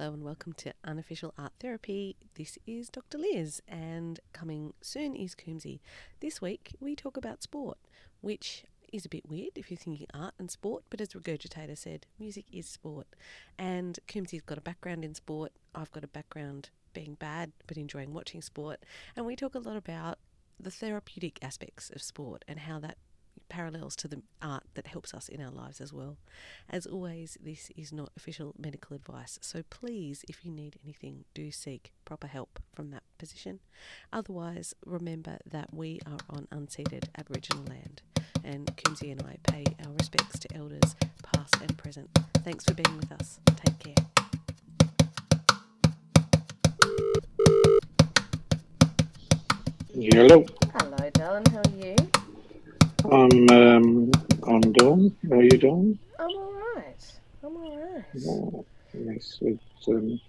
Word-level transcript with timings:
Hello 0.00 0.14
and 0.14 0.24
welcome 0.24 0.54
to 0.54 0.72
Unofficial 0.82 1.34
Art 1.36 1.52
Therapy. 1.60 2.16
This 2.34 2.56
is 2.66 2.88
Dr. 2.88 3.18
Liz, 3.18 3.60
and 3.68 4.18
coming 4.32 4.72
soon 4.80 5.14
is 5.14 5.34
Coombesy. 5.34 5.80
This 6.20 6.40
week 6.40 6.74
we 6.80 6.96
talk 6.96 7.18
about 7.18 7.42
sport, 7.42 7.76
which 8.22 8.64
is 8.94 9.04
a 9.04 9.10
bit 9.10 9.28
weird 9.28 9.50
if 9.56 9.70
you're 9.70 9.76
thinking 9.76 10.06
art 10.14 10.32
and 10.38 10.50
sport, 10.50 10.84
but 10.88 11.02
as 11.02 11.10
Regurgitator 11.10 11.76
said, 11.76 12.06
music 12.18 12.46
is 12.50 12.66
sport. 12.66 13.08
And 13.58 13.98
Coombesy's 14.08 14.40
got 14.40 14.56
a 14.56 14.62
background 14.62 15.04
in 15.04 15.14
sport. 15.14 15.52
I've 15.74 15.92
got 15.92 16.02
a 16.02 16.08
background 16.08 16.70
being 16.94 17.12
bad 17.12 17.52
but 17.66 17.76
enjoying 17.76 18.14
watching 18.14 18.40
sport. 18.40 18.82
And 19.14 19.26
we 19.26 19.36
talk 19.36 19.54
a 19.54 19.58
lot 19.58 19.76
about 19.76 20.18
the 20.58 20.70
therapeutic 20.70 21.38
aspects 21.42 21.90
of 21.90 22.00
sport 22.00 22.42
and 22.48 22.60
how 22.60 22.78
that 22.78 22.96
parallels 23.50 23.94
to 23.96 24.08
the 24.08 24.22
art 24.40 24.62
that 24.74 24.86
helps 24.86 25.12
us 25.12 25.28
in 25.28 25.42
our 25.42 25.50
lives 25.50 25.80
as 25.80 25.92
well. 25.92 26.16
As 26.70 26.86
always, 26.86 27.36
this 27.42 27.70
is 27.76 27.92
not 27.92 28.10
official 28.16 28.54
medical 28.58 28.96
advice, 28.96 29.38
so 29.42 29.62
please, 29.68 30.24
if 30.28 30.44
you 30.44 30.50
need 30.50 30.78
anything, 30.82 31.24
do 31.34 31.50
seek 31.50 31.92
proper 32.06 32.26
help 32.26 32.60
from 32.72 32.90
that 32.90 33.02
position. 33.18 33.60
Otherwise, 34.12 34.74
remember 34.86 35.38
that 35.44 35.74
we 35.74 36.00
are 36.06 36.18
on 36.30 36.46
unceded 36.52 37.04
Aboriginal 37.18 37.64
land, 37.64 38.00
and 38.44 38.74
Coombesy 38.76 39.12
and 39.12 39.22
I 39.22 39.36
pay 39.50 39.64
our 39.84 39.92
respects 39.92 40.38
to 40.38 40.56
elders 40.56 40.96
past 41.22 41.56
and 41.60 41.76
present. 41.76 42.08
Thanks 42.38 42.64
for 42.64 42.74
being 42.74 42.96
with 42.96 43.12
us. 43.12 43.40
Take 43.46 43.78
care. 43.78 43.94
Hello. 49.92 50.46
Hello, 50.72 51.10
darling. 51.12 51.44
How 51.52 51.58
are 51.58 51.86
you? 51.86 52.19
I'm 53.10 53.50
um, 53.50 54.12
I'm 54.46 54.60
Dawn. 54.72 55.16
How 55.28 55.36
are 55.38 55.42
you 55.42 55.50
doing? 55.50 55.98
I'm 56.18 56.28
all 56.28 56.52
right. 56.76 57.12
I'm 57.42 57.56
all 57.56 57.76
right. 57.76 58.04
Oh, 58.28 58.64
yes, 58.94 59.38
it's 59.40 59.88
um, 59.88 60.20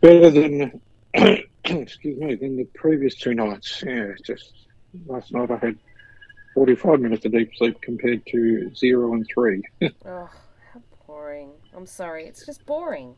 better 0.00 0.30
than 0.30 0.80
excuse 1.64 2.18
me 2.18 2.36
than 2.36 2.56
the 2.56 2.68
previous 2.74 3.16
two 3.16 3.34
nights. 3.34 3.82
Yeah, 3.84 4.12
just 4.24 4.52
last 5.06 5.32
night 5.32 5.50
I 5.50 5.56
had 5.56 5.78
45 6.54 7.00
minutes 7.00 7.24
of 7.24 7.32
deep 7.32 7.50
sleep 7.56 7.80
compared 7.80 8.24
to 8.26 8.72
zero 8.76 9.14
and 9.14 9.26
three. 9.32 9.62
Oh, 10.06 10.30
how 10.72 10.82
boring. 11.08 11.50
I'm 11.74 11.86
sorry. 11.86 12.26
It's 12.26 12.46
just 12.46 12.64
boring. 12.64 13.16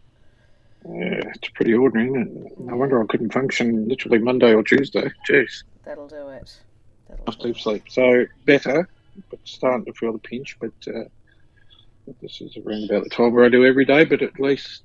Yeah, 0.87 1.21
it's 1.35 1.51
pretty 1.51 1.75
ordinary. 1.75 2.09
Isn't 2.09 2.47
it? 2.47 2.61
No 2.61 2.77
wonder 2.77 3.03
I 3.03 3.07
couldn't 3.07 3.35
function 3.35 3.89
literally 3.89 4.19
Monday 4.21 4.55
or 4.55 4.63
Tuesday. 4.63 5.11
Jeez, 5.29 5.65
That'll 5.85 6.09
do 6.09 6.29
it. 6.29 6.61
Do 7.27 7.33
deep 7.43 7.59
sleep. 7.59 7.85
So 7.89 8.27
better, 8.45 8.89
but 9.31 9.39
starting 9.45 9.85
to 9.87 9.93
feel 9.93 10.13
the 10.13 10.19
pinch. 10.19 10.57
But 10.61 10.73
uh, 10.89 11.05
this 12.21 12.41
is 12.41 12.57
around 12.57 12.91
about 12.91 13.05
the 13.05 13.11
time 13.11 13.33
where 13.33 13.45
I 13.45 13.49
do 13.49 13.65
every 13.65 13.85
day. 13.85 14.05
But 14.05 14.23
at 14.23 14.39
least 14.41 14.83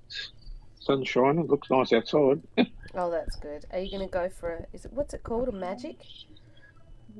sun's 0.79 1.07
shining. 1.07 1.39
It 1.45 1.49
looks 1.49 1.69
nice 1.69 1.93
outside. 1.93 2.41
Oh, 2.97 3.11
that's 3.11 3.35
good. 3.35 3.65
Are 3.71 3.79
you 3.79 3.91
going 3.91 4.07
to 4.07 4.11
go 4.13 4.29
for 4.29 4.53
a? 4.53 4.65
Is 4.71 4.85
it 4.85 4.93
what's 4.93 5.13
it 5.13 5.21
called? 5.21 5.49
A 5.49 5.51
magic? 5.51 5.97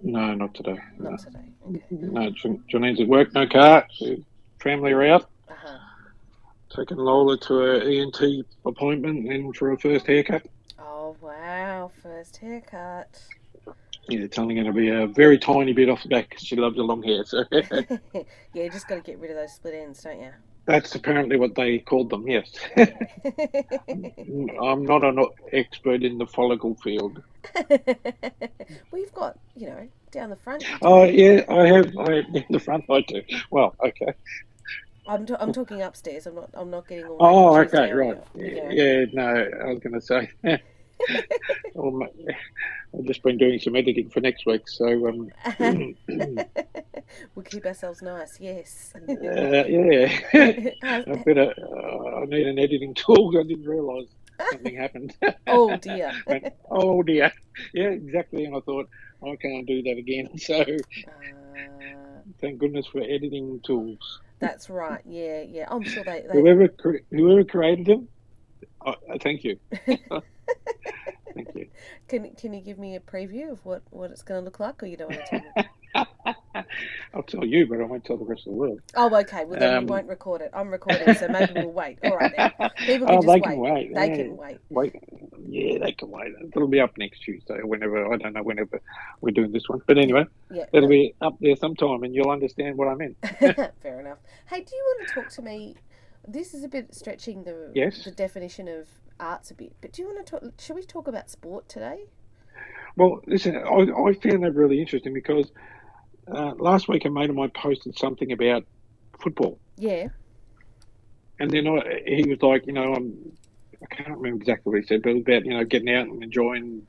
No, 0.03 0.33
not 0.33 0.53
today. 0.53 0.78
No, 0.98 1.09
Not 1.09 1.20
today. 1.20 1.39
Okay. 1.67 1.83
no 1.92 2.30
Jan- 2.30 2.64
Janine's 2.70 3.02
at 3.02 3.08
work, 3.09 3.33
no 3.33 3.45
car. 3.45 3.86
Family 4.61 4.94
are 4.94 5.03
out. 5.03 5.30
Uh 5.50 5.53
huh. 5.58 5.78
Taking 6.73 6.95
Lola 6.98 7.38
to 7.39 7.53
her 7.56 7.81
ENT 7.81 8.45
appointment 8.66 9.30
and 9.30 9.53
for 9.53 9.70
her 9.72 9.78
first 9.78 10.08
haircut. 10.08 10.45
Oh 10.80 11.17
wow! 11.20 11.92
First 12.02 12.38
haircut. 12.38 13.22
Yeah, 14.08 14.20
it's 14.20 14.38
only 14.38 14.56
going 14.56 14.67
to 14.67 14.73
be 14.73 14.89
a 14.89 15.08
very 15.08 15.38
tiny 15.38 15.73
bit 15.73 15.89
off 15.89 16.03
the 16.03 16.09
back. 16.09 16.36
she 16.38 16.56
loves 16.56 16.75
the 16.75 16.84
long 16.84 17.03
hair. 17.03 17.23
So 17.25 17.44
yeah, 17.52 18.23
you 18.53 18.70
just 18.70 18.88
got 18.88 18.95
to 18.95 19.02
get 19.02 19.20
rid 19.20 19.31
of 19.31 19.38
those 19.38 19.53
split 19.53 19.75
ends, 19.75 20.03
don't 20.03 20.20
you? 20.20 20.31
that's 20.66 20.95
apparently 20.95 21.38
what 21.38 21.53
they 21.56 21.80
called 21.80 22.09
them, 22.09 22.28
yes. 22.28 22.52
I'm 22.78 22.88
not 24.83 25.03
an 25.03 25.26
expert 25.53 26.03
in 26.03 26.17
the 26.17 26.26
follicle 26.26 26.76
field. 26.76 27.22
We've 28.92 29.14
got 29.14 29.38
you 29.56 29.67
know 29.67 29.88
down 30.11 30.31
the 30.31 30.36
front. 30.36 30.66
Oh, 30.82 31.04
yeah, 31.04 31.45
I 31.49 31.67
have. 31.67 31.95
I 31.98 32.16
have 32.16 32.26
in 32.33 32.45
the 32.49 32.60
front, 32.60 32.86
I 32.89 33.02
do. 33.02 33.22
Well, 33.52 33.76
okay. 33.83 34.14
I'm 35.08 35.27
t- 35.27 35.36
I'm 35.39 35.54
talking 35.54 35.83
upstairs. 35.83 36.26
I'm 36.26 36.33
not 36.36 36.49
I'm 36.55 36.72
not 36.72 36.87
getting 36.87 37.05
all. 37.05 37.17
Oh, 37.20 37.55
mac 37.55 37.61
and 37.61 37.72
cheese 37.72 37.80
okay, 37.80 37.93
right. 37.93 38.17
here. 38.36 38.72
Yeah, 38.72 39.05
no, 39.14 39.27
I 39.64 39.67
was 39.67 39.80
going 39.80 39.93
to 39.93 40.02
say. 40.02 40.32
I've 41.78 43.06
just 43.06 43.23
been 43.23 43.38
doing 43.38 43.60
some 43.60 43.76
editing 43.76 44.10
for 44.10 44.22
next 44.22 44.45
week, 44.45 44.67
so 44.67 45.08
um, 45.08 45.30
we'll 47.36 47.44
keep 47.44 47.66
ourselves 47.66 48.02
nice. 48.02 48.38
Yes. 48.39 48.94
uh, 49.10 49.14
yeah, 49.14 50.20
I 50.84 51.23
better. 51.26 51.54
Uh, 51.61 52.22
I 52.22 52.26
need 52.26 52.48
an 52.48 52.60
editing 52.60 52.94
tool. 52.94 53.38
I 53.38 53.44
didn't 53.44 53.66
realise 53.66 54.08
something 54.52 54.76
happened. 54.76 55.16
oh 55.48 55.76
dear. 55.78 56.11
Went, 56.28 56.54
oh 56.72 57.04
dear, 57.04 57.32
yeah, 57.73 57.89
exactly. 57.89 58.45
And 58.45 58.55
I 58.55 58.60
thought 58.61 58.89
I 59.23 59.36
can't 59.36 59.66
do 59.66 59.82
that 59.84 59.98
again. 59.98 60.38
So 60.38 60.61
Uh, 60.61 62.22
thank 62.42 62.60
goodness 62.60 62.88
for 62.88 63.02
editing 63.02 63.60
tools. 63.66 64.20
that's 64.39 64.70
right. 64.70 65.02
Yeah, 65.05 65.42
yeah. 65.42 65.66
I'm 65.70 65.84
sure 65.84 66.04
they. 66.04 66.23
they 66.32 66.39
Whoever 66.39 66.67
cre- 66.70 67.05
whoever 67.11 67.44
created 67.44 67.86
them, 67.88 68.08
uh, 68.86 68.94
thank 69.22 69.44
you. 69.44 69.60
Thank 71.36 71.54
you. 71.56 71.68
can 72.08 72.32
can 72.36 72.54
you 72.54 72.62
give 72.62 72.80
me 72.80 72.96
a 72.96 73.00
preview 73.00 73.52
of 73.52 73.64
what, 73.66 73.84
what 73.92 74.12
it's 74.12 74.23
going 74.23 74.42
to 74.42 74.46
look 74.46 74.60
like, 74.60 74.82
or 74.82 74.88
you 74.88 74.98
don't 74.98 75.12
want 75.12 75.26
to 75.26 75.30
tell 75.30 75.42
me? 75.56 75.70
I'll 77.14 77.23
tell 77.23 77.46
you, 77.46 77.68
but 77.68 77.80
I 77.80 77.84
won't 77.84 78.04
tell 78.04 78.18
the 78.18 78.26
rest 78.26 78.48
of 78.48 78.54
the 78.54 78.58
world. 78.58 78.82
Oh, 78.96 79.14
okay. 79.20 79.46
Well, 79.46 79.60
then 79.60 79.73
Um, 79.76 79.86
we 79.86 79.92
won't 79.92 80.08
record 80.08 80.42
it. 80.42 80.52
I'm 80.54 80.70
recording, 80.70 81.14
so 81.14 81.28
maybe 81.28 81.54
we'll 81.56 81.72
wait. 81.72 82.00
All 82.04 82.18
right 82.18 82.34
then. 82.36 82.52
People 82.86 83.08
can 83.08 83.16
oh, 83.18 83.22
just 83.22 83.28
they 83.28 83.34
wait. 83.34 83.44
can 83.44 83.58
wait. 83.60 83.94
They 83.94 84.08
yeah. 84.08 84.16
can 84.16 84.38
wait. 84.38 84.58
Wait, 84.70 84.96
yeah, 85.48 85.78
they 85.80 85.92
can 85.94 86.10
wait. 86.10 86.34
It'll 86.56 86.68
be 86.68 86.80
up 86.80 86.98
next 86.98 87.20
Tuesday 87.22 87.56
or 87.60 87.67
whenever. 87.67 88.12
I 88.12 88.17
don't 88.17 88.34
know 88.34 88.44
whenever 88.44 88.82
we're 89.22 89.32
doing 89.32 89.52
this 89.52 89.67
one, 89.67 89.82
but 89.88 89.98
anyway, 89.98 90.26
Yeah. 90.52 90.66
it'll 90.73 90.90
be 90.90 91.14
up 91.22 91.36
there 91.40 91.56
sometime, 91.56 92.04
and 92.04 92.14
you'll 92.16 92.32
understand 92.32 92.78
what 92.78 92.88
I 92.88 92.96
meant. 92.96 93.17
Fair 93.82 94.00
enough. 94.00 94.17
Hey, 94.48 94.62
do 94.64 94.76
you 94.76 94.96
want 94.98 95.08
to 95.08 95.14
talk 95.14 95.30
to 95.30 95.42
me? 95.42 95.76
This 96.28 96.54
is 96.54 96.64
a 96.64 96.67
bit 96.67 96.94
stretching 96.96 97.44
the 97.44 97.72
Yes. 97.76 98.04
the 98.04 98.12
definition 98.12 98.67
of 98.67 98.88
arts 99.20 99.52
a 99.52 99.53
bit, 99.55 99.73
but 99.81 99.92
do 99.93 100.02
you 100.02 100.08
want 100.08 100.26
to 100.26 100.30
talk? 100.39 100.43
Should 100.59 100.76
we 100.76 100.83
talk 100.83 101.08
about 101.08 101.30
sport 101.30 101.67
today? 101.70 102.05
Well, 102.95 103.21
listen, 103.27 103.55
I, 103.55 103.59
I 103.61 104.14
found 104.14 104.43
that 104.43 104.53
really 104.53 104.80
interesting 104.80 105.14
because 105.14 105.52
uh, 106.27 106.53
last 106.58 106.87
week 106.87 107.05
a 107.05 107.09
mate 107.09 107.30
of 107.30 107.36
mine 107.36 107.52
posted 107.54 107.98
something 107.98 108.31
about 108.31 108.65
football, 109.20 109.59
Yeah. 109.77 110.08
and 111.39 111.52
then 111.52 111.67
I, 111.67 112.02
he 112.05 112.23
was 112.27 112.42
like, 112.42 112.65
you 112.67 112.73
know, 112.73 112.93
I'm, 112.93 113.31
I 113.81 113.93
can't 113.93 114.17
remember 114.17 114.42
exactly 114.42 114.71
what 114.71 114.81
he 114.81 114.87
said, 114.87 115.02
but 115.04 115.09
it 115.09 115.14
was 115.15 115.21
about 115.23 115.45
you 115.45 115.52
know 115.58 115.64
getting 115.65 115.93
out 115.93 116.08
and 116.08 116.23
enjoying. 116.23 116.87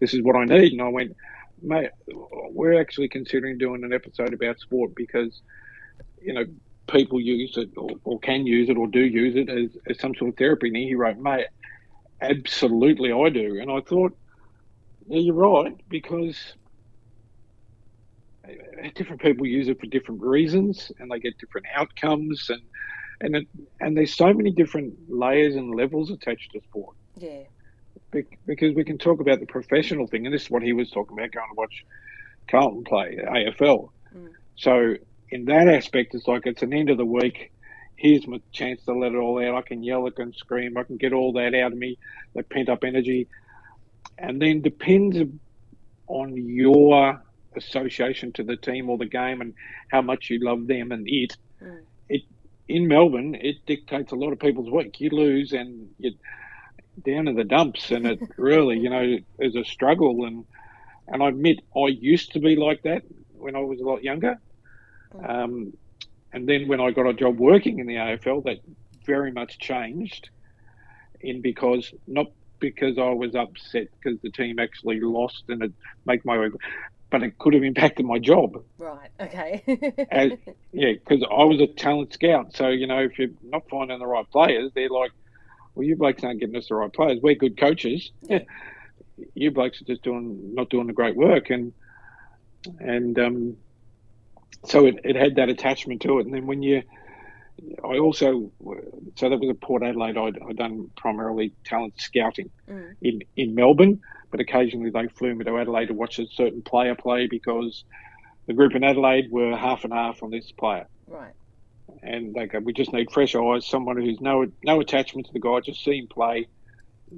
This 0.00 0.14
is 0.14 0.22
what 0.22 0.36
I 0.36 0.44
need, 0.44 0.72
and 0.72 0.80
I 0.82 0.88
went, 0.88 1.16
mate, 1.60 1.90
we're 2.50 2.80
actually 2.80 3.08
considering 3.08 3.58
doing 3.58 3.82
an 3.82 3.92
episode 3.92 4.32
about 4.32 4.60
sport 4.60 4.94
because, 4.94 5.42
you 6.22 6.32
know, 6.34 6.44
people 6.88 7.20
use 7.20 7.54
it 7.56 7.70
or, 7.76 7.90
or 8.04 8.18
can 8.20 8.46
use 8.46 8.68
it 8.68 8.76
or 8.76 8.86
do 8.86 9.00
use 9.00 9.36
it 9.36 9.48
as, 9.48 9.76
as 9.88 10.00
some 10.00 10.14
sort 10.14 10.30
of 10.30 10.36
therapy. 10.36 10.68
And 10.68 10.76
he 10.76 10.94
wrote, 10.94 11.18
mate, 11.18 11.46
absolutely 12.20 13.12
I 13.12 13.28
do, 13.28 13.58
and 13.60 13.70
I 13.70 13.80
thought, 13.80 14.12
yeah, 15.06 15.20
you're 15.20 15.34
right 15.34 15.74
because 15.88 16.36
uh, 18.46 18.88
different 18.94 19.22
people 19.22 19.46
use 19.46 19.68
it 19.68 19.80
for 19.80 19.86
different 19.86 20.20
reasons 20.22 20.90
and 20.98 21.10
they 21.10 21.18
get 21.18 21.38
different 21.38 21.66
outcomes 21.74 22.46
and 22.50 22.62
and 23.20 23.34
it, 23.36 23.48
and 23.80 23.96
there's 23.96 24.14
so 24.14 24.32
many 24.32 24.52
different 24.52 24.94
layers 25.08 25.56
and 25.56 25.74
levels 25.74 26.10
attached 26.10 26.52
to 26.52 26.60
sport 26.60 26.94
Yeah. 27.16 27.44
Bec- 28.12 28.38
because 28.46 28.74
we 28.74 28.84
can 28.84 28.98
talk 28.98 29.20
about 29.20 29.40
the 29.40 29.46
professional 29.46 30.06
thing 30.06 30.26
and 30.26 30.34
this 30.34 30.42
is 30.42 30.50
what 30.50 30.62
he 30.62 30.72
was 30.72 30.90
talking 30.90 31.18
about 31.18 31.32
going 31.32 31.48
to 31.48 31.54
watch 31.56 31.84
Carlton 32.50 32.84
play 32.84 33.18
AFL 33.22 33.90
Mm. 34.14 34.28
so 34.56 34.94
in 35.30 35.44
that 35.46 35.68
aspect 35.68 36.14
it's 36.14 36.26
like 36.26 36.46
it's 36.46 36.62
an 36.62 36.72
end 36.72 36.90
of 36.90 36.96
the 36.96 37.04
week 37.04 37.52
here's 37.96 38.26
my 38.26 38.40
chance 38.52 38.82
to 38.84 38.92
let 38.92 39.12
it 39.12 39.16
all 39.16 39.44
out 39.44 39.56
I 39.56 39.62
can 39.62 39.82
yell 39.82 40.06
I 40.06 40.10
can 40.10 40.32
scream 40.32 40.76
I 40.76 40.84
can 40.84 40.96
get 40.96 41.12
all 41.12 41.32
that 41.34 41.54
out 41.54 41.72
of 41.72 41.78
me 41.78 41.98
that 42.34 42.48
pent 42.48 42.68
up 42.68 42.84
energy 42.84 43.28
and 44.18 44.40
then 44.40 44.60
depends 44.60 45.18
on 46.08 46.36
your 46.36 47.22
association 47.56 48.32
to 48.32 48.42
the 48.42 48.56
team 48.56 48.88
or 48.88 48.98
the 48.98 49.06
game 49.06 49.40
and 49.40 49.54
how 49.90 50.02
much 50.02 50.30
you 50.30 50.38
love 50.40 50.66
them 50.66 50.92
and 50.92 51.06
it. 51.08 51.36
Mm. 51.62 51.82
It 52.08 52.22
in 52.68 52.88
Melbourne, 52.88 53.34
it 53.34 53.64
dictates 53.66 54.12
a 54.12 54.16
lot 54.16 54.32
of 54.32 54.38
people's 54.38 54.70
week. 54.70 55.00
You 55.00 55.10
lose 55.10 55.52
and 55.52 55.88
you're 55.98 56.12
down 57.04 57.28
in 57.28 57.36
the 57.36 57.44
dumps, 57.44 57.90
and 57.90 58.06
it 58.06 58.20
really, 58.36 58.78
you 58.78 58.90
know, 58.90 59.18
is 59.38 59.56
a 59.56 59.64
struggle. 59.64 60.24
And 60.24 60.44
and 61.06 61.22
I 61.22 61.28
admit, 61.28 61.60
I 61.76 61.88
used 61.88 62.32
to 62.32 62.40
be 62.40 62.56
like 62.56 62.82
that 62.82 63.02
when 63.36 63.56
I 63.56 63.60
was 63.60 63.80
a 63.80 63.84
lot 63.84 64.02
younger. 64.02 64.38
Mm. 65.14 65.30
Um, 65.30 65.72
and 66.32 66.48
then 66.48 66.68
when 66.68 66.80
I 66.80 66.90
got 66.90 67.06
a 67.06 67.14
job 67.14 67.38
working 67.38 67.78
in 67.78 67.86
the 67.86 67.94
AFL, 67.94 68.44
that 68.44 68.58
very 69.04 69.32
much 69.32 69.58
changed. 69.58 70.30
In 71.20 71.40
because 71.40 71.92
not 72.06 72.26
because 72.60 72.96
I 72.98 73.10
was 73.10 73.34
upset 73.34 73.88
because 74.00 74.20
the 74.20 74.30
team 74.30 74.58
actually 74.60 75.00
lost 75.00 75.44
and 75.48 75.62
it 75.62 75.72
make 76.06 76.24
my 76.24 76.38
way 76.38 76.50
but 77.10 77.22
it 77.22 77.38
could 77.38 77.54
have 77.54 77.62
impacted 77.62 78.04
my 78.04 78.18
job. 78.18 78.62
Right. 78.76 79.10
Okay. 79.18 79.62
As, 80.10 80.32
yeah, 80.72 80.92
because 80.92 81.22
I 81.22 81.44
was 81.44 81.60
a 81.60 81.66
talent 81.66 82.12
scout. 82.12 82.54
So 82.54 82.68
you 82.68 82.86
know, 82.86 82.98
if 82.98 83.18
you're 83.18 83.30
not 83.42 83.68
finding 83.68 83.98
the 83.98 84.06
right 84.06 84.28
players, 84.30 84.70
they're 84.74 84.90
like, 84.90 85.12
well, 85.74 85.86
you 85.86 85.96
blokes 85.96 86.22
aren't 86.22 86.40
getting 86.40 86.56
us 86.56 86.68
the 86.68 86.74
right 86.74 86.92
players. 86.92 87.18
We're 87.22 87.34
good 87.34 87.58
coaches. 87.58 88.10
Yeah. 88.22 88.40
you 89.34 89.50
blokes 89.50 89.80
are 89.80 89.84
just 89.84 90.02
doing 90.02 90.54
not 90.54 90.70
doing 90.70 90.86
the 90.86 90.92
great 90.92 91.16
work, 91.16 91.50
and 91.50 91.72
and 92.78 93.18
um, 93.18 93.56
so 94.66 94.86
it, 94.86 94.96
it 95.04 95.16
had 95.16 95.36
that 95.36 95.48
attachment 95.48 96.02
to 96.02 96.18
it. 96.18 96.26
And 96.26 96.34
then 96.34 96.46
when 96.46 96.62
you, 96.62 96.82
I 97.84 97.98
also, 97.98 98.52
so 99.16 99.28
that 99.28 99.38
was 99.40 99.50
at 99.50 99.60
Port 99.60 99.82
Adelaide. 99.82 100.16
I'd, 100.16 100.38
I'd 100.48 100.56
done 100.56 100.90
primarily 100.96 101.54
talent 101.64 101.94
scouting 101.98 102.50
Mm. 102.68 102.94
in 103.00 103.20
in 103.34 103.54
Melbourne, 103.54 104.00
but 104.30 104.40
occasionally 104.40 104.90
they 104.90 105.08
flew 105.08 105.34
me 105.34 105.44
to 105.44 105.56
Adelaide 105.58 105.86
to 105.86 105.94
watch 105.94 106.18
a 106.18 106.26
certain 106.26 106.60
player 106.62 106.94
play 106.94 107.26
because 107.30 107.84
the 108.46 108.52
group 108.52 108.74
in 108.74 108.84
Adelaide 108.84 109.30
were 109.30 109.56
half 109.56 109.84
and 109.84 109.92
half 109.92 110.22
on 110.22 110.30
this 110.30 110.52
player 110.52 110.86
Right. 111.06 111.32
and 112.02 112.34
they 112.34 112.46
go, 112.46 112.58
we 112.58 112.72
just 112.74 112.92
need 112.92 113.10
fresh 113.10 113.34
eyes, 113.34 113.66
someone 113.66 113.96
who's 113.96 114.20
no 114.20 114.46
no 114.62 114.80
attachment 114.80 115.26
to 115.26 115.32
the 115.32 115.40
guy, 115.40 115.60
just 115.60 115.82
see 115.82 115.98
him 115.98 116.08
play, 116.12 116.46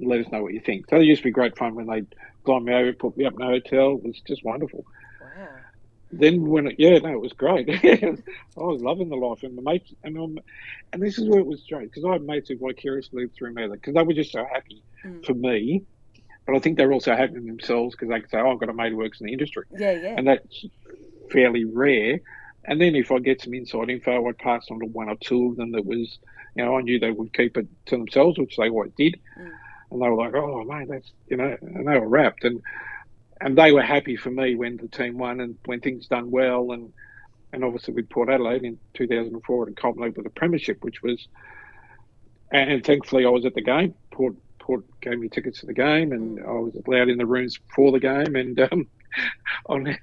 let 0.01 0.25
us 0.25 0.31
know 0.31 0.41
what 0.41 0.53
you 0.53 0.61
think. 0.61 0.85
So 0.89 0.95
it 0.97 1.03
used 1.03 1.21
to 1.21 1.27
be 1.27 1.31
great 1.31 1.57
fun 1.57 1.75
when 1.75 1.87
they'd 1.87 2.07
fly 2.45 2.59
me 2.59 2.73
over, 2.73 2.93
put 2.93 3.17
me 3.17 3.25
up 3.25 3.33
in 3.33 3.41
a 3.41 3.45
hotel. 3.47 3.95
It 3.97 4.03
was 4.07 4.21
just 4.25 4.43
wonderful. 4.45 4.85
Then 6.13 6.45
when 6.45 6.67
it, 6.67 6.75
yeah, 6.77 6.97
no, 6.99 7.13
it 7.13 7.21
was 7.21 7.33
great. 7.33 7.69
I 7.83 8.15
was 8.55 8.81
loving 8.81 9.09
the 9.09 9.15
life 9.15 9.43
and 9.43 9.57
the 9.57 9.61
mates, 9.61 9.93
and 10.03 10.17
um, 10.17 10.39
and 10.91 11.01
this 11.01 11.17
is 11.17 11.27
where 11.29 11.39
it 11.39 11.45
was 11.45 11.61
strange 11.61 11.89
because 11.89 12.03
I 12.05 12.13
had 12.13 12.23
mates 12.23 12.49
who 12.49 12.57
vicariously 12.57 13.23
lived 13.23 13.35
through 13.35 13.53
me 13.53 13.67
because 13.71 13.93
they 13.93 14.03
were 14.03 14.13
just 14.13 14.31
so 14.31 14.45
happy 14.51 14.83
Mm. 15.03 15.25
for 15.25 15.33
me, 15.33 15.83
but 16.45 16.55
I 16.55 16.59
think 16.59 16.77
they're 16.77 16.93
also 16.93 17.15
happy 17.15 17.35
in 17.37 17.47
themselves 17.47 17.95
because 17.95 18.09
they 18.09 18.19
can 18.19 18.29
say, 18.29 18.37
"Oh, 18.37 18.51
I've 18.51 18.59
got 18.59 18.69
a 18.69 18.73
mate 18.73 18.91
who 18.91 18.97
works 18.97 19.19
in 19.19 19.25
the 19.25 19.33
industry." 19.33 19.63
Yeah, 19.71 19.93
yeah. 19.93 20.13
and 20.15 20.27
that's 20.27 20.63
fairly 21.31 21.63
rare. 21.65 22.19
And 22.65 22.79
then 22.79 22.93
if 22.93 23.11
I 23.11 23.17
get 23.17 23.41
some 23.41 23.55
inside 23.55 23.89
info, 23.89 24.27
I'd 24.27 24.37
pass 24.37 24.67
on 24.69 24.79
to 24.79 24.85
one 24.85 25.09
or 25.09 25.15
two 25.15 25.47
of 25.47 25.55
them 25.55 25.71
that 25.71 25.83
was, 25.85 26.19
you 26.55 26.63
know, 26.63 26.77
I 26.77 26.81
knew 26.81 26.99
they 26.99 27.09
would 27.09 27.33
keep 27.33 27.57
it 27.57 27.65
to 27.87 27.97
themselves, 27.97 28.37
which 28.37 28.57
they 28.57 28.69
always 28.69 28.91
did. 28.95 29.19
Mm. 29.39 29.49
And 29.89 30.01
they 30.03 30.07
were 30.07 30.15
like, 30.15 30.35
"Oh, 30.35 30.63
mate, 30.65 30.87
that's 30.87 31.11
you 31.27 31.37
know," 31.37 31.57
and 31.61 31.87
they 31.87 31.97
were 31.97 32.07
wrapped, 32.07 32.43
and 32.43 32.61
and 33.41 33.57
they 33.57 33.71
were 33.71 33.81
happy 33.81 34.15
for 34.15 34.29
me 34.31 34.55
when 34.55 34.77
the 34.77 34.87
team 34.87 35.17
won 35.17 35.39
and 35.41 35.57
when 35.65 35.79
things 35.81 36.07
done 36.07 36.31
well, 36.31 36.71
and 36.71 36.91
and 37.53 37.63
obviously 37.65 37.93
with 37.93 38.09
Port 38.09 38.29
Adelaide 38.29 38.63
in 38.63 38.77
2004 38.93 39.67
and 39.67 39.75
culminated 39.75 40.15
with 40.17 40.23
the 40.25 40.29
premiership, 40.39 40.77
which 40.83 41.01
was, 41.03 41.27
and, 42.51 42.83
thankfully 42.85 43.25
I 43.25 43.29
was 43.29 43.45
at 43.45 43.53
the 43.55 43.61
game. 43.61 43.93
Port 44.11 44.35
Port 44.59 44.83
gave 45.01 45.19
me 45.19 45.27
tickets 45.27 45.59
to 45.61 45.65
the 45.65 45.73
game, 45.73 46.11
and 46.11 46.39
I 46.39 46.51
was 46.51 46.75
allowed 46.87 47.09
in 47.09 47.17
the 47.17 47.25
rooms 47.25 47.59
for 47.75 47.91
the 47.91 47.99
game, 47.99 48.35
and 48.35 48.59
um, 48.71 48.87
on. 49.65 49.97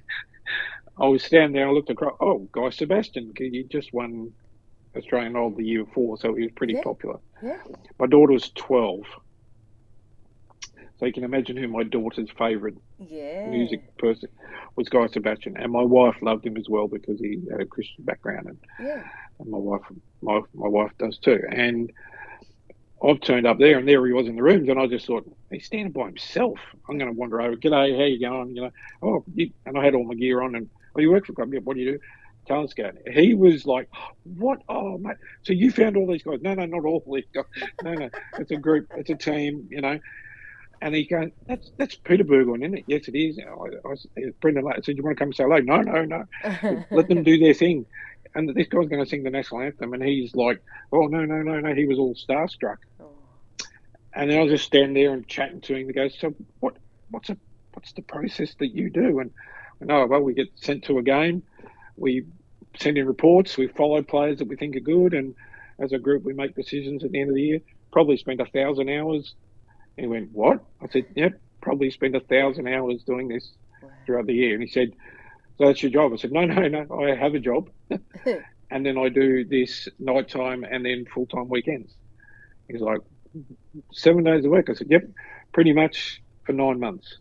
I 1.01 1.07
was 1.07 1.23
standing 1.23 1.53
there. 1.53 1.67
I 1.69 1.71
looked 1.71 1.89
across. 1.89 2.17
Oh, 2.19 2.39
Guy 2.51 2.69
Sebastian, 2.71 3.31
he 3.37 3.63
just 3.71 3.93
won 3.93 4.33
Australian 4.97 5.33
Idol 5.37 5.51
the 5.51 5.63
year 5.63 5.85
before, 5.85 6.17
so 6.17 6.33
he 6.33 6.43
was 6.43 6.51
pretty 6.51 6.73
Yeah. 6.73 6.81
popular. 6.83 7.19
Yeah. 7.41 7.57
My 7.97 8.05
daughter 8.05 8.33
was 8.33 8.49
twelve, 8.49 9.05
so 10.99 11.05
you 11.05 11.13
can 11.13 11.23
imagine 11.23 11.55
who 11.57 11.67
my 11.67 11.83
daughter's 11.83 12.29
favourite 12.37 12.75
Yeah. 12.99 13.47
music 13.49 13.97
person 13.97 14.29
was 14.75 14.89
Guy 14.89 15.07
Sebastian, 15.07 15.57
and 15.57 15.71
my 15.71 15.81
wife 15.81 16.15
loved 16.21 16.45
him 16.45 16.57
as 16.57 16.67
well 16.69 16.87
because 16.87 17.19
he 17.19 17.39
had 17.51 17.61
a 17.61 17.65
Christian 17.65 18.03
background, 18.03 18.47
and, 18.47 18.57
Yeah. 18.79 19.03
and 19.39 19.49
my 19.49 19.57
wife, 19.57 19.81
my 20.21 20.41
my 20.53 20.67
wife 20.67 20.91
does 20.99 21.17
too. 21.19 21.41
And 21.49 21.91
I've 23.01 23.21
turned 23.21 23.47
up 23.47 23.59
there, 23.59 23.77
and 23.79 23.87
there 23.87 24.05
he 24.05 24.11
was 24.11 24.27
in 24.27 24.35
the 24.35 24.43
rooms, 24.43 24.67
and 24.67 24.77
I 24.77 24.85
just 24.87 25.05
thought 25.07 25.23
he's 25.49 25.65
standing 25.65 25.93
by 25.93 26.07
himself. 26.07 26.59
I'm 26.89 26.97
going 26.97 27.09
to 27.11 27.17
wander 27.17 27.39
over. 27.41 27.55
G'day, 27.55 27.97
how 27.97 28.03
you 28.03 28.19
going? 28.19 28.55
You 28.55 28.63
know, 28.63 28.71
oh, 29.01 29.23
you, 29.33 29.51
and 29.65 29.77
I 29.77 29.85
had 29.85 29.95
all 29.95 30.03
my 30.03 30.15
gear 30.15 30.41
on, 30.41 30.55
and 30.55 30.69
oh, 30.95 30.99
you 30.99 31.09
work 31.11 31.25
for 31.25 31.31
a 31.31 31.35
club? 31.35 31.53
Yeah, 31.53 31.61
what 31.63 31.75
do 31.77 31.81
you 31.81 31.93
do? 31.93 31.99
Talent 32.45 32.71
scout. 32.71 32.95
He 33.09 33.35
was 33.35 33.65
like, 33.65 33.87
"What? 34.23 34.59
Oh, 34.67 34.97
mate! 34.97 35.15
So 35.43 35.53
you 35.53 35.71
found 35.71 35.95
all 35.95 36.07
these 36.11 36.23
guys? 36.23 36.39
No, 36.41 36.53
no, 36.55 36.65
not 36.65 36.83
all 36.83 37.01
these 37.13 37.23
guys. 37.33 37.45
No, 37.83 37.93
no, 37.93 38.09
it's 38.37 38.51
a 38.51 38.57
group, 38.57 38.87
it's 38.97 39.09
a 39.09 39.15
team, 39.15 39.67
you 39.69 39.81
know." 39.81 39.97
And 40.81 40.95
he 40.95 41.05
goes, 41.05 41.31
"That's 41.47 41.71
that's 41.77 41.95
Peter 41.95 42.23
Burgoyne, 42.23 42.63
isn't 42.63 42.77
it? 42.79 42.83
Yes, 42.87 43.07
it 43.07 43.15
is." 43.15 43.39
I, 43.39 43.87
I, 43.87 44.31
Brendan 44.41 44.65
I 44.67 44.79
said, 44.81 44.97
"You 44.97 45.03
want 45.03 45.17
to 45.17 45.23
come 45.23 45.33
say 45.33 45.43
hello?" 45.43 45.59
No, 45.59 45.81
no, 45.81 46.05
no. 46.05 46.25
Let 46.91 47.07
them 47.07 47.23
do 47.23 47.37
their 47.37 47.53
thing. 47.53 47.85
And 48.35 48.47
this 48.49 48.67
guy's 48.67 48.87
going 48.87 49.03
to 49.03 49.09
sing 49.09 49.23
the 49.23 49.31
national 49.31 49.61
anthem, 49.61 49.93
and 49.93 50.03
he's 50.03 50.35
like, 50.35 50.61
"Oh 50.91 51.07
no, 51.07 51.25
no, 51.25 51.41
no, 51.41 51.59
no!" 51.59 51.73
He 51.73 51.85
was 51.85 51.97
all 51.97 52.15
starstruck. 52.15 52.77
Oh, 53.01 53.11
And 54.13 54.29
then 54.29 54.39
I 54.39 54.43
was 54.43 54.51
just 54.51 54.65
standing 54.65 54.93
there 54.93 55.13
and 55.13 55.27
chatting 55.27 55.61
to 55.61 55.75
him. 55.75 55.87
He 55.87 55.93
goes, 55.93 56.17
"So 56.19 56.33
what? 56.59 56.77
What's 57.09 57.29
a 57.29 57.37
what's 57.73 57.91
the 57.93 58.01
process 58.01 58.55
that 58.59 58.69
you 58.69 58.89
do?" 58.89 59.19
And 59.19 59.31
no, 59.81 60.01
oh, 60.01 60.07
well, 60.07 60.21
we 60.21 60.33
get 60.33 60.49
sent 60.55 60.83
to 60.85 60.97
a 60.97 61.03
game, 61.03 61.43
we 61.95 62.25
send 62.77 62.97
in 62.97 63.07
reports, 63.07 63.57
we 63.57 63.67
follow 63.67 64.01
players 64.01 64.39
that 64.39 64.47
we 64.47 64.55
think 64.55 64.75
are 64.75 64.81
good, 64.81 65.13
and 65.13 65.35
as 65.79 65.93
a 65.93 65.97
group, 65.97 66.23
we 66.23 66.33
make 66.33 66.55
decisions 66.55 67.03
at 67.03 67.11
the 67.11 67.21
end 67.21 67.29
of 67.29 67.35
the 67.35 67.41
year. 67.41 67.59
Probably 67.91 68.17
spend 68.17 68.41
a 68.41 68.45
thousand 68.45 68.89
hours. 68.89 69.33
He 69.99 70.07
went, 70.07 70.31
"What?" 70.31 70.63
I 70.81 70.87
said, 70.87 71.05
"Yep, 71.15 71.39
probably 71.61 71.91
spend 71.91 72.15
a 72.15 72.21
thousand 72.21 72.67
hours 72.67 73.03
doing 73.03 73.27
this 73.27 73.51
wow. 73.81 73.89
throughout 74.05 74.27
the 74.27 74.33
year." 74.33 74.53
And 74.53 74.63
he 74.63 74.69
said, 74.69 74.93
"So 75.57 75.67
that's 75.67 75.81
your 75.83 75.91
job?" 75.91 76.13
I 76.13 76.15
said, 76.17 76.31
"No, 76.31 76.45
no, 76.45 76.67
no. 76.67 77.01
I 77.01 77.15
have 77.15 77.35
a 77.35 77.39
job, 77.39 77.69
and 78.71 78.85
then 78.85 78.97
I 78.97 79.09
do 79.09 79.45
this 79.45 79.87
nighttime 79.99 80.63
and 80.63 80.85
then 80.85 81.05
full 81.05 81.25
time 81.25 81.49
weekends." 81.49 81.93
He's 82.67 82.81
like, 82.81 83.01
seven 83.91 84.23
days 84.23 84.45
a 84.45 84.49
week. 84.49 84.69
I 84.69 84.73
said, 84.73 84.87
yep, 84.89 85.03
pretty 85.53 85.73
much 85.73 86.21
for 86.45 86.53
nine 86.53 86.79
months. 86.79 87.17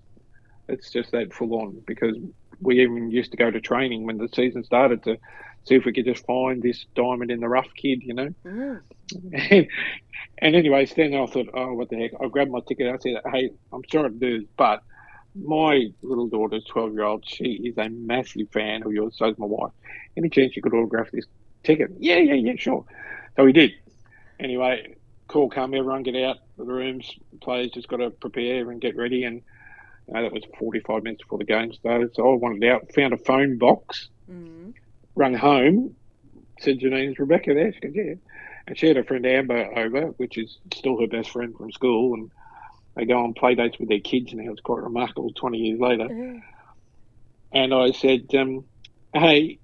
It's 0.69 0.91
just 0.91 1.13
that 1.13 1.33
full 1.33 1.55
on 1.55 1.83
because 1.87 2.17
we 2.61 2.83
even 2.83 3.11
used 3.11 3.31
to 3.31 3.37
go 3.37 3.51
to 3.51 3.61
training 3.61 4.05
when 4.05 4.19
the 4.19 4.29
season 4.29 4.65
started 4.65 5.03
to 5.05 5.19
see 5.69 5.77
if 5.77 5.85
we 5.85 5.93
could 5.93 6.05
just 6.05 6.25
find 6.27 6.63
this 6.63 6.87
diamond 6.95 7.31
in 7.31 7.41
the 7.41 7.49
rough 7.49 7.69
kid, 7.77 8.03
you 8.03 8.15
know. 8.15 8.35
Mm. 8.45 8.81
And, 9.51 9.67
and 10.41 10.55
anyways, 10.55 10.93
then 10.95 11.15
I 11.15 11.25
thought, 11.27 11.49
oh, 11.55 11.73
what 11.73 11.89
the 11.89 11.97
heck? 11.97 12.11
I 12.21 12.29
grabbed 12.29 12.51
my 12.51 12.61
ticket. 12.61 12.95
I 12.95 12.99
said, 12.99 13.23
hey, 13.33 13.51
I'm 13.73 13.83
sorry 13.91 14.11
to 14.11 14.15
do 14.15 14.41
this, 14.41 14.49
but 14.57 14.83
my 15.35 15.87
little 16.03 16.29
daughter's 16.29 16.65
12 16.67 16.93
year 16.93 17.05
old. 17.05 17.25
She 17.27 17.53
is 17.65 17.79
a 17.79 17.89
massive 17.89 18.51
fan 18.53 18.83
of 18.85 18.93
yours. 18.93 19.15
So 19.17 19.27
is 19.29 19.39
my 19.39 19.47
wife. 19.47 19.73
Any 20.17 20.29
chance 20.29 20.55
you 20.55 20.63
could 20.63 20.75
autograph 20.75 21.11
this 21.11 21.25
ticket? 21.65 21.91
Yeah, 21.99 22.19
yeah, 22.19 22.35
yeah, 22.35 22.53
sure. 22.57 22.85
So 23.37 23.47
he 23.47 23.53
did. 23.53 23.73
Anyway, 24.39 24.97
call 25.27 25.49
come, 25.49 25.75
everyone 25.75 26.03
get 26.03 26.17
out 26.17 26.37
of 26.59 26.67
the 26.67 26.73
rooms. 26.73 27.11
Players 27.41 27.71
just 27.73 27.89
got 27.89 27.97
to 27.97 28.11
prepare 28.11 28.71
and 28.71 28.81
get 28.81 28.95
ready. 28.97 29.25
And 29.25 29.43
you 30.07 30.15
know, 30.15 30.23
that 30.23 30.33
was 30.33 30.45
45 30.59 31.03
minutes 31.03 31.23
before 31.23 31.39
the 31.39 31.45
game 31.45 31.73
started. 31.73 32.15
So 32.15 32.31
I 32.31 32.37
wanted 32.37 32.65
out, 32.69 32.93
found 32.95 33.15
a 33.15 33.19
phone 33.19 33.59
box, 33.59 34.11
Mm. 34.31 34.75
Rung 35.19 35.35
home, 35.35 35.95
said, 36.61 36.79
Janine's 36.79 37.19
Rebecca 37.19 37.53
there? 37.53 37.73
She 37.73 37.81
goes, 37.81 37.93
yeah. 37.95 38.15
And 38.67 38.79
she 38.79 38.87
had 38.87 38.97
her 38.97 39.05
friend 39.05 39.27
Amber 39.27 39.79
over, 39.79 40.07
which 40.19 40.39
is 40.39 40.59
still 40.75 41.01
her 41.01 41.07
best 41.07 41.31
friend 41.31 41.55
from 41.57 41.73
school. 41.73 42.15
And 42.15 42.31
they 42.95 43.05
go 43.05 43.23
on 43.23 43.35
play 43.35 43.55
dates 43.55 43.79
with 43.79 43.89
their 43.89 44.01
kids 44.01 44.33
now. 44.33 44.53
It's 44.53 44.61
quite 44.61 44.83
remarkable 44.83 45.33
20 45.33 45.59
years 45.59 45.81
later. 45.81 46.43
And 47.53 47.75
I 47.75 47.93
said, 47.93 48.27
um, 48.35 48.65
hey, 49.15 49.59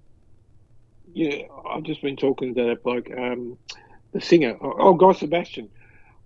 yeah, 1.12 1.42
I've 1.68 1.82
just 1.82 2.02
been 2.02 2.16
talking 2.16 2.54
to 2.54 2.64
that 2.68 2.82
bloke, 2.82 3.10
um, 3.16 3.58
the 4.12 4.20
singer. 4.20 4.56
Oh, 4.60 4.74
oh, 4.78 4.94
Guy 4.94 5.12
Sebastian. 5.12 5.68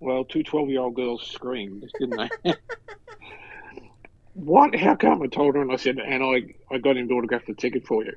Well, 0.01 0.25
two 0.25 0.45
12 0.45 0.69
year 0.71 0.81
old 0.81 0.95
girls 0.95 1.27
screamed, 1.27 1.91
didn't 1.99 2.31
they? 2.45 2.55
what? 4.35 4.75
How 4.77 4.95
come? 4.95 5.23
I 5.23 5.27
told 5.27 5.57
her, 5.57 5.63
and 5.63 5.73
I 5.73 5.77
said, 5.77 5.99
and 5.99 6.23
I, 6.23 6.55
I 6.73 6.79
got 6.79 6.97
him 6.97 7.09
to 7.09 7.15
autograph 7.15 7.47
the 7.47 7.55
ticket 7.55 7.87
for 7.87 8.05
you. 8.05 8.15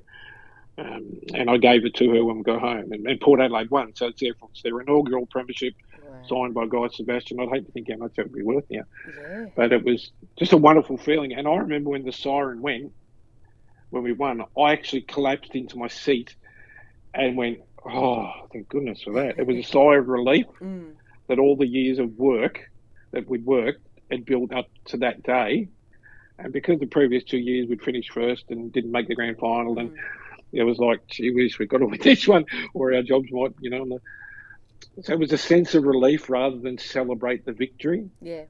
Um, 0.77 1.19
and 1.33 1.49
I 1.49 1.57
gave 1.57 1.85
it 1.85 1.95
to 1.95 2.09
her 2.11 2.23
when 2.23 2.37
we 2.37 2.43
got 2.43 2.59
home. 2.61 2.91
And, 2.91 3.05
and 3.05 3.19
Port 3.19 3.39
Adelaide 3.41 3.69
won, 3.69 3.93
so 3.95 4.07
it's 4.07 4.19
their, 4.21 4.33
it's 4.49 4.61
their 4.63 4.79
inaugural 4.81 5.25
premiership 5.27 5.73
Wow. 6.03 6.23
signed 6.27 6.53
by 6.53 6.65
Guy 6.67 6.87
Sebastian. 6.93 7.39
I'd 7.39 7.49
hate 7.49 7.65
to 7.67 7.71
think 7.71 7.89
how 7.89 7.97
much 7.97 8.13
that 8.17 8.23
would 8.25 8.33
be 8.33 8.41
worth 8.43 8.65
now. 8.69 8.83
Yeah. 9.19 9.45
But 9.55 9.71
it 9.71 9.83
was 9.83 10.11
just 10.39 10.51
a 10.53 10.57
wonderful 10.57 10.97
feeling. 10.97 11.33
And 11.33 11.47
I 11.47 11.55
remember 11.57 11.91
when 11.91 12.03
the 12.03 12.11
siren 12.11 12.61
went, 12.61 12.91
when 13.91 14.03
we 14.03 14.11
won, 14.13 14.41
I 14.57 14.71
actually 14.73 15.01
collapsed 15.01 15.53
into 15.55 15.77
my 15.77 15.87
seat 15.89 16.35
and 17.13 17.37
went, 17.37 17.59
oh, 17.85 18.29
thank 18.51 18.67
goodness 18.69 19.01
for 19.03 19.13
that. 19.13 19.37
It 19.37 19.45
was 19.47 19.57
a 19.57 19.63
sigh 19.63 19.95
of 19.97 20.07
relief 20.07 20.45
Mm. 20.61 20.93
that 21.27 21.39
all 21.39 21.55
the 21.55 21.67
years 21.67 21.99
of 21.99 22.17
work 22.17 22.59
that 23.11 23.27
we'd 23.29 23.45
worked 23.45 23.85
had 24.09 24.25
built 24.25 24.53
up 24.53 24.67
to 24.85 24.97
that 24.97 25.21
day. 25.23 25.67
And 26.39 26.51
because 26.51 26.79
the 26.79 26.87
previous 26.87 27.23
two 27.23 27.37
years 27.37 27.67
we'd 27.69 27.83
finished 27.83 28.11
first 28.11 28.45
and 28.49 28.71
didn't 28.73 28.91
make 28.91 29.07
the 29.07 29.15
grand 29.15 29.37
final, 29.37 29.77
and 29.77 29.91
Mm. 29.91 29.97
It 30.51 30.63
was 30.63 30.77
like, 30.77 31.07
gee 31.07 31.31
whiz, 31.31 31.57
we've 31.57 31.69
got 31.69 31.79
to 31.79 31.85
win 31.87 31.99
this 32.01 32.27
one, 32.27 32.45
or 32.73 32.93
our 32.93 33.03
jobs 33.03 33.31
might, 33.31 33.53
you 33.59 33.69
know. 33.69 33.99
So 35.03 35.13
it 35.13 35.19
was 35.19 35.31
a 35.31 35.37
sense 35.37 35.75
of 35.75 35.83
relief 35.83 36.29
rather 36.29 36.57
than 36.57 36.77
celebrate 36.77 37.45
the 37.45 37.53
victory. 37.53 38.09
Yeah. 38.21 38.43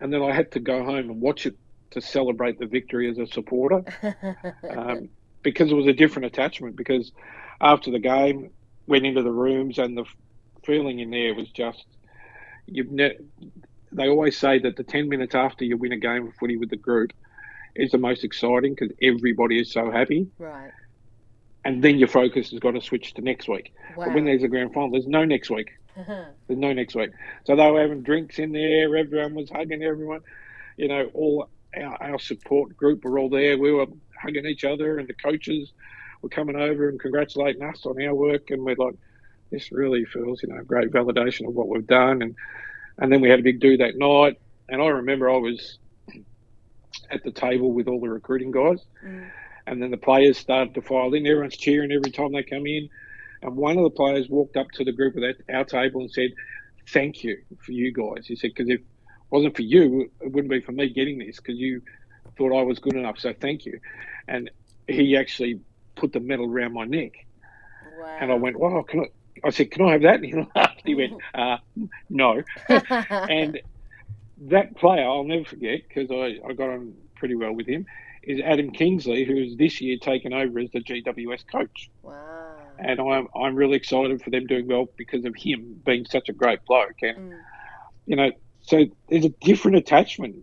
And 0.00 0.12
then 0.12 0.22
I 0.22 0.32
had 0.34 0.52
to 0.52 0.60
go 0.60 0.84
home 0.84 1.10
and 1.10 1.20
watch 1.20 1.46
it 1.46 1.56
to 1.92 2.00
celebrate 2.00 2.58
the 2.58 2.66
victory 2.66 3.08
as 3.10 3.18
a 3.18 3.26
supporter 3.26 3.84
um, 4.68 5.10
because 5.42 5.70
it 5.70 5.74
was 5.74 5.86
a 5.86 5.92
different 5.92 6.26
attachment. 6.26 6.74
Because 6.74 7.12
after 7.60 7.90
the 7.90 8.00
game, 8.00 8.50
went 8.86 9.06
into 9.06 9.22
the 9.22 9.30
rooms 9.30 9.78
and 9.78 9.96
the 9.96 10.04
feeling 10.64 10.98
in 10.98 11.10
there 11.10 11.34
was 11.34 11.48
just 11.50 11.84
you've 12.66 12.90
ne- 12.90 13.18
they 13.90 14.08
always 14.08 14.36
say 14.36 14.58
that 14.58 14.76
the 14.76 14.84
10 14.84 15.08
minutes 15.08 15.34
after 15.34 15.64
you 15.64 15.76
win 15.76 15.92
a 15.92 15.98
game 15.98 16.28
of 16.28 16.34
footy 16.34 16.56
with 16.56 16.70
the 16.70 16.76
group 16.76 17.12
is 17.74 17.90
the 17.90 17.98
most 17.98 18.24
exciting 18.24 18.74
because 18.74 18.94
everybody 19.02 19.60
is 19.60 19.72
so 19.72 19.90
happy 19.90 20.26
right. 20.38 20.70
and 21.64 21.82
then 21.82 21.98
your 21.98 22.08
focus 22.08 22.50
has 22.50 22.60
got 22.60 22.72
to 22.72 22.80
switch 22.80 23.14
to 23.14 23.22
next 23.22 23.48
week 23.48 23.72
Wow. 23.96 24.06
but 24.06 24.14
when 24.14 24.24
there's 24.24 24.42
a 24.42 24.48
grand 24.48 24.72
final 24.74 24.90
there's 24.90 25.06
no 25.06 25.24
next 25.24 25.50
week 25.50 25.70
There's 25.96 26.58
no 26.58 26.72
next 26.72 26.94
week. 26.94 27.10
So 27.44 27.54
they 27.54 27.70
were 27.70 27.80
having 27.80 28.02
drinks 28.02 28.38
in 28.38 28.52
there. 28.52 28.96
Everyone 28.96 29.34
was 29.34 29.50
hugging 29.50 29.82
everyone. 29.82 30.20
You 30.76 30.88
know, 30.88 31.10
all 31.12 31.48
our, 31.76 32.02
our 32.02 32.18
support 32.18 32.76
group 32.76 33.04
were 33.04 33.18
all 33.18 33.28
there. 33.28 33.58
We 33.58 33.72
were 33.72 33.86
hugging 34.20 34.46
each 34.46 34.64
other, 34.64 34.98
and 34.98 35.08
the 35.08 35.14
coaches 35.14 35.72
were 36.22 36.28
coming 36.30 36.56
over 36.56 36.88
and 36.88 36.98
congratulating 36.98 37.62
us 37.62 37.84
on 37.84 38.02
our 38.02 38.14
work. 38.14 38.50
And 38.50 38.64
we're 38.64 38.76
like, 38.76 38.94
this 39.50 39.70
really 39.70 40.04
feels, 40.06 40.42
you 40.42 40.48
know, 40.48 40.62
great 40.64 40.90
validation 40.90 41.46
of 41.46 41.54
what 41.54 41.68
we've 41.68 41.86
done. 41.86 42.22
And 42.22 42.36
and 42.98 43.12
then 43.12 43.20
we 43.20 43.28
had 43.28 43.40
a 43.40 43.42
big 43.42 43.60
do 43.60 43.76
that 43.78 43.96
night. 43.96 44.40
And 44.68 44.80
I 44.80 44.86
remember 44.86 45.30
I 45.30 45.36
was 45.36 45.78
at 47.12 47.22
the 47.22 47.30
table 47.30 47.72
with 47.72 47.88
all 47.88 48.00
the 48.00 48.08
recruiting 48.08 48.50
guys. 48.50 48.84
Mm. 49.04 49.30
And 49.66 49.82
then 49.82 49.90
the 49.90 49.96
players 49.96 50.38
started 50.38 50.74
to 50.74 50.82
file 50.82 51.14
in. 51.14 51.26
Everyone's 51.26 51.56
cheering 51.56 51.92
every 51.92 52.10
time 52.10 52.32
they 52.32 52.42
come 52.42 52.66
in. 52.66 52.88
And 53.42 53.56
one 53.56 53.76
of 53.76 53.84
the 53.84 53.90
players 53.90 54.28
walked 54.28 54.56
up 54.56 54.70
to 54.72 54.84
the 54.84 54.92
group 54.92 55.16
at 55.16 55.54
our 55.54 55.64
table 55.64 56.00
and 56.00 56.10
said, 56.10 56.30
Thank 56.88 57.22
you 57.22 57.38
for 57.58 57.72
you 57.72 57.92
guys. 57.92 58.26
He 58.26 58.34
said, 58.34 58.50
Because 58.54 58.68
if 58.68 58.80
it 58.80 58.86
wasn't 59.30 59.54
for 59.54 59.62
you, 59.62 60.10
it 60.20 60.32
wouldn't 60.32 60.50
be 60.50 60.60
for 60.60 60.72
me 60.72 60.88
getting 60.88 61.18
this 61.18 61.36
because 61.36 61.58
you 61.58 61.82
thought 62.36 62.58
I 62.58 62.62
was 62.62 62.78
good 62.78 62.94
enough. 62.94 63.18
So 63.18 63.32
thank 63.32 63.64
you. 63.64 63.78
And 64.26 64.50
he 64.88 65.16
actually 65.16 65.60
put 65.94 66.12
the 66.12 66.20
medal 66.20 66.46
around 66.46 66.72
my 66.72 66.84
neck. 66.84 67.12
Wow. 67.98 68.18
And 68.20 68.32
I 68.32 68.34
went, 68.34 68.58
Wow, 68.58 68.84
can 68.88 69.00
I? 69.00 69.04
I 69.44 69.50
said, 69.50 69.70
"Can 69.70 69.86
I 69.86 69.92
have 69.92 70.02
that?" 70.02 70.16
And 70.16 70.24
he 70.24 70.34
laughed. 70.54 70.82
He 70.84 70.94
went, 70.94 71.14
uh, 71.34 71.58
"No." 72.08 72.42
and 72.68 73.60
that 74.42 74.76
player, 74.76 75.04
I'll 75.04 75.24
never 75.24 75.44
forget 75.44 75.80
because 75.88 76.10
I, 76.10 76.38
I 76.46 76.52
got 76.52 76.70
on 76.70 76.94
pretty 77.22 77.36
well 77.36 77.52
with 77.52 77.68
him. 77.68 77.86
Is 78.24 78.40
Adam 78.40 78.72
Kingsley, 78.72 79.24
who's 79.24 79.56
this 79.56 79.80
year 79.80 79.96
taken 79.96 80.32
over 80.32 80.58
as 80.58 80.72
the 80.72 80.80
GWS 80.80 81.44
coach. 81.46 81.88
Wow. 82.02 82.56
And 82.80 82.98
I'm 82.98 83.28
I'm 83.32 83.54
really 83.54 83.76
excited 83.76 84.20
for 84.20 84.30
them 84.30 84.48
doing 84.48 84.66
well 84.66 84.88
because 84.96 85.24
of 85.24 85.36
him 85.36 85.80
being 85.86 86.04
such 86.04 86.28
a 86.28 86.32
great 86.32 86.64
bloke. 86.64 87.00
And 87.02 87.32
mm. 87.32 87.38
you 88.06 88.16
know, 88.16 88.32
so 88.62 88.86
there's 89.08 89.24
a 89.24 89.34
different 89.40 89.76
attachment. 89.76 90.34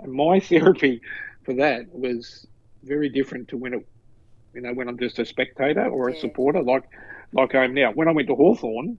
And 0.00 0.12
my 0.12 0.40
therapy 0.52 1.02
for 1.44 1.52
that 1.54 1.92
was 1.92 2.46
very 2.84 3.10
different 3.10 3.48
to 3.48 3.58
when 3.58 3.74
it, 3.74 3.86
you 4.54 4.62
know, 4.62 4.72
when 4.72 4.88
I'm 4.88 4.98
just 4.98 5.18
a 5.18 5.26
spectator 5.26 5.84
or 5.84 6.08
a 6.08 6.14
yeah. 6.14 6.20
supporter. 6.22 6.62
Like 6.62 6.84
like 7.34 7.54
I 7.54 7.64
am 7.64 7.74
now. 7.74 7.92
When 7.92 8.08
I 8.08 8.12
went 8.12 8.28
to 8.28 8.34
Hawthorn, 8.34 8.96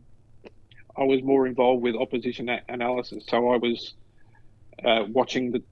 I 0.95 1.05
was 1.05 1.23
more 1.23 1.47
involved 1.47 1.81
with 1.81 1.95
opposition 1.95 2.49
analysis. 2.67 3.23
So 3.27 3.49
I 3.49 3.57
was 3.57 3.95
uh, 4.85 5.05
watching 5.09 5.51
the 5.51 5.63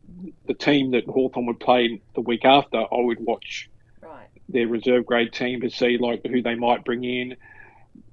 the 0.45 0.53
team 0.53 0.91
that 0.91 1.05
Hawthorn 1.05 1.45
would 1.45 1.59
play 1.59 2.01
the 2.15 2.21
week 2.21 2.45
after. 2.45 2.77
I 2.77 2.87
would 2.91 3.19
watch 3.19 3.69
right. 4.01 4.27
their 4.49 4.67
reserve 4.67 5.05
grade 5.05 5.33
team 5.33 5.61
to 5.61 5.69
see 5.69 5.97
like 5.97 6.25
who 6.25 6.41
they 6.41 6.55
might 6.55 6.83
bring 6.83 7.03
in. 7.03 7.35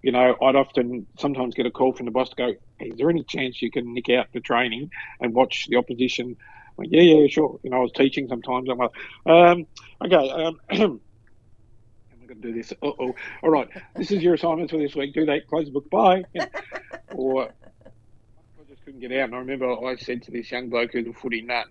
You 0.03 0.13
know, 0.13 0.37
I'd 0.43 0.57
often 0.57 1.07
sometimes 1.19 1.55
get 1.55 1.67
a 1.67 1.71
call 1.71 1.93
from 1.95 2.07
the 2.07 2.13
boss 2.13 2.31
to 2.31 2.37
go, 2.37 2.55
"Is 2.81 2.97
there 2.97 3.11
any 3.11 3.25
chance 3.25 3.63
you 3.63 3.71
can 3.71 3.95
nick 3.95 4.09
out 4.11 4.27
the 4.33 4.41
training 4.41 4.91
and 5.21 5.35
watch 5.35 5.67
the 5.69 5.77
opposition?" 5.77 6.37
I 6.41 6.73
went, 6.77 6.93
yeah, 6.93 7.03
yeah, 7.03 7.27
sure. 7.29 7.61
You 7.63 7.71
know, 7.71 7.79
I 7.79 7.81
was 7.81 7.93
teaching 7.93 8.29
sometimes. 8.29 8.69
I'm 8.69 8.79
like, 8.79 8.91
um, 9.27 9.67
okay. 10.05 10.31
Um, 10.31 10.61
am 10.71 11.01
I 12.23 12.27
going 12.27 12.41
to 12.41 12.49
do 12.49 12.53
this. 12.53 12.73
Uh 12.73 12.91
oh. 12.99 13.15
All 13.43 13.51
right. 13.51 13.69
This 13.95 14.11
is 14.11 14.23
your 14.23 14.35
assignments 14.35 14.73
for 14.73 14.79
this 14.79 14.95
week. 14.95 15.15
Do 15.15 15.25
that. 15.27 15.47
Close 15.47 15.67
the 15.67 15.73
book. 15.73 15.89
Bye. 15.89 16.25
or 17.15 17.45
I 17.45 17.47
just 17.47 17.64
couldn't 18.85 19.01
get 19.01 19.13
out. 19.13 19.25
And 19.25 19.35
I 19.35 19.39
remember 19.39 19.71
I 19.87 19.97
said 19.97 20.23
to 20.25 20.31
this 20.31 20.51
young 20.51 20.69
bloke 20.69 20.93
who's 20.93 21.07
a 21.07 21.13
footy 21.13 21.43
nut, 21.43 21.67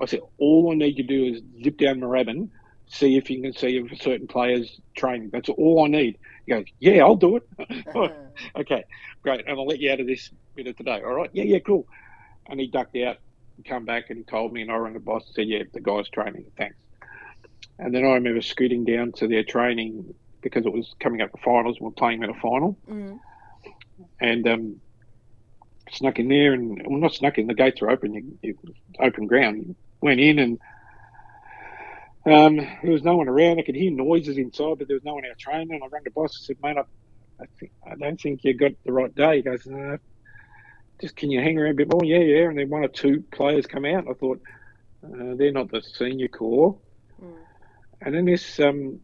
I 0.00 0.06
said, 0.06 0.20
all 0.38 0.70
I 0.72 0.74
need 0.74 0.96
to 0.96 1.02
do 1.02 1.24
is 1.34 1.42
zip 1.62 1.76
down 1.76 2.00
Moorabbin, 2.00 2.48
see 2.86 3.16
if 3.16 3.30
you 3.30 3.42
can 3.42 3.52
see 3.52 3.76
if 3.76 3.92
a 3.92 3.96
certain 4.02 4.26
player's 4.26 4.80
training. 4.96 5.30
That's 5.30 5.48
all 5.48 5.84
I 5.84 5.88
need. 5.88 6.18
He 6.46 6.52
goes, 6.52 6.64
yeah, 6.78 7.04
I'll 7.04 7.16
do 7.16 7.36
it. 7.36 7.48
okay, 8.56 8.84
great. 9.22 9.44
And 9.46 9.58
I'll 9.58 9.66
let 9.66 9.78
you 9.78 9.92
out 9.92 10.00
of 10.00 10.06
this 10.06 10.30
bit 10.54 10.66
of 10.66 10.76
today. 10.76 11.02
All 11.04 11.14
right. 11.14 11.30
Yeah, 11.32 11.44
yeah, 11.44 11.58
cool. 11.58 11.86
And 12.48 12.58
he 12.58 12.66
ducked 12.66 12.96
out 12.96 13.18
and 13.56 13.64
come 13.64 13.84
back 13.84 14.10
and 14.10 14.18
he 14.18 14.24
told 14.24 14.52
me 14.52 14.62
and 14.62 14.72
I 14.72 14.76
rang 14.76 14.94
the 14.94 15.00
boss 15.00 15.26
and 15.26 15.34
said, 15.34 15.48
yeah, 15.48 15.62
the 15.72 15.80
guy's 15.80 16.08
training. 16.08 16.46
Thanks. 16.56 16.76
And 17.78 17.94
then 17.94 18.04
I 18.04 18.14
remember 18.14 18.42
scooting 18.42 18.84
down 18.84 19.12
to 19.12 19.28
their 19.28 19.44
training 19.44 20.14
because 20.40 20.66
it 20.66 20.72
was 20.72 20.94
coming 21.00 21.20
up 21.20 21.32
the 21.32 21.38
finals. 21.38 21.80
We 21.80 21.88
are 21.88 21.92
playing 21.92 22.22
in 22.22 22.30
a 22.30 22.34
final, 22.34 22.76
mm. 22.88 23.18
and 24.20 24.48
um, 24.48 24.80
snuck 25.92 26.18
in 26.18 26.28
there, 26.28 26.52
and 26.52 26.82
well, 26.86 26.98
not 26.98 27.14
snuck 27.14 27.38
in. 27.38 27.46
The 27.46 27.54
gates 27.54 27.80
were 27.80 27.90
open. 27.90 28.14
You, 28.14 28.38
you 28.42 28.58
open 29.00 29.26
ground. 29.26 29.64
You 29.66 29.76
went 30.00 30.20
in, 30.20 30.38
and 30.38 30.58
um, 32.26 32.56
there 32.82 32.92
was 32.92 33.02
no 33.02 33.16
one 33.16 33.28
around. 33.28 33.58
I 33.58 33.62
could 33.62 33.74
hear 33.74 33.90
noises 33.90 34.38
inside, 34.38 34.78
but 34.78 34.88
there 34.88 34.96
was 34.96 35.04
no 35.04 35.14
one 35.14 35.24
out 35.24 35.38
training. 35.38 35.72
And 35.72 35.84
I 35.84 35.86
rang 35.88 36.02
the 36.04 36.10
boss. 36.10 36.36
and 36.36 36.44
said, 36.44 36.56
"Mate, 36.62 36.76
I, 36.76 37.42
I, 37.42 37.46
think, 37.58 37.72
I 37.86 37.94
don't 37.94 38.20
think 38.20 38.44
you 38.44 38.54
got 38.54 38.72
the 38.84 38.92
right 38.92 39.14
day." 39.14 39.36
He 39.36 39.42
goes, 39.42 39.66
"No, 39.66 39.98
just 41.00 41.16
can 41.16 41.30
you 41.30 41.40
hang 41.40 41.58
around 41.58 41.72
a 41.72 41.74
bit 41.74 41.92
more?" 41.92 42.04
Yeah, 42.04 42.18
yeah. 42.18 42.48
And 42.48 42.58
then 42.58 42.68
one 42.68 42.84
or 42.84 42.88
two 42.88 43.24
players 43.32 43.66
come 43.66 43.84
out. 43.84 44.06
I 44.08 44.14
thought 44.14 44.40
uh, 45.04 45.34
they're 45.36 45.52
not 45.52 45.70
the 45.70 45.82
senior 45.82 46.28
core. 46.28 46.78
Mm. 47.22 47.34
And 48.02 48.14
then 48.14 48.24
this 48.24 48.60
um, 48.60 49.00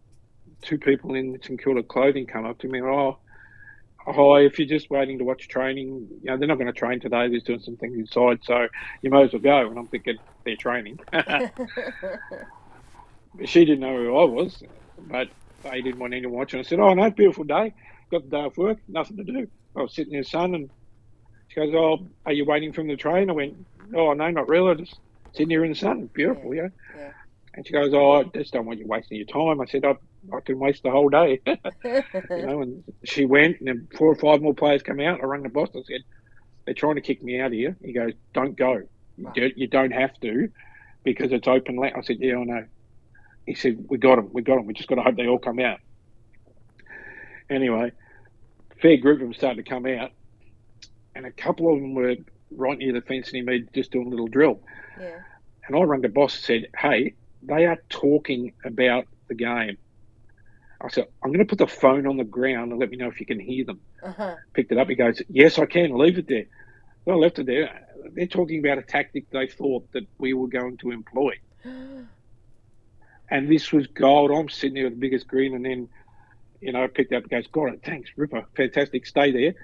two 0.62 0.78
people 0.78 1.14
in 1.14 1.38
St 1.42 1.62
Kilda 1.62 1.82
clothing 1.82 2.26
come 2.26 2.46
up 2.46 2.58
to 2.58 2.68
me. 2.68 2.82
Oh, 2.82 3.18
hi! 4.12 4.40
If 4.40 4.58
you're 4.58 4.68
just 4.68 4.90
waiting 4.90 5.18
to 5.18 5.24
watch 5.24 5.48
training, 5.48 6.08
you 6.22 6.30
know 6.30 6.36
they're 6.38 6.48
not 6.48 6.58
going 6.58 6.66
to 6.66 6.72
train 6.72 7.00
today. 7.00 7.28
They're 7.28 7.40
doing 7.40 7.60
some 7.60 7.76
things 7.76 7.98
inside, 7.98 8.38
so 8.42 8.68
you 9.02 9.10
might 9.10 9.24
as 9.24 9.32
well 9.32 9.42
go. 9.42 9.68
And 9.68 9.78
I'm 9.78 9.88
thinking 9.88 10.18
they're 10.44 10.56
training. 10.56 10.98
she 13.44 13.64
didn't 13.64 13.80
know 13.80 13.96
who 13.96 14.16
I 14.16 14.24
was, 14.24 14.62
but 14.98 15.28
they 15.62 15.82
didn't 15.82 16.00
want 16.00 16.14
anyone 16.14 16.36
watching. 16.36 16.60
I 16.60 16.62
said, 16.62 16.80
"Oh 16.80 16.94
no, 16.94 17.10
beautiful 17.10 17.44
day. 17.44 17.72
Got 18.10 18.24
the 18.24 18.30
day 18.30 18.36
off 18.36 18.56
work, 18.56 18.78
nothing 18.88 19.16
to 19.18 19.24
do." 19.24 19.46
I 19.76 19.82
was 19.82 19.94
sitting 19.94 20.14
in 20.14 20.20
the 20.20 20.24
sun, 20.24 20.54
and 20.54 20.70
she 21.48 21.60
goes, 21.60 21.74
"Oh, 21.74 22.08
are 22.24 22.32
you 22.32 22.44
waiting 22.44 22.72
for 22.72 22.84
the 22.84 22.96
train?" 22.96 23.30
I 23.30 23.32
went, 23.32 23.54
"Oh 23.94 24.12
no, 24.12 24.30
not 24.30 24.48
really. 24.48 24.70
I'm 24.72 24.78
Just 24.78 24.98
sitting 25.34 25.50
here 25.50 25.64
in 25.64 25.72
the 25.72 25.76
sun. 25.76 26.10
Beautiful, 26.14 26.54
yeah." 26.54 26.68
yeah. 26.96 27.10
And 27.54 27.66
she 27.66 27.72
goes, 27.72 27.92
"Oh, 27.92 28.12
I 28.12 28.24
just 28.34 28.52
don't 28.52 28.66
want 28.66 28.78
you 28.78 28.86
wasting 28.86 29.18
your 29.18 29.26
time." 29.26 29.60
I 29.60 29.66
said, 29.66 29.84
"I, 29.84 29.94
I 30.34 30.40
can 30.40 30.58
waste 30.58 30.82
the 30.82 30.90
whole 30.90 31.08
day." 31.08 31.40
you 31.46 32.02
know, 32.30 32.62
and 32.62 32.84
she 33.04 33.24
went, 33.24 33.58
and 33.60 33.68
then 33.68 33.88
four 33.96 34.08
or 34.08 34.16
five 34.16 34.42
more 34.42 34.54
players 34.54 34.82
come 34.82 35.00
out. 35.00 35.20
I 35.22 35.26
rang 35.26 35.42
the 35.42 35.48
boss. 35.48 35.70
I 35.74 35.82
said, 35.86 36.02
"They're 36.64 36.74
trying 36.74 36.96
to 36.96 37.00
kick 37.00 37.22
me 37.22 37.40
out 37.40 37.46
of 37.46 37.52
here." 37.52 37.76
He 37.82 37.92
goes, 37.92 38.12
"Don't 38.32 38.56
go. 38.56 38.82
You, 39.16 39.30
do, 39.34 39.50
you 39.56 39.66
don't 39.66 39.92
have 39.92 40.18
to, 40.20 40.50
because 41.02 41.32
it's 41.32 41.48
open 41.48 41.76
land." 41.76 41.94
I 41.96 42.02
said, 42.02 42.18
"Yeah, 42.20 42.38
I 42.38 42.44
know." 42.44 42.64
He 43.46 43.54
said, 43.54 43.84
"We 43.88 43.98
got 43.98 44.16
them. 44.16 44.30
We 44.32 44.42
got 44.42 44.56
them. 44.56 44.66
We 44.66 44.74
just 44.74 44.88
got 44.88 44.96
to 44.96 45.02
hope 45.02 45.16
they 45.16 45.28
all 45.28 45.38
come 45.38 45.58
out." 45.60 45.80
Anyway, 47.48 47.92
fair 48.82 48.96
group 48.96 49.16
of 49.16 49.28
them 49.28 49.34
started 49.34 49.64
to 49.64 49.70
come 49.70 49.86
out, 49.86 50.10
and 51.14 51.26
a 51.26 51.30
couple 51.30 51.72
of 51.72 51.80
them 51.80 51.94
were 51.94 52.16
right 52.50 52.78
near 52.78 52.92
the 52.92 53.00
fence 53.00 53.28
and 53.28 53.36
he 53.36 53.42
me 53.42 53.64
just 53.74 53.90
doing 53.90 54.06
a 54.06 54.10
little 54.10 54.28
drill. 54.28 54.60
Yeah. 55.00 55.18
And 55.66 55.76
I 55.76 55.80
rang 55.82 56.00
the 56.00 56.08
boss 56.08 56.36
and 56.36 56.44
said, 56.44 56.66
"Hey, 56.76 57.14
they 57.42 57.66
are 57.66 57.78
talking 57.88 58.52
about 58.64 59.06
the 59.28 59.34
game. 59.34 59.78
I 60.80 60.88
said, 60.88 61.06
I'm 61.22 61.30
going 61.30 61.44
to 61.44 61.48
put 61.48 61.58
the 61.58 61.66
phone 61.66 62.06
on 62.06 62.16
the 62.16 62.24
ground 62.24 62.70
and 62.70 62.80
let 62.80 62.90
me 62.90 62.96
know 62.96 63.08
if 63.08 63.20
you 63.20 63.26
can 63.26 63.40
hear 63.40 63.64
them. 63.64 63.80
Uh-huh. 64.02 64.36
Picked 64.52 64.72
it 64.72 64.78
up. 64.78 64.88
He 64.88 64.94
goes, 64.94 65.22
Yes, 65.28 65.58
I 65.58 65.66
can. 65.66 65.96
Leave 65.96 66.18
it 66.18 66.28
there. 66.28 66.44
Well, 67.04 67.16
I 67.16 67.20
left 67.20 67.38
it 67.38 67.46
there. 67.46 67.86
They're 68.12 68.26
talking 68.26 68.58
about 68.58 68.78
a 68.78 68.82
tactic 68.82 69.30
they 69.30 69.46
thought 69.46 69.90
that 69.92 70.06
we 70.18 70.32
were 70.34 70.48
going 70.48 70.76
to 70.78 70.90
employ. 70.90 71.34
and 73.30 73.50
this 73.50 73.72
was 73.72 73.86
gold. 73.86 74.30
I'm 74.30 74.48
sitting 74.48 74.74
there 74.74 74.84
with 74.84 74.94
the 74.94 75.00
biggest 75.00 75.26
grin. 75.26 75.54
And 75.54 75.64
then, 75.64 75.88
you 76.60 76.72
know, 76.72 76.84
I 76.84 76.88
picked 76.88 77.12
up 77.12 77.22
and 77.22 77.30
goes, 77.30 77.46
Got 77.46 77.72
it. 77.72 77.82
Thanks, 77.84 78.10
Ripper. 78.16 78.44
Fantastic. 78.56 79.06
Stay 79.06 79.32
there. 79.32 79.54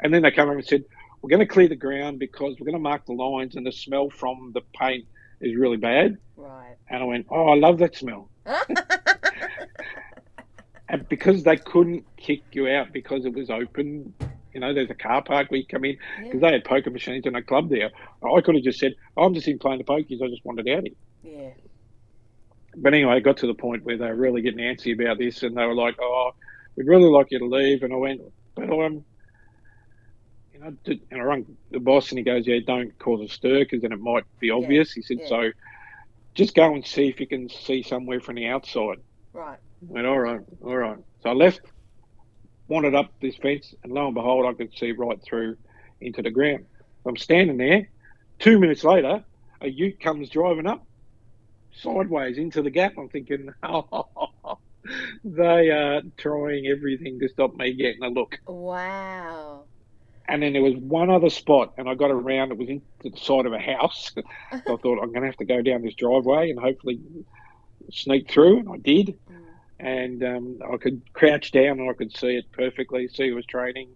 And 0.00 0.12
then 0.12 0.22
they 0.22 0.30
come 0.30 0.48
over 0.48 0.58
and 0.58 0.66
said, 0.66 0.84
We're 1.22 1.30
going 1.30 1.40
to 1.40 1.46
clear 1.46 1.68
the 1.68 1.76
ground 1.76 2.18
because 2.18 2.56
we're 2.58 2.66
going 2.66 2.72
to 2.72 2.80
mark 2.80 3.06
the 3.06 3.12
lines 3.12 3.54
and 3.54 3.64
the 3.64 3.72
smell 3.72 4.10
from 4.10 4.52
the 4.54 4.62
paint 4.78 5.06
is 5.40 5.56
really 5.56 5.76
bad. 5.76 6.18
Right. 6.36 6.76
And 6.88 7.02
I 7.02 7.06
went, 7.06 7.26
oh, 7.30 7.48
I 7.48 7.56
love 7.56 7.78
that 7.78 7.96
smell. 7.96 8.28
and 10.88 11.08
because 11.08 11.42
they 11.42 11.56
couldn't 11.56 12.04
kick 12.16 12.42
you 12.52 12.68
out 12.68 12.92
because 12.92 13.24
it 13.24 13.34
was 13.34 13.50
open, 13.50 14.14
you 14.52 14.60
know, 14.60 14.72
there's 14.72 14.90
a 14.90 14.94
car 14.94 15.22
park 15.22 15.50
where 15.50 15.60
you 15.60 15.66
come 15.66 15.84
in 15.84 15.96
because 16.18 16.40
yeah. 16.40 16.48
they 16.48 16.52
had 16.54 16.64
poker 16.64 16.90
machines 16.90 17.26
and 17.26 17.36
a 17.36 17.42
club 17.42 17.68
there. 17.68 17.90
I 18.22 18.40
could 18.40 18.54
have 18.54 18.64
just 18.64 18.78
said, 18.78 18.94
oh, 19.16 19.24
I'm 19.24 19.34
just 19.34 19.48
in 19.48 19.58
playing 19.58 19.78
the 19.78 19.84
pokies. 19.84 20.22
I 20.22 20.28
just 20.28 20.44
wanted 20.44 20.68
out 20.68 20.84
here. 20.84 20.94
Yeah. 21.22 21.50
But 22.76 22.94
anyway, 22.94 23.14
I 23.14 23.20
got 23.20 23.38
to 23.38 23.46
the 23.46 23.54
point 23.54 23.84
where 23.84 23.96
they 23.96 24.06
were 24.06 24.14
really 24.14 24.42
getting 24.42 24.60
antsy 24.60 24.94
about 25.00 25.18
this, 25.18 25.42
and 25.42 25.56
they 25.56 25.64
were 25.64 25.74
like, 25.74 25.96
"Oh, 26.00 26.32
we'd 26.76 26.86
really 26.86 27.10
like 27.10 27.30
you 27.30 27.40
to 27.40 27.44
leave." 27.44 27.82
And 27.82 27.92
I 27.92 27.96
went, 27.96 28.20
"But 28.54 28.70
I'm 28.70 29.04
you 30.58 30.64
know, 30.64 30.76
and 31.10 31.20
I 31.20 31.24
rang 31.24 31.56
the 31.70 31.80
boss 31.80 32.10
and 32.10 32.18
he 32.18 32.24
goes, 32.24 32.46
yeah, 32.46 32.58
don't 32.66 32.96
cause 32.98 33.20
a 33.20 33.28
stir 33.28 33.60
because 33.60 33.82
then 33.82 33.92
it 33.92 34.00
might 34.00 34.24
be 34.40 34.50
obvious. 34.50 34.96
Yeah, 34.96 35.00
he 35.00 35.02
said, 35.02 35.18
yeah. 35.22 35.28
so 35.28 35.50
just 36.34 36.54
go 36.54 36.74
and 36.74 36.86
see 36.86 37.08
if 37.08 37.20
you 37.20 37.26
can 37.26 37.48
see 37.48 37.82
somewhere 37.82 38.20
from 38.20 38.36
the 38.36 38.46
outside. 38.46 38.98
Right. 39.32 39.58
I 39.82 39.92
went, 39.92 40.06
all 40.06 40.18
right, 40.18 40.40
all 40.62 40.76
right. 40.76 40.98
So 41.22 41.30
I 41.30 41.32
left, 41.32 41.60
wandered 42.66 42.94
up 42.94 43.12
this 43.20 43.36
fence, 43.36 43.74
and 43.82 43.92
lo 43.92 44.06
and 44.06 44.14
behold, 44.14 44.46
I 44.46 44.52
could 44.52 44.76
see 44.76 44.92
right 44.92 45.20
through 45.22 45.56
into 46.00 46.22
the 46.22 46.30
ground. 46.30 46.66
I'm 47.06 47.16
standing 47.16 47.56
there. 47.56 47.88
Two 48.38 48.58
minutes 48.58 48.84
later, 48.84 49.24
a 49.60 49.68
ute 49.68 50.00
comes 50.00 50.30
driving 50.30 50.66
up 50.66 50.84
sideways 51.72 52.38
into 52.38 52.62
the 52.62 52.70
gap. 52.70 52.94
I'm 52.98 53.08
thinking, 53.08 53.50
oh, 53.62 54.58
they 55.24 55.70
are 55.70 56.02
trying 56.16 56.66
everything 56.66 57.18
to 57.20 57.28
stop 57.28 57.54
me 57.56 57.72
getting 57.74 58.02
a 58.02 58.08
look. 58.08 58.38
Wow. 58.46 59.64
And 60.28 60.42
then 60.42 60.52
there 60.52 60.62
was 60.62 60.74
one 60.76 61.10
other 61.10 61.30
spot, 61.30 61.72
and 61.78 61.88
I 61.88 61.94
got 61.94 62.10
around. 62.10 62.52
It 62.52 62.58
was 62.58 62.68
into 62.68 62.84
the 63.02 63.16
side 63.16 63.46
of 63.46 63.54
a 63.54 63.58
house. 63.58 64.12
so 64.14 64.22
I 64.52 64.60
thought 64.60 65.02
I'm 65.02 65.08
going 65.08 65.22
to 65.22 65.26
have 65.26 65.36
to 65.38 65.46
go 65.46 65.62
down 65.62 65.82
this 65.82 65.94
driveway 65.94 66.50
and 66.50 66.58
hopefully 66.58 67.00
sneak 67.90 68.30
through, 68.30 68.58
and 68.58 68.68
I 68.68 68.76
did. 68.76 69.18
And 69.80 70.22
um, 70.24 70.58
I 70.72 70.76
could 70.76 71.02
crouch 71.12 71.52
down 71.52 71.78
and 71.80 71.88
I 71.88 71.92
could 71.92 72.16
see 72.16 72.36
it 72.36 72.50
perfectly. 72.52 73.06
See 73.08 73.28
who 73.28 73.36
was 73.36 73.46
training, 73.46 73.88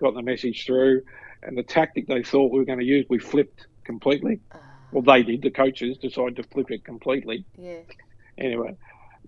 got 0.00 0.14
the 0.14 0.22
message 0.22 0.66
through, 0.66 1.02
and 1.42 1.56
the 1.56 1.62
tactic 1.62 2.06
they 2.08 2.22
thought 2.22 2.50
we 2.52 2.58
were 2.58 2.64
going 2.64 2.80
to 2.80 2.84
use, 2.84 3.06
we 3.08 3.18
flipped 3.18 3.66
completely. 3.84 4.40
Ah, 4.52 4.58
Well, 4.90 5.02
they 5.02 5.22
did. 5.22 5.42
The 5.42 5.50
coaches 5.50 5.96
decided 5.98 6.36
to 6.36 6.42
flip 6.44 6.70
it 6.70 6.84
completely. 6.84 7.44
yeah. 7.56 7.78
Anyway, 8.38 8.76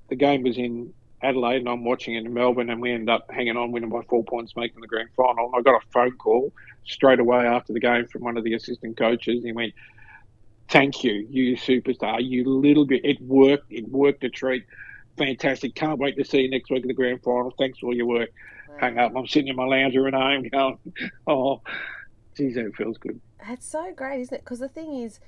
the 0.09 0.17
game 0.17 0.43
was 0.43 0.57
in 0.59 0.93
Adelaide, 1.23 1.59
and 1.59 1.69
I'm 1.69 1.85
watching 1.85 2.15
it 2.15 2.25
in 2.25 2.35
Melbourne, 2.35 2.71
and 2.71 2.81
we 2.81 2.91
end 2.91 3.09
up 3.09 3.31
hanging 3.31 3.57
on, 3.57 3.71
winning 3.71 3.91
by 3.91 4.01
four 4.09 4.25
points, 4.25 4.57
making 4.57 4.81
the 4.81 4.87
grand 4.89 5.11
final. 5.17 5.47
And 5.47 5.55
I 5.57 5.61
got 5.63 5.81
a 5.83 5.87
phone 5.93 6.17
call 6.17 6.53
straight 6.85 7.21
away 7.21 7.47
after 7.47 7.73
the 7.73 7.81
game 7.81 8.07
from 8.09 8.23
one 8.23 8.37
of 8.37 8.45
the 8.45 8.55
assistant 8.55 8.97
coaches. 8.97 9.45
He 9.45 9.53
went, 9.53 9.75
"Thank 10.69 11.05
you, 11.05 11.27
you 11.31 11.57
superstar. 11.57 12.19
You 12.23 12.49
little 12.49 12.85
bit. 12.85 13.05
It 13.05 13.21
worked. 13.21 13.71
It 13.71 13.89
worked 13.89 14.25
a 14.25 14.29
treat. 14.31 14.65
Fantastic. 15.17 15.75
Can't 15.75 15.99
wait 15.99 16.17
to 16.17 16.25
see 16.25 16.41
you 16.41 16.51
next 16.51 16.71
week 16.71 16.83
at 16.83 16.89
the 16.89 16.95
grand 16.95 17.23
final. 17.23 17.53
Thanks 17.59 17.79
for 17.79 17.87
all 17.87 17.95
your 17.95 18.07
work." 18.07 18.31
Wow. 18.69 18.75
Hang 18.81 18.99
up. 18.99 19.13
I'm 19.17 19.27
sitting 19.27 19.49
in 19.49 19.57
my 19.57 19.65
lounge 19.65 19.95
room 19.95 20.09
at 20.09 20.15
home, 20.15 20.49
going, 20.53 20.79
"Oh, 21.27 21.61
geez, 22.37 22.55
that 22.57 22.75
feels 22.77 22.99
good." 22.99 23.21
That's 23.47 23.67
so 23.67 23.93
great, 23.95 24.21
isn't 24.23 24.35
it? 24.35 24.41
Because 24.45 24.59
the 24.59 24.69
thing 24.69 24.95
is, 25.03 25.21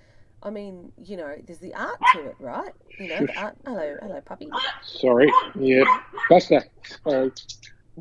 I 0.43 0.51
mean, 0.51 0.93
you 1.03 1.17
know, 1.17 1.35
there's 1.47 1.59
the 1.59 1.75
art 1.75 1.99
to 2.15 2.27
it, 2.27 2.37
right? 2.41 2.73
You 2.99 3.09
know, 3.09 3.27
the 3.27 3.39
art. 3.39 3.57
Hello, 3.65 3.97
hello, 4.03 4.21
puppy. 4.23 4.49
Sorry. 4.83 5.31
Yeah. 5.55 5.85
Buster. 6.31 6.65
Sorry. 7.05 7.33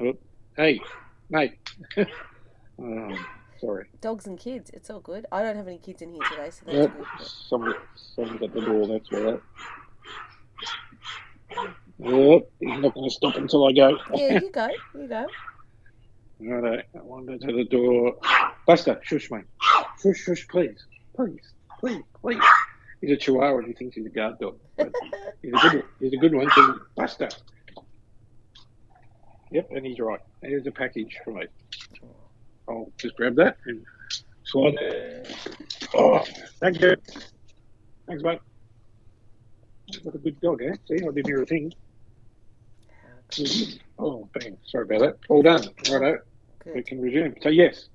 Oh, 0.02 0.14
Hey, 0.58 0.80
mate. 1.30 1.58
um, 2.80 3.26
sorry. 3.60 3.88
Dogs 4.00 4.26
and 4.26 4.40
kids. 4.40 4.70
It's 4.74 4.90
all 4.90 5.02
good. 5.02 5.26
I 5.32 5.42
don't 5.44 5.58
have 5.58 5.68
any 5.68 5.78
kids 5.80 6.02
in 6.02 6.14
here 6.14 6.24
today, 6.30 6.50
so 6.50 6.62
that's 6.66 6.78
Yep. 6.78 6.98
good. 6.98 7.28
Someone, 7.28 7.74
someone's 7.96 8.42
at 8.42 8.54
the 8.54 8.62
door. 8.62 8.88
That's 8.88 9.12
all 9.12 9.32
right. 9.34 9.42
Yep. 12.00 12.50
He's 12.60 12.80
not 12.80 12.94
going 12.94 13.10
to 13.10 13.14
stop 13.14 13.36
until 13.36 13.66
I 13.68 13.74
go. 13.74 13.98
Yeah, 14.14 14.40
you 14.40 14.52
go. 14.52 14.68
You 14.94 15.08
go. 15.08 15.26
Righto. 16.40 16.78
I 16.78 17.02
wander 17.02 17.38
to 17.38 17.54
the 17.54 17.64
door. 17.66 18.18
Buster, 18.68 19.00
shush, 19.04 19.32
mate. 19.32 19.46
Shush, 20.02 20.18
shush, 20.18 20.48
please. 20.48 20.86
Please. 21.16 21.54
Please. 21.80 22.04
Please. 22.22 22.44
He's 23.02 23.12
a 23.12 23.18
chihuahua 23.18 23.60
and 23.60 23.68
he 23.68 23.74
thinks 23.74 23.96
he's 23.96 24.06
a 24.06 24.10
guard 24.10 24.40
dog. 24.40 24.58
But 24.76 24.92
he's 25.42 25.54
a 25.54 25.58
good 25.58 25.74
one. 25.74 25.84
He's 26.00 26.14
a 26.14 26.18
good 26.18 26.36
one. 26.36 26.50
So 26.52 26.80
Buster. 26.96 27.30
Yep, 29.52 29.72
and 29.72 29.86
he's 29.86 30.00
right. 30.00 30.20
Here's 30.42 30.68
a 30.68 30.72
package 30.72 31.18
for 31.24 31.32
me. 31.32 31.46
I'll 32.68 32.92
just 32.98 33.16
grab 33.16 33.36
that 33.36 33.58
and 33.66 33.86
slide 34.44 34.76
it. 34.82 35.36
Oh, 35.94 36.24
thank 36.60 36.82
you. 36.82 36.96
Thanks, 38.08 38.24
mate. 38.24 38.40
What 40.04 40.16
a 40.16 40.18
good 40.18 40.40
dog, 40.42 40.62
eh? 40.62 40.74
See, 40.88 40.96
I 40.96 41.12
didn't 41.12 41.28
hear 41.28 41.42
a 41.42 41.46
thing. 41.46 41.74
Oh, 43.98 44.30
bang. 44.34 44.58
Sorry 44.68 44.84
about 44.86 45.00
that. 45.02 45.18
All 45.30 45.42
done. 45.42 45.64
Righto. 45.90 46.20
We 46.74 46.84
can 46.84 47.02
resume. 47.02 47.36
So, 47.42 47.50
yes. 47.50 47.88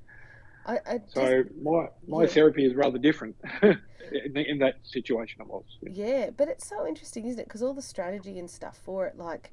I, 0.66 0.78
I 0.86 0.98
just, 0.98 1.14
So, 1.14 1.44
my 1.62 1.88
my 2.06 2.22
Yeah. 2.22 2.26
therapy 2.26 2.64
is 2.64 2.74
rather 2.74 2.98
different 2.98 3.36
in, 3.62 4.36
in 4.36 4.58
that 4.58 4.76
situation 4.84 5.40
I 5.40 5.44
was. 5.44 5.64
yeah, 5.82 6.30
but 6.36 6.48
it's 6.48 6.66
so 6.66 6.86
interesting, 6.86 7.26
isn't 7.26 7.40
it? 7.40 7.44
Because 7.46 7.62
all 7.62 7.74
the 7.74 7.82
strategy 7.82 8.38
and 8.38 8.50
stuff 8.50 8.78
for 8.84 9.06
it, 9.06 9.16
like, 9.16 9.52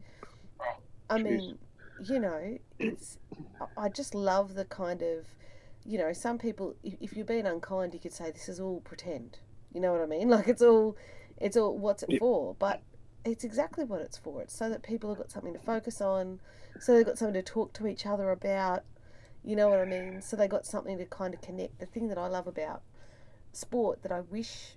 I 1.09 1.17
Jeez. 1.17 1.23
mean, 1.23 1.57
you 1.97 2.19
know, 2.19 2.57
it's. 2.79 3.17
I- 3.61 3.65
I 3.85 3.89
just 3.89 4.13
love 4.15 4.53
the 4.55 4.65
kind 4.65 5.01
of, 5.01 5.25
you 5.83 5.97
know, 5.97 6.13
some 6.13 6.37
people, 6.37 6.75
if, 6.83 6.95
if 6.99 7.15
you're 7.15 7.25
being 7.25 7.47
unkind, 7.47 7.93
you 7.93 7.99
could 7.99 8.13
say 8.13 8.31
this 8.31 8.49
is 8.49 8.59
all 8.59 8.81
pretend. 8.81 9.39
You 9.73 9.81
know 9.81 9.91
what 9.91 10.01
I 10.01 10.05
mean? 10.05 10.29
Like 10.37 10.47
it's 10.47 10.61
all, 10.61 10.95
it's 11.39 11.57
all. 11.57 11.77
What's 11.77 12.03
it 12.03 12.17
for? 12.19 12.55
But 12.59 12.81
it's 13.25 13.43
exactly 13.43 13.83
what 13.83 14.01
it's 14.01 14.17
for. 14.17 14.41
It's 14.41 14.55
so 14.55 14.69
that 14.69 14.83
people 14.83 15.09
have 15.09 15.17
got 15.17 15.31
something 15.31 15.53
to 15.53 15.59
focus 15.59 16.01
on, 16.01 16.39
so 16.79 16.93
they've 16.95 17.05
got 17.05 17.17
something 17.17 17.33
to 17.33 17.43
talk 17.43 17.73
to 17.73 17.87
each 17.87 18.05
other 18.05 18.31
about. 18.31 18.83
You 19.43 19.55
know 19.55 19.69
what 19.69 19.79
I 19.79 19.85
mean? 19.85 20.21
So 20.21 20.35
they 20.35 20.47
got 20.47 20.65
something 20.65 20.97
to 20.97 21.05
kind 21.05 21.33
of 21.33 21.41
connect. 21.41 21.79
The 21.79 21.85
thing 21.85 22.07
that 22.09 22.17
I 22.17 22.27
love 22.27 22.47
about 22.47 22.81
sport 23.53 24.03
that 24.03 24.11
I 24.11 24.21
wish, 24.21 24.75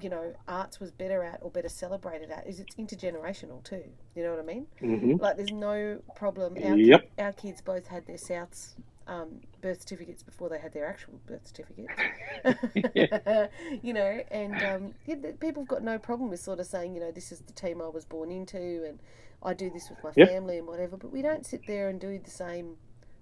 you 0.00 0.08
know, 0.08 0.34
arts 0.46 0.80
was 0.80 0.90
better 0.90 1.22
at 1.22 1.38
or 1.42 1.50
better 1.50 1.68
celebrated 1.68 2.30
at 2.30 2.46
is 2.46 2.60
it's 2.60 2.74
intergenerational 2.76 3.62
too. 3.64 3.84
You 4.14 4.22
know 4.24 4.30
what 4.30 4.40
I 4.40 4.42
mean? 4.42 4.66
hmm 4.80 5.16
Like 5.16 5.36
there's 5.36 5.50
no 5.50 6.00
problem. 6.14 6.56
Our, 6.62 6.76
Yep. 6.76 7.10
our 7.18 7.32
kids 7.32 7.60
both 7.60 7.86
had 7.88 8.06
their 8.06 8.16
Souths 8.16 8.74
um, 9.10 9.40
birth 9.60 9.82
certificates 9.82 10.22
before 10.22 10.48
they 10.48 10.58
had 10.58 10.72
their 10.74 10.86
actual 10.86 11.20
birth 11.26 11.46
certificates. 11.46 12.04
you 13.82 13.92
know, 13.92 14.22
and 14.30 14.62
um, 14.64 14.94
yeah, 15.06 15.16
people 15.40 15.62
have 15.64 15.68
got 15.68 15.84
no 15.84 15.98
problem 15.98 16.30
with 16.30 16.40
sort 16.40 16.60
of 16.60 16.66
saying, 16.66 16.94
you 16.94 17.00
know, 17.00 17.12
this 17.12 17.32
is 17.32 17.40
the 17.40 17.52
team 17.54 17.82
I 17.82 17.88
was 17.88 18.06
born 18.06 18.30
into, 18.32 18.84
and 18.88 19.00
I 19.42 19.54
do 19.54 19.70
this 19.70 19.90
with 19.90 20.02
my 20.04 20.12
Yep. 20.16 20.30
family 20.30 20.58
and 20.58 20.68
whatever. 20.68 20.96
But 20.96 21.12
we 21.12 21.22
don't 21.22 21.46
sit 21.46 21.66
there 21.66 21.88
and 21.90 22.00
do 22.00 22.18
the 22.22 22.30
same 22.30 22.76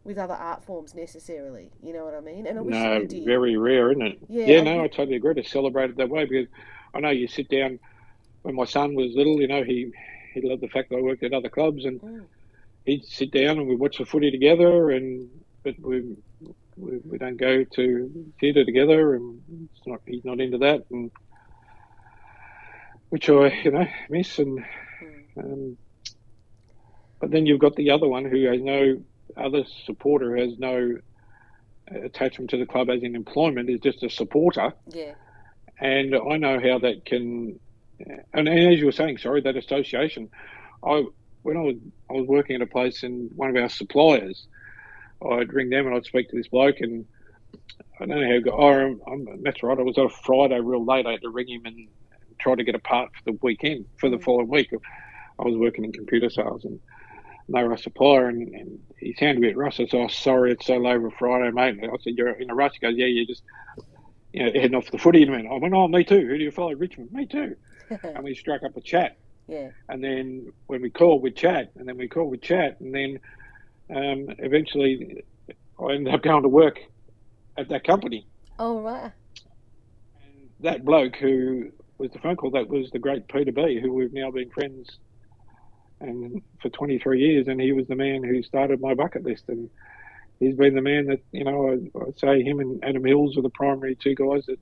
with 0.04 0.18
other 0.18 0.34
art 0.34 0.64
forms 0.64 0.94
necessarily. 0.94 1.72
You 1.82 1.94
know 1.94 2.04
what 2.04 2.14
I 2.14 2.20
mean? 2.20 2.46
And 2.46 2.58
I 2.58 2.62
wish 2.62 2.88
No, 2.88 3.06
very 3.08 3.56
rare, 3.56 3.90
isn't 3.92 4.02
it? 4.06 4.18
Yeah, 4.28 4.44
Yeah, 4.44 4.60
I 4.60 4.62
no, 4.62 4.82
I 4.84 4.88
totally 4.88 5.16
agree 5.16 5.34
to 5.34 5.44
celebrate 5.44 5.90
it 5.90 5.96
that 5.98 6.08
way 6.08 6.24
because 6.24 6.48
I 6.94 7.00
know 7.00 7.10
you 7.10 7.28
sit 7.28 7.48
down 7.48 7.78
when 8.42 8.56
my 8.56 8.66
son 8.66 8.94
was 8.94 9.14
little, 9.14 9.40
you 9.40 9.48
know, 9.48 9.64
he 9.64 9.92
he 10.34 10.42
loved 10.42 10.62
the 10.62 10.68
fact 10.68 10.90
that 10.90 10.98
I 10.98 11.02
worked 11.02 11.24
at 11.24 11.34
other 11.34 11.50
clubs 11.50 11.84
and 11.86 12.02
Mm. 12.02 12.28
he'd 12.86 13.04
sit 13.04 13.32
down 13.32 13.58
and 13.58 13.68
we'd 13.68 13.80
watch 13.80 13.98
the 13.98 14.06
footy 14.06 14.30
together 14.30 14.90
and 14.90 15.30
but 15.76 15.88
we 15.88 16.16
we, 16.76 16.98
we 17.04 17.18
don't 17.18 17.36
go 17.38 17.64
to 17.64 18.10
theatre 18.40 18.64
together 18.64 19.14
and 19.14 19.40
it's 19.72 19.86
not 19.86 20.00
he's 20.06 20.24
not 20.24 20.40
into 20.40 20.58
that 20.58 20.82
and 20.90 21.10
which 23.10 23.28
I 23.28 23.48
you 23.64 23.70
know 23.70 23.86
miss 24.10 24.38
and 24.38 24.64
Mm. 25.00 25.44
um, 25.44 25.78
but 27.20 27.30
then 27.30 27.46
you've 27.46 27.60
got 27.60 27.76
the 27.76 27.90
other 27.92 28.08
one 28.08 28.24
who 28.24 28.46
has 28.46 28.60
no 28.60 28.96
other 29.36 29.62
supporter 29.86 30.36
has 30.36 30.58
no 30.58 30.96
attachment 32.04 32.50
to 32.50 32.56
the 32.56 32.66
club 32.66 32.90
as 32.90 33.02
in 33.02 33.14
employment 33.14 33.70
is 33.70 33.80
just 33.80 34.02
a 34.02 34.10
supporter 34.10 34.72
Yeah. 34.88 35.14
and 35.80 36.14
I 36.16 36.36
know 36.36 36.58
how 36.60 36.78
that 36.80 37.04
can. 37.04 37.58
And, 38.32 38.48
and 38.48 38.72
as 38.72 38.78
you 38.78 38.86
were 38.86 38.92
saying, 38.92 39.18
sorry, 39.18 39.40
that 39.42 39.56
association. 39.56 40.30
I 40.84 41.04
when 41.42 41.56
I 41.56 41.60
was 41.60 41.76
I 42.10 42.14
was 42.14 42.26
working 42.26 42.56
at 42.56 42.62
a 42.62 42.66
place 42.66 43.02
and 43.02 43.30
one 43.34 43.50
of 43.50 43.56
our 43.56 43.68
suppliers, 43.68 44.46
I'd 45.26 45.52
ring 45.52 45.70
them 45.70 45.86
and 45.86 45.94
I'd 45.96 46.04
speak 46.04 46.28
to 46.30 46.36
this 46.36 46.48
bloke 46.48 46.76
and 46.80 47.04
I 48.00 48.06
don't 48.06 48.20
know 48.20 48.26
how. 48.26 48.34
it 48.34 48.44
got- 48.44 48.58
Oh, 48.58 48.68
I'm, 48.68 49.00
I'm, 49.06 49.42
that's 49.42 49.62
right. 49.62 49.78
I 49.78 49.82
was 49.82 49.98
on 49.98 50.06
a 50.06 50.10
Friday 50.10 50.60
real 50.60 50.84
late. 50.84 51.06
I 51.06 51.12
had 51.12 51.22
to 51.22 51.30
ring 51.30 51.48
him 51.48 51.62
and 51.64 51.88
try 52.40 52.54
to 52.54 52.64
get 52.64 52.74
a 52.74 52.80
part 52.80 53.10
for 53.14 53.32
the 53.32 53.38
weekend 53.42 53.86
for 53.98 54.08
the 54.08 54.16
Mm. 54.18 54.22
following 54.24 54.48
week. 54.48 54.68
I 54.72 55.44
was 55.44 55.56
working 55.56 55.84
in 55.84 55.92
computer 55.92 56.30
sales 56.30 56.64
and 56.64 56.80
they 57.48 57.62
were 57.64 57.72
a 57.72 57.78
supplier 57.78 58.28
and, 58.28 58.48
and 58.54 58.78
he 59.00 59.14
sounded 59.18 59.38
a 59.38 59.40
bit 59.48 59.56
rusty. 59.56 59.86
So 59.88 60.00
I 60.00 60.02
was 60.04 60.14
sorry 60.16 60.52
it's 60.52 60.66
so 60.66 60.76
late 60.76 61.00
for 61.00 61.10
Friday, 61.18 61.50
mate. 61.52 61.78
And 61.82 61.90
I 61.90 61.96
said, 62.02 62.14
You're 62.16 62.30
in 62.30 62.50
a 62.50 62.54
rush. 62.54 62.72
He 62.78 62.86
goes, 62.86 62.96
Yeah, 62.96 63.06
you're 63.06 63.26
just 63.26 63.42
you 64.32 64.44
know, 64.44 64.52
heading 64.52 64.74
off 64.74 64.90
the 64.90 64.98
footy. 64.98 65.22
And 65.22 65.32
I 65.32 65.36
went, 65.36 65.48
I 65.48 65.54
went, 65.58 65.74
Oh, 65.74 65.88
me 65.88 66.04
too. 66.04 66.20
Who 66.26 66.36
do 66.38 66.44
you 66.44 66.50
follow? 66.50 66.74
Richmond. 66.74 67.10
Me 67.12 67.26
too. 67.26 67.56
And 68.02 68.22
we 68.22 68.34
struck 68.34 68.62
up 68.64 68.76
a 68.76 68.82
chat. 68.82 69.16
yeah. 69.48 69.70
And 69.88 70.04
then 70.04 70.52
when 70.66 70.82
we 70.82 70.90
called, 70.90 71.22
we 71.22 71.30
chat. 71.30 71.70
And 71.76 71.88
then 71.88 71.96
we 71.96 72.06
called, 72.06 72.30
we 72.30 72.36
chat. 72.38 72.76
And 72.80 72.94
then 72.94 73.18
um, 73.90 74.34
eventually 74.38 75.24
I 75.80 75.92
ended 75.92 76.14
up 76.14 76.22
going 76.22 76.42
to 76.42 76.48
work 76.48 76.78
at 77.56 77.68
that 77.68 77.84
company. 77.84 78.26
Oh 78.58 78.80
right. 78.80 79.12
And 80.22 80.50
that 80.60 80.84
bloke 80.84 81.16
who 81.16 81.70
was 81.98 82.10
the 82.12 82.18
phone 82.18 82.36
call, 82.36 82.50
that 82.52 82.68
was 82.68 82.90
the 82.90 82.98
great 82.98 83.28
Peter 83.28 83.52
B, 83.52 83.80
who 83.80 83.92
we've 83.92 84.12
now 84.12 84.30
been 84.30 84.50
friends 84.50 84.98
and 86.00 86.42
for 86.62 86.68
23 86.68 87.20
years. 87.20 87.48
And 87.48 87.60
he 87.60 87.72
was 87.72 87.86
the 87.86 87.96
man 87.96 88.22
who 88.22 88.42
started 88.42 88.80
my 88.80 88.94
bucket 88.94 89.24
list. 89.24 89.44
And 89.48 89.68
he's 90.38 90.54
been 90.54 90.74
the 90.74 90.82
man 90.82 91.06
that, 91.06 91.20
you 91.32 91.44
know, 91.44 91.70
I, 91.70 92.04
I'd 92.06 92.18
say 92.18 92.42
him 92.42 92.60
and 92.60 92.82
Adam 92.84 93.04
Hills 93.04 93.36
are 93.36 93.42
the 93.42 93.50
primary 93.50 93.96
two 93.96 94.14
guys 94.14 94.46
that 94.46 94.58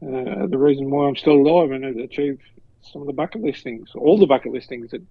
uh, 0.00 0.46
the 0.46 0.58
reason 0.58 0.90
why 0.90 1.06
I'm 1.06 1.16
still 1.16 1.34
alive 1.34 1.70
and 1.72 1.84
have 1.84 1.96
achieved 1.96 2.42
some 2.82 3.02
of 3.02 3.06
the 3.06 3.12
bucket 3.12 3.42
list 3.42 3.62
things, 3.62 3.90
all 3.94 4.18
the 4.18 4.26
bucket 4.26 4.52
list 4.52 4.68
things 4.68 4.90
that, 4.92 5.02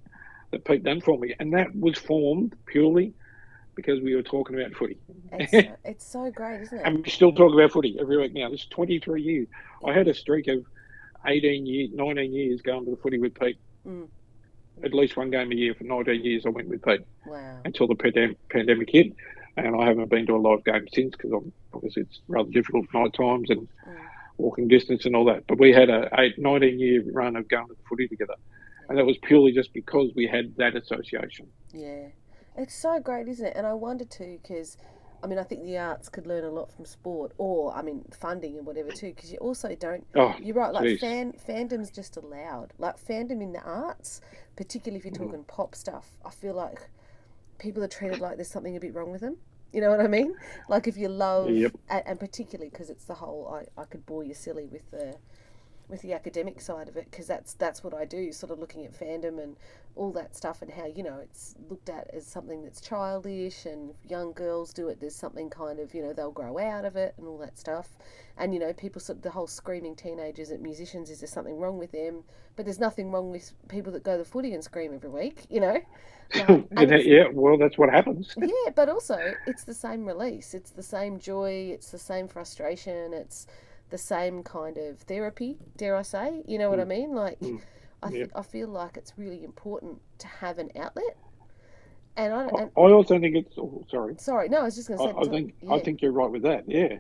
that 0.52 0.64
Pete 0.66 0.84
done 0.84 1.02
for 1.02 1.18
me. 1.18 1.34
And 1.40 1.54
that 1.54 1.76
was 1.76 1.98
formed 1.98 2.56
purely 2.66 3.14
because 3.76 4.02
we 4.02 4.16
were 4.16 4.24
talking 4.24 4.60
about 4.60 4.74
footy. 4.74 4.98
It's, 5.34 5.52
so- 5.52 5.76
it's 5.86 6.06
so 6.06 6.32
great, 6.32 6.62
isn't 6.62 6.78
it? 6.80 6.82
And 6.86 7.04
we 7.04 7.10
still 7.10 7.32
talk 7.32 7.54
about 7.54 7.72
footy 7.72 7.98
every 8.00 8.18
week 8.18 8.34
now. 8.34 8.50
This 8.50 8.62
is 8.62 8.68
23 8.68 9.22
years. 9.22 9.48
I 9.86 9.94
had 9.94 10.08
a 10.08 10.14
streak 10.14 10.48
of 10.48 10.66
18 11.26 11.66
years, 11.66 11.90
19 11.94 12.34
years 12.34 12.62
going 12.62 12.86
to 12.86 12.92
the 12.92 12.98
footy 12.98 13.20
with 13.20 13.38
Pete. 13.40 13.58
Mm. 13.88 14.08
At 14.84 14.94
least 14.94 15.18
one 15.18 15.32
game 15.32 15.52
a 15.52 15.56
year 15.56 15.74
for 15.74 15.84
19 15.84 16.24
years 16.24 16.46
I 16.46 16.50
went 16.50 16.68
with 16.70 16.84
Pete 16.84 17.02
Wow. 17.26 17.60
until 17.66 17.88
the 17.88 17.96
pandem- 17.96 18.36
pandemic 18.50 18.90
hit. 18.92 19.14
And 19.58 19.76
I 19.76 19.86
haven't 19.88 20.10
been 20.10 20.28
to 20.28 20.36
a 20.36 20.38
live 20.38 20.64
game 20.64 20.86
since 20.94 21.16
because 21.16 21.32
obviously 21.74 22.04
it's 22.04 22.22
rather 22.28 22.50
difficult 22.52 22.86
night 22.94 23.14
times 23.14 23.50
and 23.50 23.62
Mm. 23.62 23.96
walking 24.38 24.68
distance 24.68 25.06
and 25.06 25.16
all 25.16 25.26
that. 25.26 25.46
But 25.48 25.60
we 25.60 25.74
had 25.74 25.90
a 25.90 26.10
eight, 26.20 26.38
19 26.38 26.80
year 26.80 27.04
run 27.12 27.36
of 27.36 27.48
going 27.48 27.68
to 27.68 27.74
the 27.74 27.80
footy 27.90 28.08
together. 28.08 28.36
And 28.90 28.98
that 28.98 29.06
was 29.06 29.18
purely 29.22 29.52
just 29.52 29.74
because 29.74 30.12
we 30.16 30.28
had 30.28 30.56
that 30.58 30.76
association. 30.76 31.48
Yeah, 31.74 32.08
it's 32.56 32.74
so 32.76 33.00
great, 33.00 33.28
isn't 33.28 33.46
it? 33.46 33.54
And 33.56 33.68
I 33.68 33.74
wonder 33.74 34.06
too, 34.06 34.40
because 34.42 34.78
I 35.24 35.28
mean, 35.28 35.40
I 35.40 35.44
think 35.44 35.64
the 35.64 35.78
arts 35.78 36.10
could 36.10 36.28
learn 36.28 36.44
a 36.44 36.50
lot 36.52 36.72
from 36.72 36.86
sport, 36.86 37.34
or 37.38 37.76
I 37.76 37.82
mean, 37.82 38.06
funding 38.18 38.58
and 38.58 38.66
whatever 38.66 38.92
too, 38.92 39.14
because 39.16 39.32
you 39.32 39.40
also 39.40 39.76
don't. 39.76 40.06
Oh, 40.16 40.36
You're 40.42 40.56
right. 40.56 40.72
Like 40.72 40.84
geez. 40.86 41.00
fan 41.02 41.34
fandom's 41.48 41.92
just 41.92 42.18
allowed. 42.18 42.74
Like 42.78 43.04
fandom 43.04 43.42
in 43.42 43.52
the 43.54 43.62
arts, 43.62 44.22
particularly 44.56 45.00
if 45.00 45.06
you're 45.06 45.14
Mm. 45.14 45.30
talking 45.32 45.44
pop 45.44 45.76
stuff. 45.76 46.18
I 46.26 46.30
feel 46.30 46.54
like 46.54 46.90
people 47.58 47.84
are 47.84 47.88
treated 47.88 48.20
like 48.20 48.36
there's 48.38 48.48
something 48.50 48.76
a 48.76 48.80
bit 48.80 48.94
wrong 48.94 49.12
with 49.12 49.22
them. 49.22 49.38
You 49.74 49.82
know 49.82 49.90
what 49.90 50.00
I 50.00 50.08
mean? 50.08 50.34
Like 50.70 50.88
if 50.88 50.96
you 50.98 51.10
love, 51.10 51.50
Yep. 51.50 51.74
and, 51.90 52.04
and 52.06 52.20
particularly 52.20 52.70
because 52.70 52.90
it's 52.90 53.04
the 53.06 53.16
whole. 53.16 53.54
I, 53.54 53.82
I 53.82 53.86
could 53.86 54.06
bore 54.06 54.24
you 54.24 54.34
silly 54.34 54.66
with 54.68 54.90
the 54.92 55.16
with 55.90 56.02
the 56.02 56.14
academic 56.14 56.60
side 56.62 56.90
of 56.90 56.98
it 56.98 57.08
because 57.10 57.28
that's 57.28 57.54
that's 57.54 57.84
what 57.84 57.94
I 57.94 58.06
do. 58.06 58.32
Sort 58.32 58.52
of 58.52 58.60
looking 58.60 58.86
at 58.86 58.98
fandom 58.98 59.42
and 59.42 59.56
all 59.98 60.12
that 60.12 60.36
stuff 60.36 60.62
and 60.62 60.72
how 60.72 60.86
you 60.86 61.04
know 61.04 61.18
it's 61.22 61.56
looked 61.70 61.90
at 61.90 62.08
as 62.14 62.26
something 62.26 62.64
that's 62.64 62.80
childish 62.80 63.66
and 63.66 63.94
young 64.08 64.32
girls 64.32 64.72
do 64.72 64.88
it 64.90 65.00
there's 65.00 65.16
something 65.16 65.50
kind 65.50 65.80
of 65.80 65.94
you 65.94 66.02
know 66.04 66.14
they'll 66.14 66.32
grow 66.32 66.60
out 66.60 66.86
of 66.86 66.96
it 66.96 67.16
and 67.18 67.28
all 67.28 67.38
that 67.38 67.58
stuff 67.58 67.98
and 68.38 68.54
you 68.54 68.60
know 68.60 68.72
people 68.74 69.02
sort 69.02 69.18
of 69.18 69.24
the 69.24 69.32
whole 69.32 69.48
screaming 69.48 69.96
teenagers 69.96 70.52
at 70.52 70.62
musicians 70.62 71.10
is 71.10 71.20
there 71.20 71.28
something 71.28 71.60
wrong 71.60 71.80
with 71.80 71.92
them 71.92 72.24
but 72.56 72.66
there's 72.66 72.80
nothing 72.80 73.12
wrong 73.12 73.32
with 73.32 73.54
people 73.70 73.92
that 73.92 74.04
go 74.04 74.12
to 74.14 74.20
the 74.20 74.26
footy 74.30 74.54
and 74.54 74.64
scream 74.64 74.94
every 74.94 75.10
week 75.10 75.46
you 75.50 75.60
know 75.60 75.82
And 76.48 76.92
yeah, 77.06 77.28
well, 77.32 77.58
that's 77.58 77.78
what 77.78 77.90
happens. 77.90 78.36
yeah, 78.38 78.72
but 78.76 78.90
also 78.90 79.18
it's 79.46 79.64
the 79.64 79.74
same 79.74 80.06
release. 80.06 80.54
It's 80.54 80.72
the 80.72 80.84
same 80.84 81.20
joy. 81.20 81.70
It's 81.74 81.92
the 81.92 81.98
same 81.98 82.28
frustration. 82.28 83.14
It's 83.14 83.48
the 83.90 83.98
same 83.98 84.44
kind 84.44 84.78
of 84.78 85.00
therapy. 85.02 85.58
Dare 85.78 85.96
I 85.96 86.02
say? 86.02 86.44
You 86.48 86.58
know 86.58 86.70
what 86.70 86.80
I 86.80 86.86
mean? 86.86 87.14
Like, 87.14 87.40
Mm. 87.40 87.62
I 88.04 88.10
th- 88.10 88.20
Yep. 88.20 88.32
I 88.36 88.42
feel 88.44 88.68
like 88.68 88.96
it's 88.98 89.14
really 89.18 89.44
important 89.44 90.00
to 90.20 90.28
have 90.28 90.60
an 90.60 90.70
outlet. 90.78 91.18
And 92.16 92.34
I 92.34 92.46
I 92.46 92.62
and 92.62 92.72
I 92.78 92.82
also 92.92 93.20
think 93.20 93.36
it's. 93.36 93.58
Oh, 93.58 93.84
sorry. 93.90 94.16
sorry, 94.20 94.50
no, 94.50 94.60
I 94.60 94.64
was 94.64 94.76
just 94.76 94.88
going 94.88 95.00
to 95.00 95.06
say. 95.06 95.14
I 95.20 95.32
think 95.32 95.54
I 95.70 95.80
think 95.80 96.02
you're 96.02 96.12
right 96.12 96.30
with 96.30 96.44
that. 96.44 96.66
Yeah. 96.68 96.98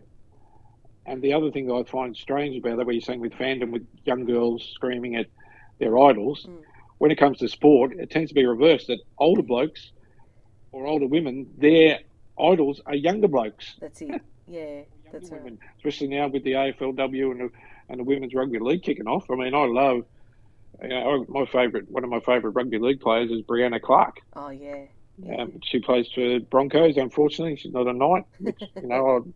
And 1.06 1.21
the 1.21 1.34
other 1.34 1.52
thing 1.52 1.67
that 1.67 1.73
I 1.73 1.84
find 1.84 2.15
strange 2.15 2.58
about 2.58 2.78
that, 2.78 2.86
what 2.86 2.93
you're 2.95 3.02
saying 3.02 3.21
with 3.21 3.34
fandom, 3.34 3.71
with 3.71 3.88
young 4.06 4.26
girls 4.26 4.67
screaming 4.73 5.15
at 5.15 5.28
their 5.80 5.97
idols, 5.97 6.45
Mm. 6.50 6.62
when 6.97 7.12
it 7.12 7.17
comes 7.17 7.38
to 7.39 7.47
sport, 7.47 7.93
it 7.97 8.10
tends 8.10 8.30
to 8.30 8.36
be 8.36 8.45
reversed. 8.45 8.88
That 8.88 9.00
older 9.17 9.41
blokes 9.43 9.91
or 10.71 10.86
older 10.86 11.08
women, 11.08 11.47
their 11.58 12.00
idols 12.39 12.82
are 12.86 12.95
younger 12.95 13.28
blokes. 13.28 13.76
That's 13.80 14.02
it. 14.02 14.21
Yeah, 14.47 14.82
that's 15.12 15.30
right. 15.32 15.41
women, 15.43 15.60
especially 15.78 16.08
now 16.08 16.28
with 16.28 16.43
the 16.43 16.52
AFLW 16.54 17.32
and 17.32 17.39
the, 17.41 17.50
and 17.89 18.00
the 18.00 18.04
women's 18.04 18.34
rugby 18.34 18.60
league 18.60 18.84
kicking 18.84 19.08
off. 19.08 19.30
I 19.30 19.36
mean, 19.36 19.54
I 19.54 19.65
love. 19.65 20.06
You 20.82 20.89
know, 20.89 21.26
my 21.28 21.46
favourite, 21.46 21.89
one 21.89 22.04
of 22.04 22.10
my 22.12 22.20
favourite 22.20 22.54
rugby 22.56 22.78
league 22.78 23.00
players 23.02 23.32
is 23.32 23.41
Brianna 23.41 23.82
Clark. 23.82 24.17
Oh 24.36 24.50
yeah. 24.50 24.84
yeah. 25.17 25.41
Um, 25.41 25.60
she 25.63 25.80
plays 25.80 26.08
for 26.13 26.39
Broncos. 26.39 26.98
Unfortunately, 26.98 27.56
she's 27.56 27.74
not 27.74 27.88
a 27.88 27.93
knight. 27.93 28.26
Which, 28.39 28.62
you 28.76 28.88
know, 28.88 29.08
I'll, 29.08 29.28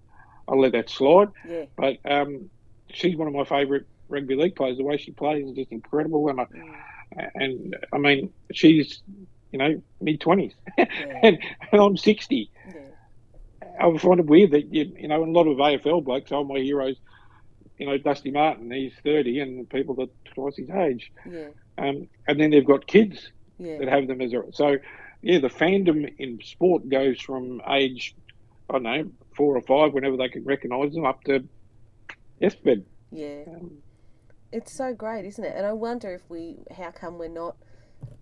I'll 0.48 0.60
let 0.62 0.74
that 0.74 0.90
slide. 0.90 1.30
yeah. 1.48 1.66
But 1.76 1.98
um, 2.06 2.50
she's 2.94 3.16
one 3.16 3.28
of 3.28 3.34
my 3.34 3.44
favourite 3.46 3.86
rugby 4.08 4.36
league 4.36 4.56
players. 4.56 4.78
The 4.78 4.84
way 4.84 4.98
she 4.98 5.12
plays 5.12 5.48
is 5.48 5.56
just 5.56 5.72
incredible. 5.72 6.30
And 6.30 6.42
I, 6.42 6.46
Mm, 7.14 7.30
and 7.36 7.76
I 7.92 7.98
mean, 7.98 8.32
she's 8.54 9.02
you 9.52 9.60
know 9.60 9.82
mid 10.00 10.22
twenties, 10.22 10.54
yeah. 10.78 10.86
and, 11.24 11.40
and 11.72 11.82
I'm 11.82 11.98
sixty. 11.98 12.50
yeah. 12.68 12.81
I 13.82 13.98
find 13.98 14.20
it 14.20 14.26
weird 14.26 14.52
that 14.52 14.74
you, 14.74 14.94
you 14.98 15.08
know 15.08 15.24
a 15.24 15.26
lot 15.26 15.48
of 15.48 15.58
AFL 15.58 16.04
blokes 16.04 16.32
are 16.32 16.44
my 16.44 16.60
heroes. 16.60 16.98
You 17.78 17.88
know, 17.88 17.98
Dusty 17.98 18.32
Martin, 18.32 18.70
he's 18.72 18.94
thirty, 19.04 19.40
and 19.40 19.68
people 19.70 19.96
that 19.96 20.10
twice 20.34 20.56
his 20.58 20.70
age. 20.70 21.12
Yeah. 21.30 21.48
Um, 21.78 22.08
and 22.28 22.40
then 22.40 22.52
they've 22.52 22.66
got 22.66 22.86
kids 22.86 23.32
Yeah. 23.58 23.80
that 23.80 23.88
have 23.88 24.08
them 24.08 24.22
as 24.22 24.34
a 24.34 24.44
so. 24.52 24.78
Yeah, 25.24 25.40
the 25.40 25.50
fandom 25.50 26.12
in 26.18 26.40
sport 26.44 26.90
goes 26.90 27.22
from 27.22 27.62
age, 27.70 28.16
I 28.70 28.74
don't 28.74 28.84
know, 28.84 29.12
four 29.38 29.56
or 29.56 29.62
five, 29.62 29.94
whenever 29.94 30.18
they 30.18 30.30
can 30.30 30.44
recognise 30.44 30.94
them, 30.94 31.06
up 31.06 31.24
to 31.26 31.44
deathbed. 32.40 32.86
Yeah. 33.12 33.44
Um, 33.48 33.84
It's 34.52 34.76
so 34.76 34.94
great, 34.96 35.26
isn't 35.26 35.44
it? 35.44 35.54
And 35.56 35.66
I 35.66 35.74
wonder 35.74 36.12
if 36.14 36.22
we, 36.28 36.58
how 36.76 36.90
come 36.92 37.20
we're 37.20 37.28
not 37.30 37.56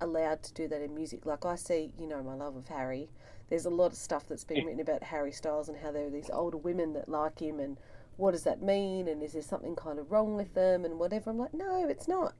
allowed 0.02 0.43
to 0.43 0.54
do 0.54 0.67
that 0.67 0.82
in 0.82 0.93
music? 0.93 1.26
Like 1.26 1.45
I 1.45 1.56
see, 1.56 1.91
you 1.98 2.06
know, 2.08 2.22
my 2.22 2.34
love 2.36 2.56
of 2.58 2.67
Harry. 2.67 3.08
There's 3.50 3.66
a 3.66 3.70
lot 3.70 3.88
of 3.92 3.98
stuff 3.98 4.28
that's 4.28 4.44
been 4.44 4.66
written 4.66 4.80
about 4.82 5.04
Harry 5.04 5.32
Styles 5.32 5.70
and 5.70 5.78
how 5.78 5.92
there 5.92 6.06
are 6.08 6.12
these 6.12 6.30
older 6.32 6.58
women 6.58 6.94
that 6.94 7.10
like 7.10 7.40
him, 7.40 7.60
and 7.60 7.78
what 8.18 8.32
does 8.32 8.44
that 8.44 8.62
mean? 8.62 9.08
And 9.08 9.24
is 9.24 9.34
there 9.34 9.42
something 9.42 9.76
kind 9.76 9.98
of 10.00 10.12
wrong 10.12 10.36
with 10.36 10.54
them 10.54 10.86
and 10.86 11.00
whatever? 11.00 11.30
I'm 11.32 11.38
like, 11.40 11.54
no, 11.54 11.88
it's 11.88 12.08
not. 12.08 12.34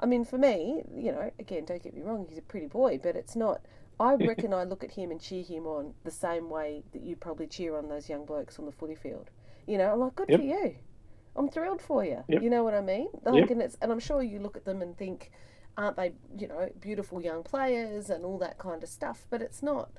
I 0.00 0.06
mean, 0.06 0.24
for 0.24 0.38
me, 0.38 0.82
you 0.94 1.12
know, 1.12 1.30
again, 1.38 1.64
don't 1.66 1.82
get 1.82 1.94
me 1.94 2.02
wrong, 2.02 2.26
he's 2.28 2.38
a 2.38 2.42
pretty 2.42 2.66
boy, 2.66 2.98
but 3.02 3.16
it's 3.16 3.36
not. 3.36 3.60
I 4.00 4.14
reckon 4.16 4.52
I 4.54 4.64
look 4.64 4.82
at 4.82 4.92
him 4.92 5.10
and 5.10 5.20
cheer 5.20 5.44
him 5.44 5.66
on 5.66 5.94
the 6.04 6.10
same 6.10 6.48
way 6.48 6.82
that 6.92 7.02
you 7.02 7.16
probably 7.16 7.46
cheer 7.46 7.76
on 7.76 7.88
those 7.88 8.08
young 8.08 8.24
blokes 8.24 8.58
on 8.58 8.66
the 8.66 8.72
footy 8.72 8.94
field. 8.94 9.30
You 9.66 9.78
know, 9.78 9.92
I'm 9.92 10.00
like, 10.00 10.16
good 10.16 10.30
Yep. 10.30 10.40
for 10.40 10.46
you. 10.46 10.74
I'm 11.36 11.48
thrilled 11.48 11.80
for 11.82 12.04
you. 12.04 12.24
Yep. 12.28 12.42
You 12.42 12.50
know 12.50 12.64
what 12.64 12.74
I 12.74 12.80
mean? 12.80 13.08
Like, 13.24 13.34
Yep. 13.42 13.50
and 13.50 13.62
it's 13.62 13.76
and 13.82 13.92
I'm 13.92 14.00
sure 14.00 14.22
you 14.22 14.40
look 14.40 14.56
at 14.56 14.64
them 14.64 14.82
and 14.82 14.96
think, 14.96 15.30
aren't 15.76 15.96
they, 15.96 16.12
you 16.36 16.48
know, 16.48 16.68
beautiful 16.80 17.20
young 17.22 17.42
players 17.44 18.10
and 18.10 18.24
all 18.24 18.38
that 18.38 18.58
kind 18.58 18.82
of 18.82 18.88
stuff? 18.88 19.26
But 19.30 19.42
it's 19.42 19.62
not. 19.62 19.90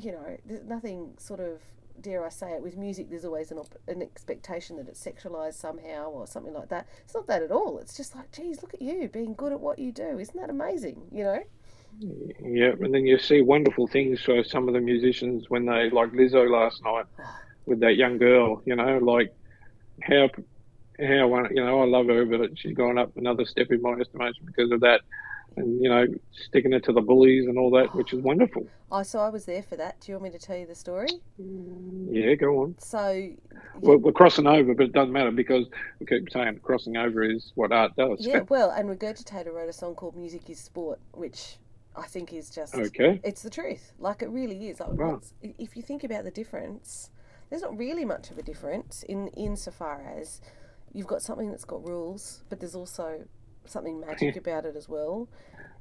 You 0.00 0.12
know, 0.12 0.36
there's 0.44 0.64
nothing 0.64 1.14
sort 1.18 1.40
of 1.40 1.60
dare 2.00 2.24
I 2.24 2.28
say 2.28 2.52
it 2.52 2.62
with 2.62 2.76
music. 2.76 3.10
There's 3.10 3.24
always 3.24 3.50
an 3.50 3.58
op- 3.58 3.78
an 3.88 4.02
expectation 4.02 4.76
that 4.76 4.88
it's 4.88 5.04
sexualized 5.04 5.54
somehow 5.54 6.10
or 6.10 6.26
something 6.26 6.54
like 6.54 6.68
that. 6.68 6.86
It's 7.04 7.14
not 7.14 7.26
that 7.26 7.42
at 7.42 7.50
all. 7.50 7.78
It's 7.78 7.96
just 7.96 8.14
like, 8.14 8.30
geez, 8.32 8.62
look 8.62 8.74
at 8.74 8.82
you 8.82 9.08
being 9.08 9.34
good 9.34 9.52
at 9.52 9.60
what 9.60 9.78
you 9.78 9.92
do. 9.92 10.18
Isn't 10.18 10.38
that 10.40 10.50
amazing? 10.50 11.02
You 11.10 11.24
know? 11.24 11.42
Yeah, 12.00 12.72
and 12.80 12.94
then 12.94 13.06
you 13.06 13.18
see 13.18 13.42
wonderful 13.42 13.86
things 13.88 14.20
for 14.22 14.44
some 14.44 14.68
of 14.68 14.74
the 14.74 14.80
musicians 14.80 15.46
when 15.48 15.66
they, 15.66 15.90
like 15.90 16.12
Lizzo 16.12 16.48
last 16.48 16.82
night, 16.84 17.06
with 17.66 17.80
that 17.80 17.96
young 17.96 18.18
girl. 18.18 18.62
You 18.64 18.76
know, 18.76 18.98
like 18.98 19.34
how 20.02 20.28
how 21.00 21.28
one- 21.28 21.54
you 21.54 21.64
know 21.64 21.80
I 21.82 21.86
love 21.86 22.06
her, 22.06 22.24
but 22.24 22.58
she's 22.58 22.74
gone 22.76 22.98
up 22.98 23.16
another 23.16 23.44
step 23.44 23.68
in 23.70 23.82
my 23.82 23.94
estimation 23.94 24.44
because 24.46 24.70
of 24.70 24.80
that, 24.80 25.00
and 25.58 25.82
you 25.82 25.88
know 25.88 26.06
sticking 26.32 26.72
it 26.72 26.84
to 26.84 26.92
the 26.92 27.00
bullies 27.00 27.46
and 27.46 27.58
all 27.58 27.70
that, 27.72 27.94
which 27.94 28.12
is 28.12 28.20
wonderful. 28.20 28.66
Oh, 28.90 29.02
so 29.02 29.18
I 29.20 29.28
was 29.28 29.44
there 29.44 29.62
for 29.62 29.76
that. 29.76 30.00
Do 30.00 30.12
you 30.12 30.18
want 30.18 30.32
me 30.32 30.38
to 30.38 30.44
tell 30.44 30.56
you 30.56 30.66
the 30.66 30.74
story? 30.74 31.08
Yeah, 32.10 32.34
go 32.34 32.62
on. 32.62 32.74
So, 32.78 33.28
We're, 33.80 33.98
we're 33.98 34.12
crossing 34.12 34.46
over, 34.46 34.74
but 34.74 34.86
it 34.86 34.92
doesn't 34.92 35.12
matter 35.12 35.30
because 35.30 35.66
we 36.00 36.06
keep 36.06 36.30
saying 36.30 36.60
crossing 36.62 36.96
over 36.96 37.22
is 37.22 37.52
what 37.54 37.70
art 37.72 37.94
does. 37.96 38.18
yeah, 38.20 38.40
well, 38.48 38.70
and 38.70 38.88
Regurgitator 38.88 39.52
wrote 39.52 39.68
a 39.68 39.72
song 39.72 39.94
called 39.94 40.16
"Music 40.16 40.48
Is 40.48 40.58
Sport," 40.60 40.98
which 41.12 41.56
I 41.96 42.06
think 42.06 42.32
is 42.32 42.48
just 42.50 42.74
okay. 42.74 43.20
it's 43.24 43.42
the 43.42 43.50
truth. 43.50 43.92
Like 43.98 44.22
it 44.22 44.28
really 44.30 44.68
is. 44.68 44.80
Like 44.80 44.90
Right. 44.92 45.18
if 45.42 45.76
you 45.76 45.82
think 45.82 46.04
about 46.04 46.24
the 46.24 46.30
difference, 46.30 47.10
there's 47.50 47.62
not 47.62 47.76
really 47.76 48.04
much 48.04 48.30
of 48.30 48.38
a 48.38 48.42
difference 48.42 49.02
in 49.02 49.28
insofar 49.28 50.02
as 50.18 50.40
you've 50.94 51.06
got 51.06 51.22
something 51.22 51.50
that's 51.50 51.64
got 51.64 51.86
rules, 51.86 52.42
but 52.48 52.60
there's 52.60 52.74
also 52.74 53.24
something 53.70 54.00
magic 54.00 54.36
about 54.36 54.64
it 54.66 54.76
as 54.76 54.88
well. 54.88 55.28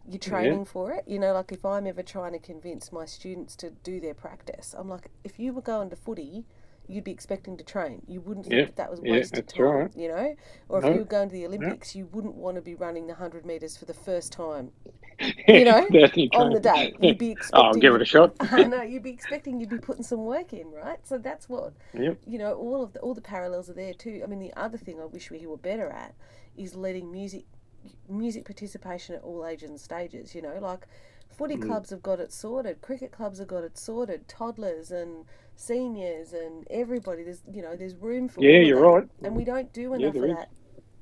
You're 0.05 0.19
training 0.19 0.65
for 0.65 0.91
it. 0.93 1.03
You 1.07 1.19
know, 1.19 1.33
like 1.33 1.51
if 1.51 1.65
I'm 1.65 1.85
ever 1.87 2.03
trying 2.03 2.33
to 2.33 2.39
convince 2.39 2.91
my 2.91 3.05
students 3.05 3.55
to 3.57 3.71
do 3.71 3.99
their 3.99 4.13
practice, 4.13 4.73
I'm 4.77 4.89
like, 4.89 5.09
if 5.23 5.39
you 5.39 5.53
were 5.53 5.61
going 5.61 5.89
to 5.89 5.95
footy, 5.97 6.45
you'd 6.87 7.03
be 7.03 7.11
expecting 7.11 7.57
to 7.57 7.63
train. 7.63 8.01
You 8.07 8.21
wouldn't 8.21 8.47
think 8.47 8.59
Yeah, 8.59 8.65
that, 8.65 8.77
that 8.77 8.89
was 8.91 9.01
yeah, 9.01 9.11
wasted 9.11 9.47
time. 9.47 9.65
right. 9.65 9.91
You 9.95 10.07
know, 10.07 10.35
or 10.69 10.79
if 10.79 10.89
you 10.89 10.99
were 10.99 11.05
going 11.05 11.29
to 11.29 11.33
the 11.33 11.45
Olympics, 11.45 11.95
you 11.95 12.05
wouldn't 12.07 12.35
want 12.35 12.55
to 12.55 12.61
be 12.61 12.75
running 12.75 13.07
the 13.07 13.15
hundred 13.15 13.45
meters 13.45 13.75
for 13.77 13.85
the 13.85 13.93
first 13.93 14.31
time 14.31 14.71
you 15.47 15.65
know, 15.65 15.89
on 16.31 16.53
the 16.53 16.59
day. 16.59 16.95
You'd 16.99 17.17
be 17.17 17.31
expecting. 17.31 17.53
Oh, 17.53 17.73
give 17.73 17.95
it 17.95 18.01
a 18.01 18.05
shot. 18.05 18.35
I 18.39 18.63
know 18.65 18.81
you'd 18.83 19.03
be 19.03 19.09
expecting 19.11 19.59
you'd 19.59 19.69
be 19.69 19.79
putting 19.79 20.03
some 20.03 20.25
work 20.25 20.53
in, 20.53 20.71
right? 20.71 20.99
So 21.05 21.17
that's 21.17 21.49
what 21.49 21.73
Yep. 21.93 22.19
you 22.25 22.37
know. 22.37 22.53
All 22.55 22.83
of 22.83 22.93
the 22.93 22.99
all 22.99 23.13
the 23.13 23.21
parallels 23.21 23.69
are 23.69 23.73
there 23.73 23.93
too. 23.93 24.21
I 24.23 24.27
mean, 24.27 24.39
the 24.39 24.53
other 24.55 24.77
thing 24.77 25.01
I 25.01 25.05
wish 25.05 25.31
we 25.31 25.45
were 25.47 25.57
better 25.57 25.89
at 25.89 26.15
is 26.55 26.75
letting 26.75 27.11
music 27.11 27.45
music 28.09 28.45
participation 28.45 29.15
at 29.15 29.21
all 29.23 29.45
ages 29.45 29.69
and 29.69 29.79
stages. 29.79 30.33
You 30.35 30.41
know, 30.41 30.57
like 30.59 30.87
footy 31.29 31.55
Mm. 31.57 31.63
clubs 31.63 31.89
have 31.91 32.01
got 32.01 32.19
it 32.19 32.31
sorted, 32.33 32.81
cricket 32.81 33.11
clubs 33.11 33.39
have 33.39 33.47
got 33.47 33.63
it 33.63 33.77
sorted, 33.77 34.27
toddlers 34.27 34.91
and 34.91 35.25
seniors 35.55 36.33
and 36.33 36.65
everybody. 36.69 37.23
There's 37.23 37.43
you 37.51 37.61
know 37.61 37.75
there's 37.75 37.95
room 37.95 38.27
for 38.27 38.41
Yeah, 38.43 38.59
you're 38.59 38.81
right. 38.81 39.07
and 39.23 39.35
we 39.35 39.43
don't 39.43 39.71
do 39.73 39.93
enough 39.93 40.13
there 40.13 40.29
of 40.31 40.37
that 40.37 40.49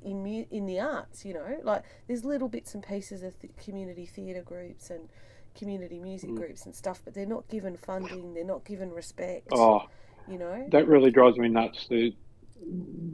in 0.03 0.21
mu- 0.23 0.45
in 0.51 0.65
the 0.65 0.79
arts. 0.79 1.25
You 1.25 1.33
know, 1.33 1.59
like 1.63 1.83
there's 2.07 2.25
little 2.25 2.47
bits 2.49 2.73
and 2.73 2.83
pieces 2.85 3.23
of 3.23 3.38
th- 3.39 3.53
community 3.57 4.05
theatre 4.05 4.43
groups 4.43 4.89
and 4.89 5.09
community 5.55 5.99
music 5.99 6.29
Mm. 6.31 6.35
groups 6.35 6.65
and 6.65 6.75
stuff, 6.75 7.01
but 7.05 7.13
they're 7.13 7.25
not 7.25 7.47
given 7.47 7.77
funding. 7.77 8.33
They're 8.33 8.43
not 8.43 8.65
given 8.65 8.91
respect. 8.91 9.47
Oh, 9.53 9.83
You 10.27 10.38
know. 10.38 10.67
that 10.71 10.85
really 10.88 11.11
drives 11.11 11.38
me 11.38 11.47
nuts. 11.47 11.88
The 11.88 12.13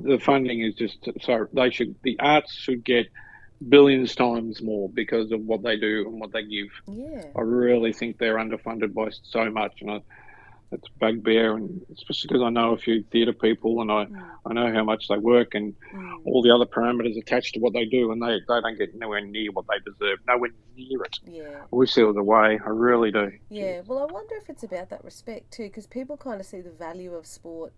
the 0.03 0.19
funding 0.19 0.61
is 0.61 0.75
just 0.75 0.97
so 1.21 1.47
they 1.53 1.69
should 1.71 1.95
the 2.03 2.17
arts 2.19 2.53
should 2.53 2.83
get 2.83 3.07
billions 3.69 4.15
times 4.15 4.61
more 4.61 4.89
because 4.89 5.31
of 5.31 5.41
what 5.41 5.63
they 5.63 5.77
do 5.77 6.05
and 6.07 6.19
what 6.19 6.31
they 6.31 6.43
give. 6.43 6.69
Yeah. 6.87 7.23
I 7.35 7.41
really 7.41 7.93
think 7.93 8.17
they're 8.17 8.37
underfunded 8.37 8.93
by 8.93 9.09
so 9.23 9.49
much, 9.51 9.81
and 9.81 9.91
I, 9.91 10.01
a 10.73 10.77
bugbear, 10.99 11.55
and 11.57 11.81
especially 11.91 12.29
because 12.29 12.41
I 12.41 12.49
know 12.49 12.71
a 12.71 12.77
few 12.77 13.03
theatre 13.11 13.33
people 13.33 13.81
and 13.81 13.91
I, 13.91 14.05
Mm. 14.05 14.29
I 14.45 14.53
know 14.53 14.71
how 14.73 14.83
much 14.85 15.07
they 15.09 15.17
work 15.17 15.53
and 15.53 15.75
Mm. 15.93 16.21
all 16.25 16.41
the 16.41 16.49
other 16.55 16.65
parameters 16.65 17.17
attached 17.17 17.55
to 17.55 17.59
what 17.59 17.73
they 17.73 17.85
do, 17.85 18.11
and 18.11 18.21
they, 18.21 18.39
they 18.47 18.61
don't 18.61 18.77
get 18.77 18.95
nowhere 18.95 19.19
near 19.21 19.51
what 19.51 19.65
they 19.67 19.79
deserve, 19.79 20.19
nowhere 20.27 20.51
near 20.77 21.03
it. 21.03 21.19
Yeah. 21.27 21.63
I 21.71 21.75
wish 21.75 21.93
there 21.93 22.07
was 22.07 22.15
a 22.15 22.23
way. 22.23 22.57
I 22.65 22.69
really 22.69 23.11
do. 23.11 23.31
Yeah, 23.49 23.81
well, 23.85 23.99
I 23.99 24.05
wonder 24.11 24.35
if 24.37 24.49
it's 24.49 24.63
about 24.63 24.89
that 24.91 25.03
respect 25.03 25.51
too, 25.51 25.63
because 25.63 25.87
people 25.87 26.15
kind 26.17 26.39
of 26.39 26.47
see 26.47 26.61
the 26.61 26.71
value 26.71 27.13
of 27.15 27.25
sport. 27.25 27.73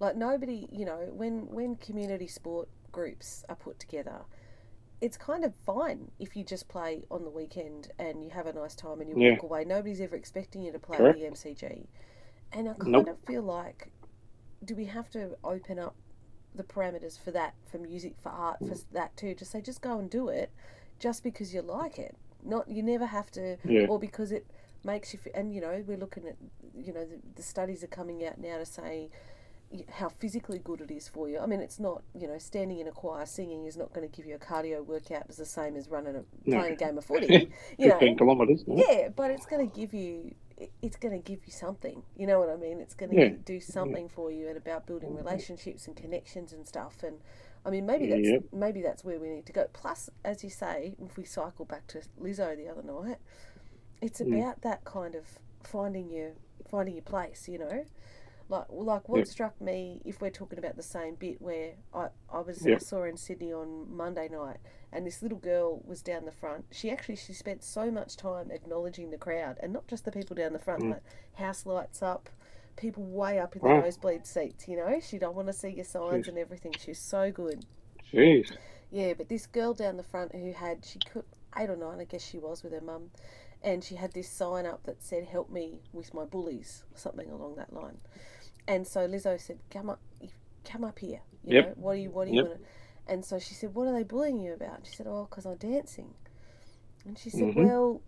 Like 0.00 0.16
nobody, 0.16 0.66
you 0.72 0.84
know, 0.84 0.98
when 1.12 1.48
when 1.48 1.76
community 1.76 2.26
sport 2.26 2.68
groups 2.90 3.44
are 3.48 3.54
put 3.54 3.78
together, 3.78 4.22
it's 5.02 5.16
kind 5.16 5.44
of 5.44 5.52
fine 5.66 6.12
if 6.20 6.36
you 6.36 6.44
just 6.44 6.68
play 6.68 7.02
on 7.10 7.24
the 7.24 7.30
weekend 7.30 7.90
and 7.98 8.22
you 8.22 8.30
have 8.30 8.46
a 8.46 8.52
nice 8.52 8.76
time 8.76 9.00
and 9.00 9.10
you 9.10 9.16
Yeah. 9.16 9.32
walk 9.32 9.42
away. 9.42 9.64
Nobody's 9.64 10.00
ever 10.00 10.14
expecting 10.14 10.62
you 10.62 10.70
to 10.70 10.78
play 10.78 10.96
Correct. 10.98 11.16
at 11.16 11.20
the 11.20 11.26
MCG, 11.26 11.88
and 12.52 12.68
I 12.68 12.74
kind 12.74 12.92
Nope. 12.92 13.08
of 13.08 13.18
feel 13.26 13.42
like, 13.42 13.88
do 14.64 14.76
we 14.76 14.84
have 14.84 15.10
to 15.10 15.36
open 15.42 15.80
up 15.80 15.96
the 16.54 16.62
parameters 16.62 17.18
for 17.18 17.32
that, 17.32 17.54
for 17.66 17.78
music, 17.78 18.14
for 18.22 18.28
art, 18.28 18.58
for 18.64 18.76
that 18.92 19.16
too? 19.16 19.34
Just 19.34 19.50
say, 19.50 19.60
just 19.60 19.80
go 19.82 19.98
and 19.98 20.08
do 20.08 20.28
it, 20.28 20.52
just 21.00 21.24
because 21.24 21.52
you 21.52 21.62
like 21.62 21.98
it. 21.98 22.16
Not 22.44 22.68
you 22.68 22.82
never 22.82 23.06
have 23.06 23.30
to 23.32 23.56
Yeah. 23.64 23.86
or 23.88 23.98
because 23.98 24.30
it 24.30 24.46
makes 24.84 25.12
you 25.12 25.18
feel, 25.18 25.32
and 25.34 25.52
you 25.52 25.60
know 25.60 25.82
we're 25.86 25.96
looking 25.96 26.26
at 26.28 26.36
you 26.76 26.92
know 26.92 27.04
the, 27.04 27.18
the 27.34 27.42
studies 27.42 27.82
are 27.82 27.88
coming 27.88 28.24
out 28.24 28.38
now 28.38 28.58
to 28.58 28.66
say 28.66 29.10
how 29.90 30.08
physically 30.08 30.58
good 30.58 30.80
it 30.80 30.90
is 30.90 31.08
for 31.08 31.28
you 31.28 31.38
i 31.38 31.46
mean 31.46 31.60
it's 31.60 31.80
not 31.80 32.02
you 32.14 32.26
know 32.26 32.36
standing 32.38 32.78
in 32.78 32.86
a 32.88 32.92
choir 32.92 33.24
singing 33.24 33.64
is 33.64 33.76
not 33.76 33.92
going 33.92 34.08
to 34.08 34.14
give 34.16 34.26
you 34.26 34.34
a 34.34 34.38
cardio 34.38 34.84
workout 34.84 35.24
as 35.28 35.36
the 35.36 35.46
same 35.46 35.76
as 35.76 35.88
running 35.88 36.14
a 36.16 36.22
No. 36.44 36.58
playing 36.58 36.74
a 36.74 36.76
game 36.76 36.98
of 36.98 37.04
footy 37.04 37.26
you 37.78 37.88
know 37.88 37.98
15 37.98 38.18
kilometres. 38.18 38.64
no? 38.66 38.76
yeah 38.76 39.08
but 39.08 39.30
it's 39.30 39.46
going 39.46 39.68
to 39.68 39.74
give 39.80 39.94
you 39.94 40.34
it's 40.82 40.96
going 40.96 41.14
to 41.20 41.26
give 41.30 41.40
you 41.46 41.52
something 41.52 42.02
you 42.16 42.26
know 42.26 42.38
what 42.38 42.48
i 42.50 42.56
mean 42.56 42.80
it's 42.80 42.94
going 42.94 43.10
to 43.10 43.16
Yeah. 43.16 43.28
do 43.44 43.60
something 43.60 44.08
for 44.08 44.30
you 44.30 44.48
and 44.48 44.56
about 44.56 44.86
building 44.86 45.14
relationships 45.14 45.86
and 45.86 45.96
connections 45.96 46.52
and 46.52 46.66
stuff 46.68 47.02
and 47.02 47.16
i 47.64 47.70
mean 47.70 47.86
maybe 47.86 48.06
that's 48.06 48.28
Yep. 48.28 48.42
maybe 48.52 48.82
that's 48.82 49.02
where 49.04 49.18
we 49.18 49.28
need 49.30 49.46
to 49.46 49.52
go 49.52 49.66
plus 49.72 50.10
as 50.24 50.44
you 50.44 50.50
say 50.50 50.94
if 51.04 51.16
we 51.16 51.24
cycle 51.24 51.64
back 51.64 51.86
to 51.88 52.02
lizzo 52.20 52.54
the 52.56 52.68
other 52.68 52.82
night 52.82 53.18
it's 54.02 54.20
Mm. 54.20 54.36
about 54.38 54.60
that 54.62 54.84
kind 54.84 55.14
of 55.14 55.38
finding 55.64 56.10
your 56.10 56.32
finding 56.70 56.94
your 56.94 57.02
place 57.04 57.48
you 57.48 57.58
know 57.58 57.84
like 58.52 58.66
like 58.70 59.08
what 59.08 59.26
struck 59.26 59.60
me 59.60 60.00
if 60.04 60.20
we're 60.20 60.30
talking 60.30 60.58
about 60.58 60.76
the 60.76 60.82
same 60.82 61.14
bit 61.16 61.40
where 61.40 61.72
I, 61.94 62.08
I 62.32 62.40
was 62.40 62.64
I 62.66 62.78
saw 62.78 63.04
in 63.04 63.16
Sydney 63.16 63.52
on 63.52 63.86
Monday 63.94 64.28
night 64.28 64.58
and 64.92 65.06
this 65.06 65.22
little 65.22 65.38
girl 65.38 65.82
was 65.84 66.02
down 66.02 66.24
the 66.24 66.32
front 66.32 66.66
she 66.70 66.90
actually 66.90 67.16
she 67.16 67.32
spent 67.32 67.64
so 67.64 67.90
much 67.90 68.16
time 68.16 68.50
acknowledging 68.50 69.10
the 69.10 69.18
crowd 69.18 69.56
and 69.62 69.72
not 69.72 69.88
just 69.88 70.04
the 70.04 70.12
people 70.12 70.36
down 70.36 70.52
the 70.52 70.58
front 70.58 70.82
Mm. 70.82 70.90
like 70.90 71.02
house 71.34 71.66
lights 71.66 72.02
up 72.02 72.28
people 72.76 73.02
way 73.04 73.38
up 73.38 73.54
in 73.56 73.62
the 73.62 73.68
Wow. 73.68 73.80
nosebleed 73.80 74.26
seats 74.26 74.68
you 74.68 74.76
know 74.76 74.98
she 75.00 75.18
don't 75.18 75.34
want 75.34 75.48
to 75.48 75.52
see 75.52 75.70
your 75.70 75.84
signs 75.84 76.26
Jeez. 76.26 76.28
and 76.28 76.38
everything 76.38 76.72
she's 76.78 76.98
so 76.98 77.30
good 77.30 77.64
Jeez. 78.12 78.52
yeah, 78.90 79.14
but 79.14 79.28
this 79.28 79.46
girl 79.46 79.72
down 79.74 79.96
the 79.96 80.02
front 80.02 80.34
who 80.34 80.52
had 80.52 80.84
she 80.84 80.98
could 80.98 81.24
eight 81.58 81.68
or 81.70 81.76
nine, 81.76 82.00
I 82.00 82.04
guess 82.04 82.22
she 82.24 82.38
was 82.38 82.62
with 82.62 82.72
her 82.72 82.80
mum, 82.80 83.10
and 83.62 83.84
she 83.84 83.94
had 83.96 84.12
this 84.12 84.28
sign 84.28 84.64
up 84.66 84.84
that 84.84 85.02
said 85.02 85.24
"Help 85.24 85.50
me 85.50 85.80
with 85.92 86.14
my 86.14 86.24
bullies" 86.24 86.84
or 86.94 86.98
something 86.98 87.30
along 87.30 87.56
that 87.56 87.72
line. 87.72 87.98
And 88.68 88.86
so 88.86 89.08
Lizzo 89.08 89.40
said, 89.40 89.58
"Come 89.70 89.90
up, 89.90 90.00
come 90.64 90.84
up 90.84 91.00
here. 91.00 91.20
You 91.44 91.54
Yep. 91.54 91.56
know, 91.56 91.72
what 91.76 91.94
do 91.94 92.00
you 92.00 92.10
what 92.10 92.26
do 92.26 92.32
you 92.32 92.38
Yep. 92.38 92.42
want?" 92.42 92.54
to 92.54 92.60
And 93.06 93.24
so 93.24 93.38
she 93.38 93.54
said, 93.54 93.74
"What 93.74 93.88
are 93.88 93.92
they 93.94 94.04
bullying 94.04 94.40
you 94.40 94.54
about?" 94.54 94.86
She 94.86 94.94
said, 94.94 95.06
"Oh, 95.08 95.26
because 95.30 95.46
I'm 95.46 95.56
dancing." 95.56 96.14
And 97.06 97.18
she 97.18 97.30
said, 97.30 97.50
Mhm. 97.50 97.54
"Well." 97.54 98.02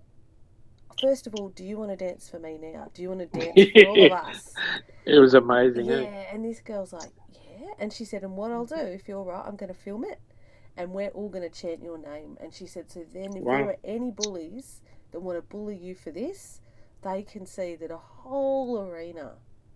First 1.00 1.26
of 1.26 1.34
all, 1.34 1.50
do 1.50 1.64
you 1.64 1.78
want 1.78 1.90
to 1.90 1.96
dance 1.96 2.28
for 2.30 2.38
me 2.38 2.58
now? 2.58 2.90
Do 2.94 3.02
you 3.02 3.08
want 3.08 3.20
to 3.20 3.26
dance 3.26 3.68
for 3.68 3.84
all 3.86 4.02
of 4.02 4.12
us? 4.12 4.62
It 5.06 5.18
was 5.20 5.34
amazing. 5.34 5.90
Yeah, 5.90 5.92
eh? 5.92 6.06
and 6.32 6.44
this 6.44 6.60
girl's 6.60 6.92
like, 6.92 7.12
yeah. 7.28 7.72
And 7.78 7.92
she 7.92 8.04
said, 8.04 8.22
and 8.22 8.36
what 8.36 8.52
I'll 8.52 8.66
do, 8.66 8.76
if 8.76 9.08
you're 9.08 9.22
right, 9.24 9.44
I'm 9.46 9.56
going 9.56 9.72
to 9.72 9.78
film 9.78 10.04
it. 10.04 10.20
And 10.76 10.92
we're 10.92 11.10
all 11.10 11.28
going 11.28 11.48
to 11.48 11.54
chant 11.54 11.82
your 11.82 11.98
name. 11.98 12.38
And 12.40 12.54
she 12.54 12.66
said, 12.66 12.90
so 12.90 13.04
then 13.12 13.36
if 13.36 13.48
Wow. 13.48 13.50
there 13.50 13.68
are 13.70 13.76
any 13.84 14.10
bullies 14.10 14.82
that 15.12 15.20
want 15.20 15.38
to 15.38 15.42
bully 15.42 15.76
you 15.76 15.94
for 15.94 16.10
this, 16.12 16.60
they 17.02 17.22
can 17.22 17.46
see 17.46 17.76
that 17.76 17.90
a 17.90 17.98
whole 17.98 18.80
arena 18.80 19.34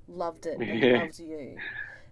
loved 0.08 0.46
it 0.46 0.58
and 0.60 0.82
Yeah. 0.82 0.98
loves 1.02 1.20
you. 1.20 1.56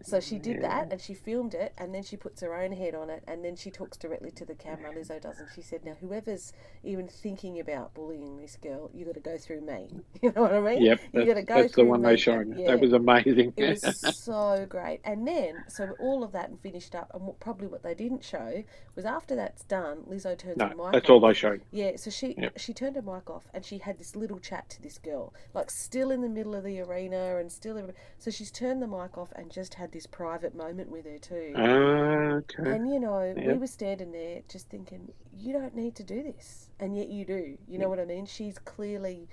So 0.02 0.20
she 0.20 0.38
did 0.38 0.62
that 0.62 0.92
and 0.92 1.00
she 1.00 1.14
filmed 1.14 1.54
it 1.54 1.72
and 1.78 1.94
then 1.94 2.02
she 2.02 2.16
puts 2.16 2.40
her 2.42 2.54
own 2.54 2.72
head 2.72 2.94
on 2.94 3.10
it 3.10 3.22
and 3.26 3.44
then 3.44 3.56
she 3.56 3.70
talks 3.70 3.96
directly 3.96 4.30
to 4.32 4.44
the 4.44 4.54
camera. 4.54 4.92
Lizzo 4.94 5.20
does 5.20 5.38
and 5.40 5.48
she 5.54 5.62
said, 5.62 5.84
Now 5.84 5.94
whoever's 6.00 6.52
even 6.84 7.08
thinking 7.08 7.58
about 7.58 7.94
bullying 7.94 8.36
this 8.36 8.56
girl, 8.56 8.90
you 8.94 9.04
gotta 9.04 9.20
go 9.20 9.36
through 9.38 9.62
me. 9.62 9.88
You 10.22 10.32
know 10.34 10.42
what 10.42 10.54
I 10.54 10.60
mean? 10.60 10.82
Yep, 10.82 11.00
You 11.12 11.24
that's, 11.24 11.26
gotta 11.26 11.42
go 11.42 11.54
that's 11.62 11.74
the 11.76 11.82
through 11.82 11.90
one 11.90 12.02
me. 12.02 12.08
they 12.10 12.16
showed. 12.16 12.56
Yeah. 12.58 12.68
That 12.72 12.80
was 12.80 12.92
amazing. 12.92 13.52
It 13.56 13.80
was 13.82 14.00
so 14.16 14.66
great. 14.68 15.00
And 15.04 15.26
then, 15.26 15.64
so 15.68 15.94
all 16.00 16.24
of 16.24 16.32
that 16.32 16.48
and 16.48 16.60
finished 16.60 16.94
up, 16.94 17.10
and 17.14 17.22
what, 17.26 17.38
probably 17.40 17.66
what 17.68 17.82
they 17.82 17.94
didn't 17.94 18.24
show 18.24 18.64
was 18.94 19.04
after 19.04 19.36
that's 19.36 19.62
done, 19.64 19.98
Lizzo 20.08 20.36
turns 20.36 20.62
her 20.62 20.74
no, 20.76 20.84
mic 20.84 20.92
that's 20.92 21.04
off. 21.06 21.10
all 21.10 21.20
they 21.20 21.34
showed. 21.34 21.60
Yeah, 21.70 21.96
so 21.96 22.10
she 22.10 22.34
Yep. 22.38 22.58
she 22.58 22.72
turned 22.72 22.96
her 22.96 23.02
mic 23.02 23.28
off 23.30 23.44
and 23.54 23.64
she 23.64 23.78
had 23.78 23.98
this 23.98 24.16
little 24.16 24.38
chat 24.38 24.68
to 24.70 24.82
this 24.82 24.98
girl, 24.98 25.32
like 25.54 25.70
still 25.70 26.10
in 26.10 26.22
the 26.22 26.28
middle 26.28 26.54
of 26.54 26.64
the 26.64 26.80
arena 26.80 27.36
and 27.36 27.50
still. 27.52 27.90
So 28.18 28.30
she's 28.30 28.50
turned 28.50 28.82
the 28.82 28.86
mic 28.86 29.16
off 29.18 29.30
and 29.36 29.50
just 29.50 29.74
had 29.74 29.85
this 29.92 30.06
private 30.06 30.54
moment 30.54 30.90
with 30.90 31.04
her 31.06 31.18
too. 31.18 31.54
Ah, 31.56 32.38
okay. 32.38 32.72
And 32.72 32.90
you 32.90 33.00
know, 33.00 33.34
we 33.44 33.58
were 33.58 33.66
standing 33.66 34.12
there 34.12 34.42
just 34.48 34.68
thinking, 34.68 35.12
you 35.32 35.52
don't 35.52 35.74
need 35.74 35.94
to 35.96 36.04
do 36.04 36.22
this, 36.22 36.70
and 36.80 36.96
yet 36.96 37.08
you 37.08 37.24
do. 37.24 37.58
You 37.68 37.78
know 37.78 37.88
what 37.88 38.00
I 38.00 38.04
mean? 38.04 38.26
She's 38.26 38.58
clearly, 38.58 39.28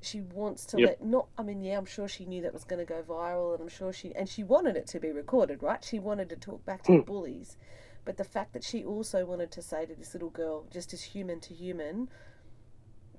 she 0.00 0.20
wants 0.20 0.66
to 0.66 0.78
Yep. 0.78 0.86
let 0.88 1.04
not. 1.04 1.28
I 1.38 1.42
mean, 1.42 1.60
yeah, 1.60 1.78
I'm 1.78 1.86
sure 1.86 2.08
she 2.08 2.24
knew 2.26 2.42
that 2.42 2.52
was 2.52 2.64
going 2.64 2.84
to 2.84 2.84
go 2.84 3.02
viral, 3.02 3.52
and 3.54 3.62
I'm 3.62 3.68
sure 3.68 3.92
she 3.92 4.14
and 4.14 4.28
she 4.28 4.44
wanted 4.44 4.76
it 4.76 4.86
to 4.88 5.00
be 5.00 5.10
recorded, 5.10 5.62
right? 5.62 5.82
She 5.84 5.98
wanted 5.98 6.28
to 6.30 6.36
talk 6.36 6.64
back 6.64 6.82
to 6.84 6.92
the 6.92 6.98
Mm. 6.98 7.06
bullies, 7.06 7.56
but 8.04 8.16
the 8.16 8.24
fact 8.24 8.52
that 8.52 8.64
she 8.64 8.84
also 8.84 9.24
wanted 9.24 9.50
to 9.52 9.62
say 9.62 9.86
to 9.86 9.94
this 9.94 10.14
little 10.14 10.30
girl, 10.30 10.66
just 10.70 10.92
as 10.92 11.02
human 11.02 11.40
to 11.40 11.54
human, 11.54 12.08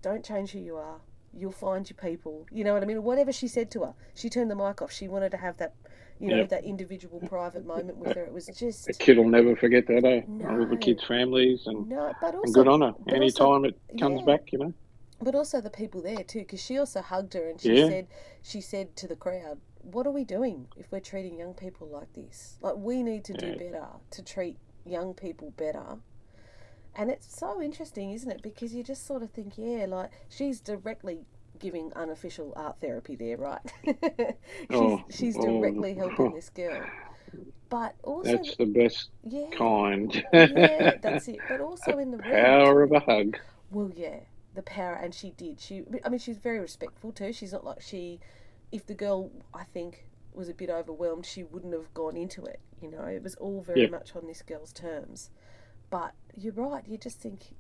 don't 0.02 0.24
change 0.24 0.52
who 0.52 0.60
you 0.60 0.78
are. 0.78 1.02
You'll 1.34 1.52
find 1.52 1.88
your 1.90 1.98
people. 1.98 2.48
You 2.52 2.64
know 2.64 2.74
what 2.74 2.82
I 2.82 2.86
mean? 2.88 3.04
Whatever 3.04 3.32
she 3.32 3.48
said 3.48 3.70
to 3.72 3.82
her, 3.84 3.94
she 4.16 4.30
turned 4.30 4.50
the 4.50 4.56
mic 4.56 4.82
off. 4.82 4.92
She 4.92 5.08
wanted 5.08 5.30
to 5.32 5.38
have 5.38 5.58
that, 5.58 5.74
you 6.20 6.30
know, 6.30 6.38
Yep. 6.38 6.50
that 6.50 6.64
individual 6.66 7.20
private 7.22 7.66
moment 7.66 7.98
with 7.98 8.14
her. 8.16 8.24
It 8.26 8.34
was 8.34 8.48
just 8.48 8.88
The 8.88 8.94
kid 8.94 9.18
will 9.18 9.30
never 9.30 9.56
forget 9.56 9.88
that, 9.88 10.04
eh? 10.06 10.22
All 10.50 10.66
the 10.66 10.78
kids' 10.78 11.04
families 11.06 11.66
and, 11.66 11.88
no, 11.90 12.14
but 12.22 12.36
and 12.36 12.54
good 12.54 12.68
on 12.68 12.82
her. 12.82 12.94
but 13.06 13.14
Anytime 13.14 13.66
it 13.66 13.80
comes 14.00 14.20
yeah. 14.20 14.26
back, 14.26 14.52
you 14.52 14.60
know. 14.60 14.74
but 15.22 15.36
also 15.36 15.62
the 15.62 15.70
people 15.70 16.02
there 16.02 16.24
too, 16.24 16.40
because 16.40 16.62
she 16.64 16.78
also 16.78 17.02
hugged 17.02 17.34
her 17.34 17.50
and 17.50 17.60
she 17.62 17.74
Yeah. 17.78 17.88
said 17.88 18.08
she 18.42 18.62
said 18.62 18.96
to 18.98 19.08
the 19.08 19.16
crowd, 19.16 19.60
"What 19.82 20.06
are 20.08 20.12
we 20.12 20.24
doing 20.26 20.68
if 20.78 20.92
we're 20.92 21.00
treating 21.02 21.38
young 21.38 21.54
people 21.54 21.88
like 21.88 22.12
this? 22.14 22.58
Like 22.62 22.76
we 22.78 23.02
need 23.04 23.24
to 23.26 23.34
do 23.34 23.56
better 23.56 23.88
to 24.12 24.22
treat 24.24 24.58
young 24.86 25.14
people 25.14 25.52
better." 25.52 26.00
And 26.96 27.10
it's 27.10 27.38
so 27.38 27.62
interesting, 27.62 28.12
isn't 28.12 28.30
it? 28.32 28.42
Because 28.42 28.74
you 28.76 28.84
just 28.84 29.06
sort 29.06 29.22
of 29.24 29.30
think, 29.32 29.58
yeah, 29.58 29.86
like 29.88 30.12
she's 30.30 30.60
directly 30.60 31.26
giving 31.60 31.92
unofficial 31.96 32.54
art 32.56 32.78
therapy 32.82 33.16
there, 33.16 33.38
right? 33.38 33.62
she's 33.86 34.36
Oh, 34.72 35.04
she's 35.10 35.38
oh. 35.38 35.46
directly 35.60 35.94
helping 35.94 36.34
this 36.34 36.50
girl. 36.50 36.86
But 37.70 37.96
also, 38.04 38.32
That's 38.38 38.56
the 38.58 38.66
best 38.66 39.10
yeah, 39.24 39.50
kind. 39.52 40.24
yeah, 40.34 40.96
that's 41.02 41.28
it. 41.28 41.38
But 41.48 41.62
also 41.62 41.98
in 42.00 42.12
the 42.12 42.18
Power 42.18 42.86
too. 42.88 42.96
of 42.96 43.02
a 43.04 43.06
hug. 43.06 43.38
Well, 43.72 43.92
yeah, 43.96 44.22
the 44.56 44.64
power, 44.64 44.94
and 44.96 45.14
she 45.14 45.30
did. 45.32 45.60
She, 45.60 45.84
I 46.04 46.10
mean, 46.10 46.20
she's 46.20 46.38
very 46.38 46.60
respectful 46.60 47.12
too. 47.12 47.32
She's 47.34 47.54
not 47.54 47.64
like 47.64 47.82
she. 47.82 48.20
If 48.72 48.86
the 48.88 48.96
girl, 48.96 49.32
I 49.54 49.64
think, 49.66 50.08
was 50.34 50.50
a 50.50 50.54
bit 50.54 50.70
overwhelmed, 50.72 51.26
she 51.28 51.44
wouldn't 51.44 51.74
have 51.74 51.94
gone 51.94 52.18
into 52.18 52.44
it. 52.46 52.60
You 52.82 52.90
know, 52.90 53.04
it 53.04 53.22
was 53.22 53.36
all 53.36 53.62
very 53.62 53.82
Yep. 53.82 53.92
much 53.92 54.16
on 54.16 54.26
this 54.26 54.42
girl's 54.42 54.74
terms. 54.74 55.30
But 55.92 56.14
you're 56.36 56.54
right. 56.54 56.84
You 56.88 56.98
just 56.98 57.20
think, 57.20 57.56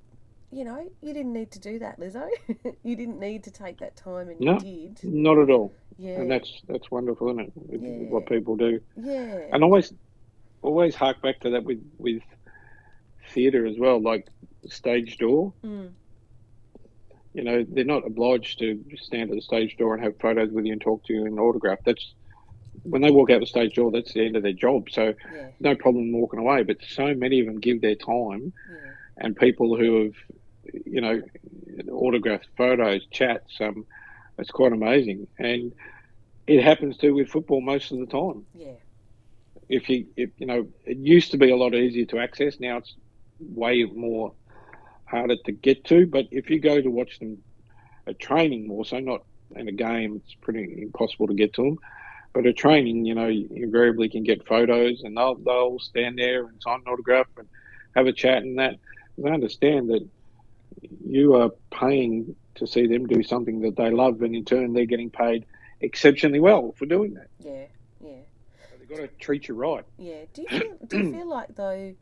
you 0.51 0.63
know, 0.65 0.89
you 1.01 1.13
didn't 1.13 1.33
need 1.33 1.51
to 1.51 1.59
do 1.59 1.79
that, 1.79 1.99
Lizzo. 1.99 2.27
you 2.83 2.95
didn't 2.95 3.19
need 3.19 3.43
to 3.43 3.51
take 3.51 3.79
that 3.79 3.95
time, 3.95 4.29
and 4.29 4.39
No. 4.39 4.59
you 4.61 4.89
did. 4.89 5.13
Not 5.13 5.37
at 5.37 5.49
all. 5.49 5.73
Yeah, 5.97 6.21
And 6.21 6.31
that's 6.31 6.61
that's 6.67 6.89
wonderful, 6.89 7.29
isn't 7.29 7.39
it? 7.41 7.53
Yeah. 7.69 8.09
What 8.09 8.25
people 8.27 8.55
do. 8.55 8.79
yeah, 8.95 9.47
And 9.51 9.63
always 9.63 9.93
always 10.61 10.95
hark 10.95 11.21
back 11.21 11.39
to 11.41 11.51
that 11.51 11.63
with, 11.63 11.79
with 11.97 12.21
theatre 13.33 13.65
as 13.65 13.77
well, 13.77 14.01
like 14.01 14.27
the 14.63 14.69
stage 14.69 15.17
door. 15.17 15.53
mm, 15.65 15.89
You 17.33 17.43
know, 17.43 17.65
they're 17.69 17.85
not 17.85 18.05
obliged 18.07 18.59
to 18.59 18.83
stand 18.97 19.29
at 19.29 19.35
the 19.35 19.41
stage 19.41 19.77
door 19.77 19.93
and 19.93 20.03
have 20.03 20.17
photos 20.19 20.51
with 20.51 20.65
you 20.65 20.73
and 20.73 20.81
talk 20.81 21.05
to 21.05 21.13
you 21.13 21.25
and 21.25 21.39
autograph. 21.39 21.79
That's 21.85 22.13
when 22.83 23.01
they 23.01 23.11
walk 23.11 23.29
out 23.29 23.39
the 23.41 23.45
stage 23.45 23.75
door, 23.75 23.91
that's 23.91 24.13
the 24.13 24.25
end 24.25 24.35
of 24.35 24.43
their 24.43 24.53
job. 24.53 24.89
So 24.89 25.13
yeah, 25.33 25.49
no 25.59 25.75
problem 25.75 26.11
walking 26.11 26.39
away. 26.39 26.63
But 26.63 26.77
so 26.87 27.13
many 27.13 27.39
of 27.39 27.45
them 27.45 27.59
give 27.59 27.81
their 27.81 27.95
time 27.95 28.53
yeah, 28.71 28.91
and 29.17 29.35
people 29.35 29.77
who 29.77 30.03
have, 30.05 30.13
you 30.85 31.01
know, 31.01 31.21
autographed 31.91 32.47
photos, 32.57 33.05
chats. 33.11 33.59
Um, 33.59 33.85
it's 34.37 34.51
quite 34.51 34.73
amazing, 34.73 35.27
and 35.37 35.73
it 36.47 36.63
happens 36.63 36.97
too 36.97 37.13
with 37.13 37.29
football 37.29 37.61
most 37.61 37.91
of 37.91 37.99
the 37.99 38.05
time. 38.07 38.45
yeah, 38.53 38.73
If 39.69 39.89
you, 39.89 40.05
if, 40.15 40.29
you 40.37 40.45
know, 40.47 40.67
it 40.85 40.97
used 40.97 41.31
to 41.31 41.37
be 41.37 41.51
a 41.51 41.55
lot 41.57 41.75
easier 41.75 42.05
to 42.07 42.19
access. 42.19 42.59
Now 42.59 42.77
it's 42.77 42.93
way 43.39 43.83
more 43.83 44.33
harder 45.05 45.35
to 45.45 45.51
get 45.51 45.83
to. 45.85 46.07
But 46.07 46.25
if 46.31 46.49
you 46.49 46.59
go 46.59 46.81
to 46.81 46.89
watch 46.89 47.19
them 47.19 47.37
at 48.07 48.19
training 48.19 48.67
more, 48.67 48.85
so 48.85 48.99
not 48.99 49.21
in 49.55 49.67
a 49.67 49.71
game, 49.73 50.15
it's 50.17 50.35
pretty 50.41 50.81
impossible 50.81 51.27
to 51.27 51.33
get 51.33 51.53
to 51.55 51.63
them. 51.63 51.77
But 52.33 52.45
at 52.45 52.57
training, 52.57 53.05
you 53.05 53.15
know, 53.15 53.27
you 53.27 53.47
invariably 53.51 54.09
can 54.09 54.23
get 54.23 54.47
photos, 54.47 55.01
and 55.03 55.17
they'll 55.17 55.35
they'll 55.35 55.79
stand 55.79 56.17
there 56.17 56.45
and 56.45 56.61
sign 56.61 56.81
an 56.85 56.91
autograph 56.91 57.27
and 57.37 57.47
have 57.95 58.07
a 58.07 58.13
chat 58.13 58.43
and 58.43 58.59
that. 58.59 58.75
They 59.17 59.29
understand 59.31 59.89
that 59.89 60.07
you 61.05 61.35
are 61.35 61.49
paying 61.71 62.35
to 62.55 62.67
see 62.67 62.87
them 62.87 63.07
do 63.07 63.23
something 63.23 63.61
that 63.61 63.75
they 63.75 63.89
love, 63.89 64.21
and 64.21 64.35
in 64.35 64.45
turn, 64.45 64.73
they're 64.73 64.85
getting 64.85 65.09
paid 65.09 65.45
exceptionally 65.81 66.39
well 66.39 66.73
for 66.77 66.85
doing 66.85 67.13
that. 67.15 67.27
Yeah, 67.39 67.65
yeah. 68.01 68.21
So 68.69 68.77
they've 68.77 68.89
got 68.89 68.97
to 68.97 69.07
treat 69.19 69.47
you 69.47 69.55
right. 69.55 69.85
Yeah. 69.97 70.25
Do 70.33 70.41
you 70.43 70.47
feel, 70.59 70.77
do 70.87 70.97
you 70.97 71.11
feel 71.13 71.29
like 71.29 71.55
though? 71.55 71.95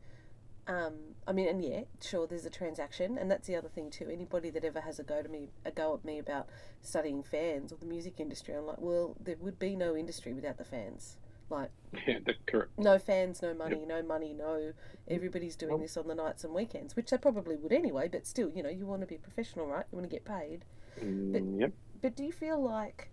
Um, 0.68 0.96
I 1.26 1.32
mean, 1.32 1.48
and 1.48 1.64
yeah, 1.64 1.82
sure, 2.02 2.28
there's 2.28 2.46
a 2.46 2.50
transaction, 2.50 3.18
and 3.18 3.32
that's 3.32 3.48
the 3.48 3.56
other 3.56 3.70
thing 3.70 3.90
too. 3.90 4.10
Anybody 4.12 4.50
that 4.50 4.66
ever 4.66 4.82
has 4.82 5.00
a 5.00 5.04
go 5.04 5.22
to 5.22 5.30
me, 5.30 5.50
a 5.66 5.72
go 5.72 5.94
at 5.94 6.04
me 6.04 6.20
about 6.20 6.48
studying 6.82 7.24
fans 7.24 7.72
or 7.72 7.78
the 7.78 7.86
music 7.86 8.20
industry, 8.20 8.54
I'm 8.54 8.66
like, 8.66 8.80
well, 8.80 9.16
there 9.20 9.38
would 9.40 9.60
be 9.60 9.76
no 9.76 9.96
industry 9.96 10.34
without 10.34 10.58
the 10.58 10.66
fans. 10.66 11.18
Like, 11.50 11.72
Yeah, 12.06 12.20
correct. 12.46 12.72
no 12.78 13.00
fans, 13.00 13.42
no 13.42 13.54
money, 13.54 13.86
no 13.86 14.02
money, 14.04 14.34
no. 14.34 14.74
Everybody's 15.08 15.56
doing 15.56 15.80
this 15.80 15.96
on 15.96 16.08
the 16.08 16.16
nights 16.16 16.44
and 16.44 16.54
weekends, 16.54 16.96
which 16.96 17.10
they 17.10 17.18
probably 17.18 17.56
would 17.56 17.72
anyway. 17.72 18.10
But 18.10 18.28
still, 18.28 18.52
you 18.54 18.62
know, 18.62 18.70
you 18.70 18.86
want 18.86 19.02
to 19.02 19.08
be 19.08 19.18
professional, 19.18 19.68
right? 19.68 19.86
You 19.92 19.98
want 19.98 20.10
to 20.10 20.14
get 20.14 20.26
paid. 20.26 20.66
Mm, 21.02 21.60
yep. 21.62 21.72
But 22.02 22.16
do 22.16 22.24
you 22.24 22.32
feel 22.34 22.62
like, 22.62 23.10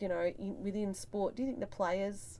you 0.00 0.08
know, 0.08 0.32
in, 0.38 0.62
within 0.62 0.94
sport, 0.94 1.36
do 1.36 1.42
you 1.42 1.48
think 1.48 1.60
the 1.60 1.66
players 1.66 2.38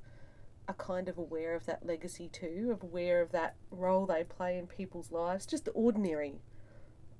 are 0.67 0.75
kind 0.75 1.11
of 1.11 1.19
aware 1.19 1.55
of 1.55 1.67
that 1.67 1.85
legacy 1.85 2.29
too, 2.29 2.71
of 2.73 2.83
aware 2.83 3.21
of 3.21 3.33
that 3.33 3.55
role 3.71 4.07
they 4.07 4.25
play 4.25 4.57
in 4.57 4.67
people's 4.67 5.13
lives, 5.13 5.45
just 5.45 5.67
the 5.67 5.71
ordinary 5.73 6.41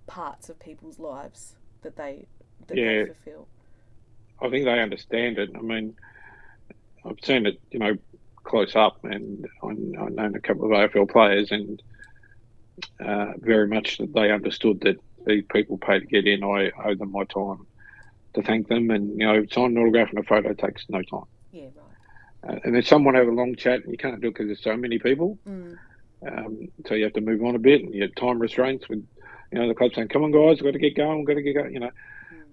parts 0.07 0.49
of 0.49 0.59
people's 0.59 0.99
lives 0.99 1.57
that 1.83 1.97
they 1.97 2.27
that 2.69 2.79
Yeah. 2.79 3.03
they 3.03 3.07
fulfil? 3.07 3.49
I 4.41 4.49
think 4.49 4.65
they 4.65 4.81
understand 4.81 5.39
it. 5.39 5.51
I 5.55 5.61
mean, 5.61 5.95
I've 7.05 7.19
seen 7.23 7.45
it, 7.45 7.61
you 7.71 7.79
know, 7.79 7.99
close 8.45 8.77
up, 8.77 8.99
and 9.05 9.47
I- 9.63 9.69
I've 10.05 10.13
known 10.13 10.35
a 10.37 10.41
couple 10.41 10.65
of 10.67 10.71
AFL 10.73 11.07
players, 11.11 11.51
and 11.51 11.83
uh, 13.05 13.33
very 13.39 13.69
much 13.69 13.99
that 13.99 14.13
they 14.13 14.31
understood 14.31 14.81
that 14.83 14.97
these 15.27 15.45
people 15.53 15.79
pay 15.79 16.01
to 16.01 16.07
get 16.07 16.27
in. 16.27 16.43
I 16.45 16.71
owe 16.85 16.95
them 16.95 17.13
my 17.13 17.25
time 17.25 17.67
to 18.35 18.43
thank 18.43 18.69
them, 18.69 18.91
and 18.91 19.11
you 19.11 19.27
know, 19.27 19.45
sign 19.51 19.77
an 19.77 19.79
autograph 19.79 20.11
and 20.11 20.19
a 20.19 20.23
photo 20.25 20.53
takes 20.53 20.85
no 20.89 21.03
time. 21.03 21.25
Yeah, 21.53 21.69
right. 22.45 22.57
Uh, 22.57 22.61
and 22.65 22.75
then 22.75 22.83
someone 22.83 23.15
have 23.15 23.29
a 23.29 23.33
long 23.33 23.55
chat, 23.57 23.83
and 23.85 23.93
you 23.93 23.99
can't 23.99 24.21
do 24.21 24.29
it 24.29 24.35
because 24.35 24.47
there's 24.47 24.63
so 24.63 24.77
many 24.77 24.99
people. 24.99 25.39
Mm, 25.49 25.77
Um, 26.27 26.69
so 26.87 26.95
you 26.95 27.05
have 27.05 27.13
to 27.15 27.21
move 27.21 27.43
on 27.45 27.55
a 27.55 27.59
bit, 27.59 27.83
and 27.83 27.95
you 27.95 28.03
have 28.03 28.15
time 28.15 28.39
restraints 28.39 28.89
with, 28.89 29.07
you 29.53 29.59
know, 29.59 29.69
the 29.69 29.75
club 29.75 29.93
saying, 29.95 30.09
"Come 30.09 30.25
on, 30.25 30.31
guys, 30.33 30.57
we've 30.61 30.65
got 30.65 30.73
to 30.73 30.79
get 30.79 30.97
going, 30.97 31.19
we've 31.19 31.27
got 31.27 31.35
to 31.35 31.43
get 31.43 31.53
going." 31.55 31.73
You 31.75 31.81
know, 31.81 31.91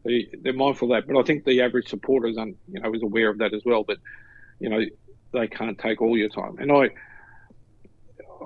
they, 0.03 0.27
they're 0.41 0.53
mindful 0.53 0.91
of 0.91 0.97
that. 1.03 1.11
But 1.11 1.19
I 1.19 1.23
think 1.23 1.45
the 1.45 1.61
average 1.61 1.87
supporter 1.89 2.27
is, 2.27 2.35
you 2.37 2.79
know, 2.79 2.93
is 2.93 3.01
aware 3.01 3.29
of 3.29 3.37
that 3.39 3.53
as 3.53 3.63
well. 3.65 3.83
But 3.83 3.97
you 4.59 4.69
know, 4.69 4.81
they 5.33 5.47
can't 5.47 5.77
take 5.77 6.01
all 6.01 6.17
your 6.17 6.29
time, 6.29 6.57
and 6.59 6.71
I, 6.71 6.89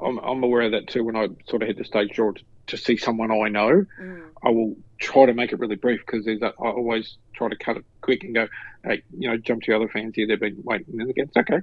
I'm, 0.03 0.17
I'm 0.19 0.43
aware 0.43 0.61
of 0.61 0.71
that 0.71 0.87
too. 0.87 1.03
When 1.03 1.15
I 1.15 1.27
sort 1.49 1.61
of 1.61 1.67
hit 1.67 1.77
the 1.77 1.85
stage 1.85 2.15
door 2.15 2.33
to, 2.33 2.43
to 2.67 2.77
see 2.77 2.97
someone 2.97 3.31
I 3.31 3.49
know, 3.49 3.85
mm, 4.01 4.21
I 4.43 4.49
will 4.49 4.75
try 4.99 5.25
to 5.25 5.33
make 5.33 5.51
it 5.51 5.59
really 5.59 5.75
brief 5.75 6.01
because 6.05 6.25
there's 6.25 6.41
a, 6.41 6.53
I 6.59 6.69
always 6.69 7.17
try 7.35 7.49
to 7.49 7.55
cut 7.55 7.77
it 7.77 7.85
quick 8.01 8.23
and 8.23 8.35
go, 8.35 8.47
hey, 8.83 9.03
you 9.17 9.29
know, 9.29 9.37
jump 9.37 9.63
to 9.63 9.71
the 9.71 9.77
other 9.77 9.89
fans 9.89 10.13
here. 10.15 10.27
They've 10.27 10.39
been 10.39 10.61
waiting, 10.63 10.99
and 10.99 11.09
again, 11.09 11.25
it's 11.27 11.37
okay. 11.37 11.61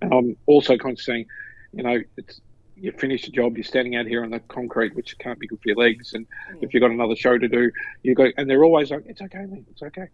And 0.00 0.12
I'm 0.12 0.36
also 0.46 0.76
kind 0.76 0.92
of 0.92 1.00
saying, 1.00 1.26
you 1.72 1.82
know, 1.82 2.00
it's 2.16 2.40
you 2.76 2.92
finish 2.92 3.24
the 3.24 3.30
job, 3.30 3.56
you're 3.56 3.64
standing 3.64 3.94
out 3.96 4.06
here 4.06 4.24
on 4.24 4.30
the 4.30 4.40
concrete, 4.40 4.96
which 4.96 5.16
can't 5.18 5.38
be 5.38 5.46
good 5.46 5.60
for 5.62 5.68
your 5.68 5.76
legs, 5.76 6.12
and 6.12 6.26
yeah, 6.50 6.58
if 6.62 6.74
you've 6.74 6.80
got 6.80 6.90
another 6.90 7.16
show 7.16 7.38
to 7.38 7.48
do, 7.48 7.70
you 8.02 8.14
go, 8.14 8.28
and 8.36 8.50
they're 8.50 8.64
always 8.64 8.90
like, 8.90 9.04
it's 9.06 9.20
okay, 9.20 9.44
mate, 9.46 9.64
it's 9.70 9.82
okay. 9.82 10.06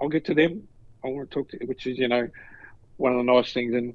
I'll 0.00 0.08
get 0.08 0.26
to 0.26 0.34
them. 0.34 0.68
I 1.04 1.08
want 1.08 1.30
to 1.30 1.34
talk 1.34 1.48
to, 1.50 1.58
you, 1.60 1.66
which 1.66 1.86
is, 1.86 1.98
you 1.98 2.08
know, 2.08 2.28
one 2.96 3.12
of 3.12 3.18
the 3.18 3.32
nice 3.32 3.52
things, 3.52 3.74
and 3.74 3.94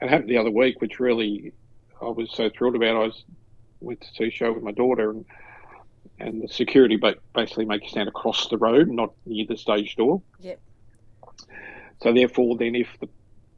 it 0.00 0.08
happened 0.08 0.30
the 0.30 0.38
other 0.38 0.50
week, 0.50 0.80
which 0.80 1.00
really 1.00 1.52
I 2.00 2.06
was 2.06 2.30
so 2.32 2.50
thrilled 2.50 2.76
about. 2.76 2.96
I 2.96 3.06
was 3.06 3.24
went 3.80 4.00
to 4.00 4.08
see 4.16 4.24
a 4.24 4.30
show 4.30 4.52
with 4.52 4.62
my 4.62 4.72
daughter, 4.72 5.10
and 5.10 5.24
and 6.18 6.42
the 6.42 6.48
security 6.48 6.96
ba- 6.96 7.16
basically 7.34 7.64
make 7.64 7.82
you 7.82 7.88
stand 7.88 8.08
across 8.08 8.48
the 8.48 8.58
road, 8.58 8.88
not 8.88 9.12
near 9.26 9.46
the 9.48 9.56
stage 9.56 9.96
door. 9.96 10.22
Yep. 10.40 10.60
So 12.02 12.12
therefore, 12.12 12.56
then 12.56 12.74
if 12.74 12.88
the 13.00 13.08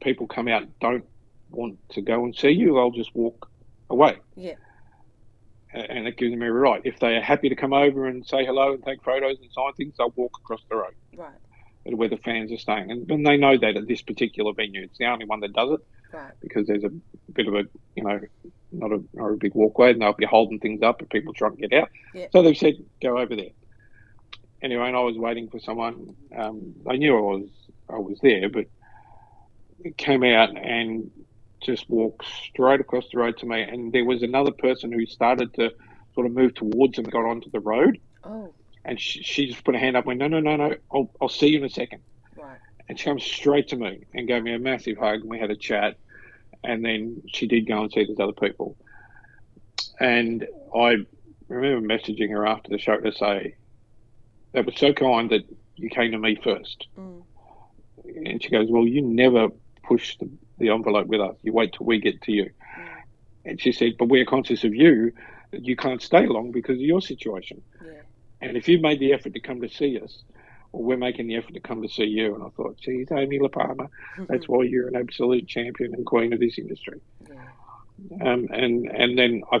people 0.01 0.27
come 0.27 0.47
out 0.47 0.63
and 0.63 0.79
don't 0.79 1.05
want 1.51 1.77
to 1.89 2.01
go 2.01 2.23
and 2.23 2.35
see 2.35 2.49
you, 2.49 2.73
they'll 2.73 2.91
just 2.91 3.13
walk 3.15 3.49
away. 3.89 4.17
Yeah. 4.35 4.55
And 5.73 6.07
it 6.07 6.17
gives 6.17 6.31
them 6.31 6.41
every 6.41 6.59
right. 6.59 6.81
If 6.83 6.99
they 6.99 7.15
are 7.15 7.21
happy 7.21 7.49
to 7.49 7.55
come 7.55 7.73
over 7.73 8.07
and 8.07 8.25
say 8.25 8.45
hello 8.45 8.73
and 8.73 8.83
take 8.83 9.03
photos 9.03 9.37
and 9.39 9.51
sign 9.51 9.73
things, 9.73 9.93
they'll 9.97 10.13
walk 10.15 10.37
across 10.39 10.61
the 10.69 10.77
road 10.77 10.93
right, 11.17 11.31
where 11.95 12.09
the 12.09 12.17
fans 12.17 12.51
are 12.51 12.57
staying. 12.57 12.91
And, 12.91 13.09
and 13.09 13.25
they 13.25 13.37
know 13.37 13.57
that 13.57 13.77
at 13.77 13.87
this 13.87 14.01
particular 14.01 14.53
venue. 14.53 14.83
It's 14.83 14.97
the 14.97 15.05
only 15.05 15.25
one 15.25 15.39
that 15.41 15.53
does 15.53 15.79
it 15.79 15.87
right. 16.13 16.33
because 16.41 16.67
there's 16.67 16.83
a 16.83 16.91
bit 17.33 17.47
of 17.47 17.55
a, 17.55 17.63
you 17.95 18.03
know, 18.03 18.19
not 18.71 18.91
a, 18.91 19.03
not 19.13 19.27
a 19.31 19.35
big 19.35 19.55
walkway 19.55 19.91
and 19.91 20.01
they'll 20.01 20.13
be 20.13 20.25
holding 20.25 20.59
things 20.59 20.81
up 20.81 20.99
and 20.99 21.09
people 21.09 21.33
trying 21.33 21.55
to 21.55 21.67
get 21.67 21.81
out. 21.81 21.89
Yeah. 22.13 22.27
So 22.31 22.41
they've 22.41 22.57
said, 22.57 22.75
go 23.01 23.17
over 23.17 23.35
there. 23.35 23.51
Anyway, 24.61 24.87
and 24.87 24.97
I 24.97 25.01
was 25.01 25.17
waiting 25.17 25.49
for 25.49 25.59
someone. 25.59 26.15
Um, 26.35 26.73
they 26.85 26.97
knew 26.97 27.15
I 27.15 27.21
was 27.21 27.49
I 27.89 27.97
was 27.99 28.19
there, 28.21 28.49
but 28.49 28.65
it 29.83 29.97
came 29.97 30.23
out 30.23 30.57
and 30.57 31.11
just 31.61 31.89
walked 31.89 32.25
straight 32.49 32.79
across 32.79 33.05
the 33.11 33.19
road 33.19 33.37
to 33.37 33.45
me. 33.45 33.61
And 33.61 33.93
there 33.93 34.05
was 34.05 34.23
another 34.23 34.51
person 34.51 34.91
who 34.91 35.05
started 35.05 35.53
to 35.55 35.71
sort 36.15 36.25
of 36.25 36.33
move 36.33 36.55
towards 36.55 36.97
and 36.97 37.09
got 37.11 37.25
onto 37.25 37.49
the 37.51 37.59
road. 37.59 37.99
Oh, 38.23 38.53
And 38.87 38.99
she, 38.99 39.21
she 39.21 39.47
just 39.47 39.63
put 39.63 39.75
her 39.75 39.79
hand 39.79 39.95
up 39.97 40.07
and 40.07 40.19
went, 40.19 40.19
no, 40.19 40.39
no, 40.39 40.39
no, 40.39 40.55
no, 40.69 40.75
I'll, 40.91 41.11
I'll 41.21 41.29
see 41.29 41.47
you 41.49 41.57
in 41.59 41.65
a 41.65 41.69
second. 41.69 42.01
right. 42.37 42.57
And 42.87 42.97
she 42.97 43.03
comes 43.05 43.21
straight 43.23 43.67
to 43.69 43.75
me 43.75 44.05
and 44.13 44.27
gave 44.27 44.41
me 44.43 44.53
a 44.53 44.59
massive 44.59 44.97
hug. 44.97 45.19
And 45.21 45.29
we 45.29 45.37
had 45.39 45.51
a 45.51 45.57
chat. 45.57 45.97
And 46.63 46.83
then 46.85 47.21
she 47.27 47.47
did 47.47 47.67
go 47.67 47.81
and 47.83 47.91
see 47.91 48.05
these 48.05 48.19
other 48.19 48.31
people. 48.31 48.77
And 49.99 50.47
I 50.75 50.95
remember 51.49 51.85
messaging 51.93 52.29
her 52.31 52.45
after 52.47 52.69
the 52.69 52.77
show 52.79 52.97
to 52.97 53.11
say, 53.11 53.55
that 54.53 54.65
was 54.65 54.75
so 54.77 54.93
kind 54.93 55.29
that 55.31 55.43
you 55.75 55.89
came 55.89 56.11
to 56.11 56.17
me 56.17 56.37
first. 56.41 56.87
Mm, 56.97 57.23
And 58.25 58.41
she 58.41 58.49
goes, 58.49 58.67
well, 58.69 58.87
you 58.87 59.01
never 59.01 59.49
push 59.83 60.17
the, 60.17 60.29
the 60.57 60.69
envelope 60.69 61.07
with 61.07 61.19
us. 61.21 61.35
You 61.41 61.53
wait 61.53 61.73
till 61.73 61.85
we 61.85 61.99
get 61.99 62.21
to 62.23 62.31
you. 62.31 62.45
mm, 62.45 62.85
And 63.45 63.61
she 63.61 63.71
said, 63.71 63.93
but 63.99 64.07
we're 64.07 64.25
conscious 64.25 64.63
of 64.63 64.73
you, 64.73 65.11
you 65.51 65.75
can't 65.75 66.01
stay 66.01 66.25
long 66.25 66.51
because 66.51 66.75
of 66.75 66.81
your 66.81 67.01
situation. 67.01 67.61
yeah. 67.83 67.91
And 68.41 68.55
if 68.57 68.67
you've 68.67 68.81
made 68.81 68.99
the 68.99 69.13
effort 69.13 69.33
to 69.33 69.39
come 69.39 69.61
to 69.61 69.69
see 69.69 69.99
us, 69.99 70.23
well, 70.71 70.83
we're 70.83 70.97
making 70.97 71.27
the 71.27 71.35
effort 71.37 71.53
to 71.53 71.59
come 71.59 71.81
to 71.81 71.89
see 71.89 72.03
you. 72.05 72.35
And 72.35 72.43
I 72.43 72.49
thought, 72.49 72.77
geez, 72.77 73.07
Amy 73.11 73.39
Lehpamer, 73.39 73.87
that's 74.27 74.47
why 74.47 74.63
you're 74.63 74.87
an 74.87 74.95
absolute 74.95 75.47
champion 75.47 75.93
and 75.93 76.05
queen 76.05 76.33
of 76.33 76.39
this 76.39 76.57
industry. 76.57 76.99
yeah. 77.29 77.35
Um, 78.21 78.47
and 78.51 78.85
and 78.87 79.17
then 79.17 79.41
I, 79.51 79.59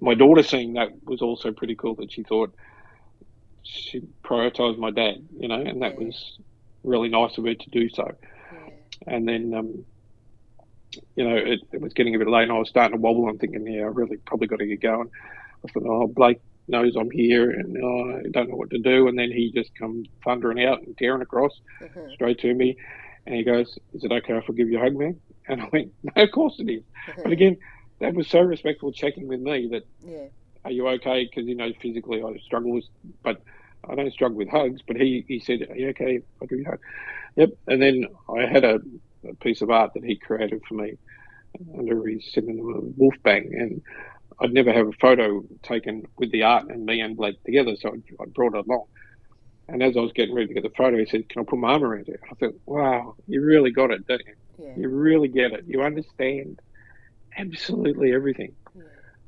my 0.00 0.12
daughter 0.14 0.42
seeing 0.42 0.74
that 0.74 0.90
was 1.04 1.22
also 1.22 1.50
pretty 1.50 1.76
cool. 1.76 1.94
That 1.94 2.12
she 2.12 2.22
thought 2.22 2.54
she 3.62 4.02
prioritised 4.22 4.78
my 4.78 4.90
dad, 4.90 5.26
you 5.38 5.48
know, 5.48 5.60
and 5.60 5.80
that 5.82 5.98
Yeah. 5.98 6.06
was 6.06 6.38
really 6.84 7.08
nice 7.08 7.38
of 7.38 7.44
her 7.44 7.54
to 7.54 7.70
do 7.70 7.88
so. 7.88 8.10
yeah. 8.52 8.68
And 9.06 9.26
then, 9.26 9.54
um, 9.54 9.84
you 11.16 11.24
know, 11.28 11.36
it, 11.36 11.60
it 11.72 11.80
was 11.80 11.92
getting 11.94 12.14
a 12.14 12.18
bit 12.18 12.28
late, 12.28 12.44
and 12.44 12.52
I 12.52 12.58
was 12.58 12.68
starting 12.68 12.96
to 12.96 13.00
wobble. 13.00 13.28
I'm 13.28 13.38
thinking, 13.38 13.66
yeah, 13.66 13.82
I 13.82 13.86
really 13.86 14.16
probably 14.18 14.46
got 14.48 14.58
to 14.58 14.66
get 14.66 14.80
going. 14.82 15.08
I 15.66 15.72
thought, 15.72 15.84
oh, 15.86 16.06
Blake 16.06 16.40
knows 16.68 16.94
I'm 16.96 17.10
here, 17.10 17.50
and 17.50 17.76
I 17.76 18.28
don't 18.32 18.48
know 18.50 18.56
what 18.56 18.70
to 18.70 18.78
do. 18.78 19.08
And 19.08 19.18
then 19.18 19.30
he 19.30 19.52
just 19.54 19.70
comes 19.78 20.08
thundering 20.24 20.64
out 20.64 20.82
and 20.82 20.96
tearing 20.98 21.22
across 21.22 21.52
Mhm, 21.80 22.12
straight 22.14 22.38
to 22.40 22.54
me, 22.54 22.76
and 23.26 23.34
he 23.36 23.44
goes, 23.44 23.78
"Is 23.94 24.04
it 24.04 24.12
okay 24.12 24.34
if 24.36 24.44
I 24.48 24.52
give 24.52 24.70
you 24.70 24.78
a 24.78 24.82
hug, 24.82 24.96
man?" 24.96 25.20
And 25.48 25.62
I 25.62 25.68
went, 25.72 25.92
"No, 26.02 26.22
of 26.22 26.30
course 26.32 26.56
it 26.58 26.70
is." 26.70 26.84
But 27.24 27.32
mhm. 27.32 27.32
again, 27.32 27.56
that 28.00 28.14
was 28.14 28.28
so 28.28 28.40
respectful, 28.40 28.92
checking 28.92 29.26
with 29.28 29.40
me 29.40 29.68
that, 29.72 29.84
yeah. 30.00 30.28
"Are 30.64 30.70
you 30.72 30.86
okay?" 30.88 31.24
Because 31.24 31.48
you 31.48 31.56
know, 31.56 31.72
physically 31.80 32.22
I 32.22 32.36
struggle 32.38 32.72
with, 32.72 32.84
but 33.24 33.38
I 33.88 33.94
don't 33.94 34.12
struggle 34.12 34.38
with 34.38 34.48
hugs. 34.48 34.82
But 34.86 34.96
he 34.96 35.24
he 35.28 35.40
said, 35.40 35.66
"Are 35.70 35.76
you 35.76 35.88
okay? 35.90 36.16
if 36.16 36.24
I 36.42 36.46
give 36.46 36.58
you 36.58 36.66
a 36.66 36.70
hug." 36.70 36.80
Yep. 37.36 37.50
And 37.68 37.82
then 37.82 38.06
I 38.28 38.46
had 38.46 38.64
a, 38.64 38.80
a 39.28 39.34
piece 39.42 39.62
of 39.62 39.70
art 39.70 39.92
that 39.94 40.04
he 40.04 40.16
created 40.18 40.60
for 40.68 40.74
me 40.74 40.94
under 41.78 42.06
his 42.06 42.32
synonym 42.32 42.94
Wolf 42.96 43.14
Bang, 43.24 43.50
and 43.52 43.82
I'd 44.40 44.52
never 44.52 44.72
have 44.72 44.88
a 44.88 44.92
photo 44.92 45.42
taken 45.62 46.06
with 46.16 46.30
the 46.30 46.44
art 46.44 46.68
and 46.68 46.86
me 46.86 47.00
and 47.00 47.16
Blake 47.16 47.42
together, 47.44 47.74
so 47.76 47.90
I, 47.90 48.22
I 48.22 48.26
brought 48.26 48.54
it 48.54 48.66
along. 48.66 48.84
And 49.68 49.82
as 49.82 49.96
I 49.96 50.00
was 50.00 50.12
getting 50.12 50.34
ready 50.34 50.48
to 50.48 50.54
get 50.54 50.62
the 50.62 50.76
photo, 50.76 50.96
he 50.96 51.06
said, 51.06 51.28
"Can 51.28 51.42
I 51.42 51.44
put 51.44 51.58
my 51.58 51.72
arm 51.72 51.84
around 51.84 52.08
you?" 52.08 52.16
I 52.30 52.34
thought, 52.34 52.54
"Wow, 52.64 53.16
you 53.26 53.42
really 53.42 53.70
got 53.70 53.90
it, 53.90 54.06
don't 54.06 54.22
you? 54.26 54.64
Yeah. 54.64 54.74
You 54.76 54.88
really 54.88 55.28
get 55.28 55.52
it. 55.52 55.64
You 55.66 55.82
understand 55.82 56.60
absolutely 57.36 58.12
everything." 58.14 58.54
yeah. 58.74 58.82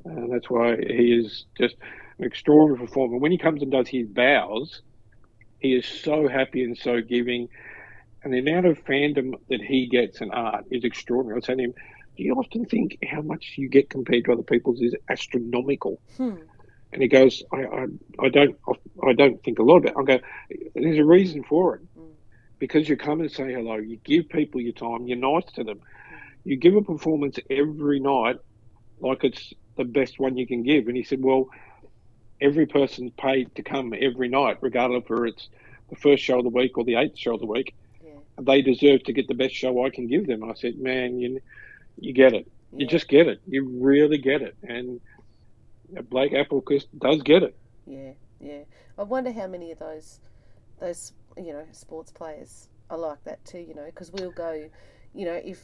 And 0.05 0.33
that's 0.33 0.49
why 0.49 0.77
he 0.77 1.13
is 1.13 1.45
just 1.57 1.75
an 2.17 2.25
extraordinary 2.25 2.87
performer. 2.87 3.17
When 3.17 3.31
he 3.31 3.37
comes 3.37 3.61
and 3.61 3.71
does 3.71 3.87
his 3.87 4.07
bows, 4.07 4.81
he 5.59 5.75
is 5.75 5.85
so 5.85 6.27
happy 6.27 6.63
and 6.63 6.77
so 6.77 7.01
giving. 7.01 7.49
And 8.23 8.33
the 8.33 8.39
amount 8.39 8.67
of 8.67 8.83
fandom 8.85 9.33
that 9.49 9.61
he 9.61 9.87
gets 9.87 10.21
in 10.21 10.31
art 10.31 10.65
is 10.71 10.83
extraordinary. 10.83 11.35
I 11.35 11.37
was 11.37 11.45
to 11.45 11.57
him, 11.57 11.73
you 12.21 12.35
often 12.35 12.65
think 12.65 12.97
how 13.09 13.21
much 13.21 13.53
you 13.57 13.69
get 13.69 13.89
compared 13.89 14.25
to 14.25 14.33
other 14.33 14.43
people's 14.43 14.81
is 14.81 14.95
astronomical? 15.09 16.01
Hmm. 16.17 16.35
And 16.93 17.01
he 17.01 17.07
goes, 17.07 17.41
I, 17.53 17.63
I, 17.63 17.85
I 18.19 18.29
don't 18.29 18.57
I 19.05 19.13
don't 19.13 19.41
think 19.43 19.59
a 19.59 19.63
lot 19.63 19.77
about 19.77 19.91
it. 19.91 19.97
I 19.97 20.03
go, 20.03 20.19
There's 20.75 20.99
a 20.99 21.05
reason 21.05 21.43
for 21.43 21.75
it. 21.75 21.81
Mm. 21.97 22.11
because 22.59 22.87
you 22.87 22.97
come 22.97 23.21
and 23.21 23.31
say 23.31 23.53
hello, 23.53 23.75
you 23.75 23.97
give 24.03 24.29
people 24.29 24.61
your 24.61 24.73
time, 24.73 25.07
you're 25.07 25.17
nice 25.17 25.45
to 25.53 25.63
them, 25.63 25.79
you 26.43 26.57
give 26.57 26.75
a 26.75 26.81
performance 26.81 27.39
every 27.49 27.99
night 27.99 28.37
like 28.99 29.23
it's 29.23 29.53
the 29.77 29.83
best 29.83 30.19
one 30.19 30.37
you 30.37 30.45
can 30.45 30.63
give. 30.63 30.87
And 30.87 30.97
he 30.97 31.03
said, 31.03 31.23
well, 31.23 31.49
every 32.39 32.65
person's 32.65 33.11
paid 33.17 33.53
to 33.55 33.63
come 33.63 33.93
every 33.99 34.27
night, 34.27 34.57
regardless 34.61 35.03
of 35.03 35.09
whether 35.09 35.25
it's 35.27 35.49
the 35.89 35.95
first 35.95 36.23
show 36.23 36.39
of 36.39 36.43
the 36.43 36.49
week 36.49 36.77
or 36.77 36.83
the 36.83 36.95
eighth 36.95 37.17
show 37.17 37.35
of 37.35 37.39
the 37.39 37.45
week. 37.45 37.73
Yeah. 38.03 38.11
They 38.39 38.61
deserve 38.61 39.03
to 39.03 39.13
get 39.13 39.27
the 39.27 39.33
best 39.33 39.55
show 39.55 39.85
I 39.85 39.89
can 39.89 40.07
give 40.07 40.27
them. 40.27 40.43
I 40.43 40.53
said, 40.55 40.77
man, 40.77 41.19
you, 41.19 41.41
you 42.01 42.13
get 42.13 42.33
it. 42.33 42.51
You 42.75 42.87
just 42.87 43.07
get 43.07 43.27
it. 43.27 43.39
You 43.47 43.79
really 43.79 44.17
get 44.17 44.41
it. 44.41 44.55
And 44.63 44.99
Blake 46.09 46.33
Appelqvist 46.33 46.87
does 46.97 47.21
get 47.21 47.43
it. 47.43 47.55
Yeah, 47.85 48.11
yeah. 48.39 48.63
I 48.97 49.03
wonder 49.03 49.31
how 49.31 49.47
many 49.47 49.71
of 49.71 49.79
those, 49.79 50.19
those 50.79 51.13
you 51.37 51.53
know, 51.53 51.65
sports 51.71 52.11
players 52.11 52.67
are 52.89 52.97
like 52.97 53.23
that 53.25 53.43
too. 53.45 53.59
You 53.59 53.75
know, 53.75 53.85
because 53.85 54.11
we'll 54.11 54.31
go, 54.31 54.69
you 55.13 55.25
know, 55.25 55.39
if 55.43 55.63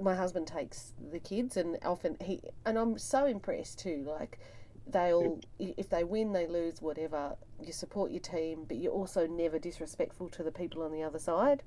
my 0.00 0.14
husband 0.14 0.46
takes 0.46 0.92
the 1.10 1.18
kids, 1.18 1.56
and 1.56 1.78
often 1.84 2.16
he 2.20 2.40
and 2.66 2.78
I'm 2.78 2.98
so 2.98 3.24
impressed 3.24 3.78
too. 3.78 4.04
Like 4.06 4.38
they'll 4.86 5.40
if 5.58 5.88
they 5.88 6.04
win, 6.04 6.32
they 6.32 6.46
lose, 6.46 6.82
whatever. 6.82 7.36
You 7.64 7.72
support 7.72 8.10
your 8.10 8.20
team, 8.20 8.64
but 8.68 8.76
you're 8.76 8.92
also 8.92 9.26
never 9.26 9.58
disrespectful 9.58 10.28
to 10.30 10.42
the 10.42 10.52
people 10.52 10.82
on 10.82 10.92
the 10.92 11.02
other 11.02 11.18
side. 11.18 11.62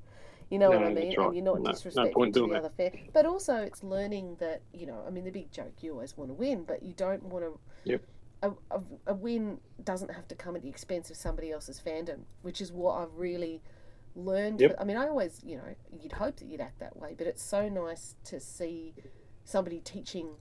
You 0.52 0.60
know 0.60 0.70
no, 0.70 0.80
what 0.80 0.88
I 0.88 0.94
mean? 0.94 1.16
Right. 1.18 1.28
And 1.28 1.36
you're 1.36 1.46
not 1.46 1.62
no, 1.62 1.72
disrespectful 1.72 2.26
no 2.26 2.32
to 2.32 2.48
the 2.48 2.56
other 2.56 2.72
fair. 2.76 2.92
But 3.14 3.26
also, 3.26 3.56
it's 3.56 3.84
learning 3.84 4.36
that 4.40 4.62
you 4.74 4.86
know. 4.86 5.02
I 5.08 5.10
mean, 5.10 5.24
the 5.24 5.32
big 5.32 5.50
joke 5.52 5.74
you 5.80 5.94
always 5.94 6.18
want 6.18 6.30
to 6.30 6.34
win, 6.34 6.66
but 6.66 6.84
you 6.84 6.94
don't 6.94 7.24
want 7.24 7.46
to. 7.46 7.60
Yep. 7.86 8.04
A, 8.44 8.50
a, 8.72 8.82
a 9.08 9.14
win 9.14 9.60
doesn't 9.84 10.12
have 10.12 10.28
to 10.28 10.36
come 10.36 10.56
at 10.58 10.62
the 10.62 10.68
expense 10.68 11.10
of 11.10 11.16
somebody 11.16 11.52
else's 11.52 11.80
fandom, 11.80 12.22
which 12.42 12.60
is 12.60 12.72
what 12.72 12.96
I've 12.96 13.16
really 13.16 13.62
learned. 14.16 14.60
Yep. 14.60 14.76
I 14.78 14.84
mean, 14.84 14.98
I 14.98 15.08
always, 15.08 15.40
you 15.46 15.56
know, 15.56 15.76
you'd 16.02 16.12
hope 16.12 16.36
that 16.38 16.46
you'd 16.46 16.60
act 16.60 16.80
that 16.80 16.98
way, 16.98 17.16
but 17.18 17.28
it's 17.28 17.42
so 17.42 17.70
nice 17.70 18.16
to 18.26 18.40
see 18.40 18.94
somebody 19.46 19.80
teaching 19.80 20.32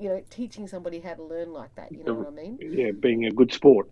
you 0.00 0.08
know, 0.08 0.22
teaching 0.30 0.68
somebody 0.68 1.00
how 1.00 1.14
to 1.14 1.24
learn 1.24 1.52
like 1.52 1.74
that. 1.74 1.90
You 1.90 2.04
know 2.04 2.14
what 2.14 2.28
I 2.28 2.30
mean? 2.30 2.58
Yeah, 2.60 2.92
being 2.92 3.24
a 3.24 3.32
good 3.32 3.52
sport. 3.52 3.88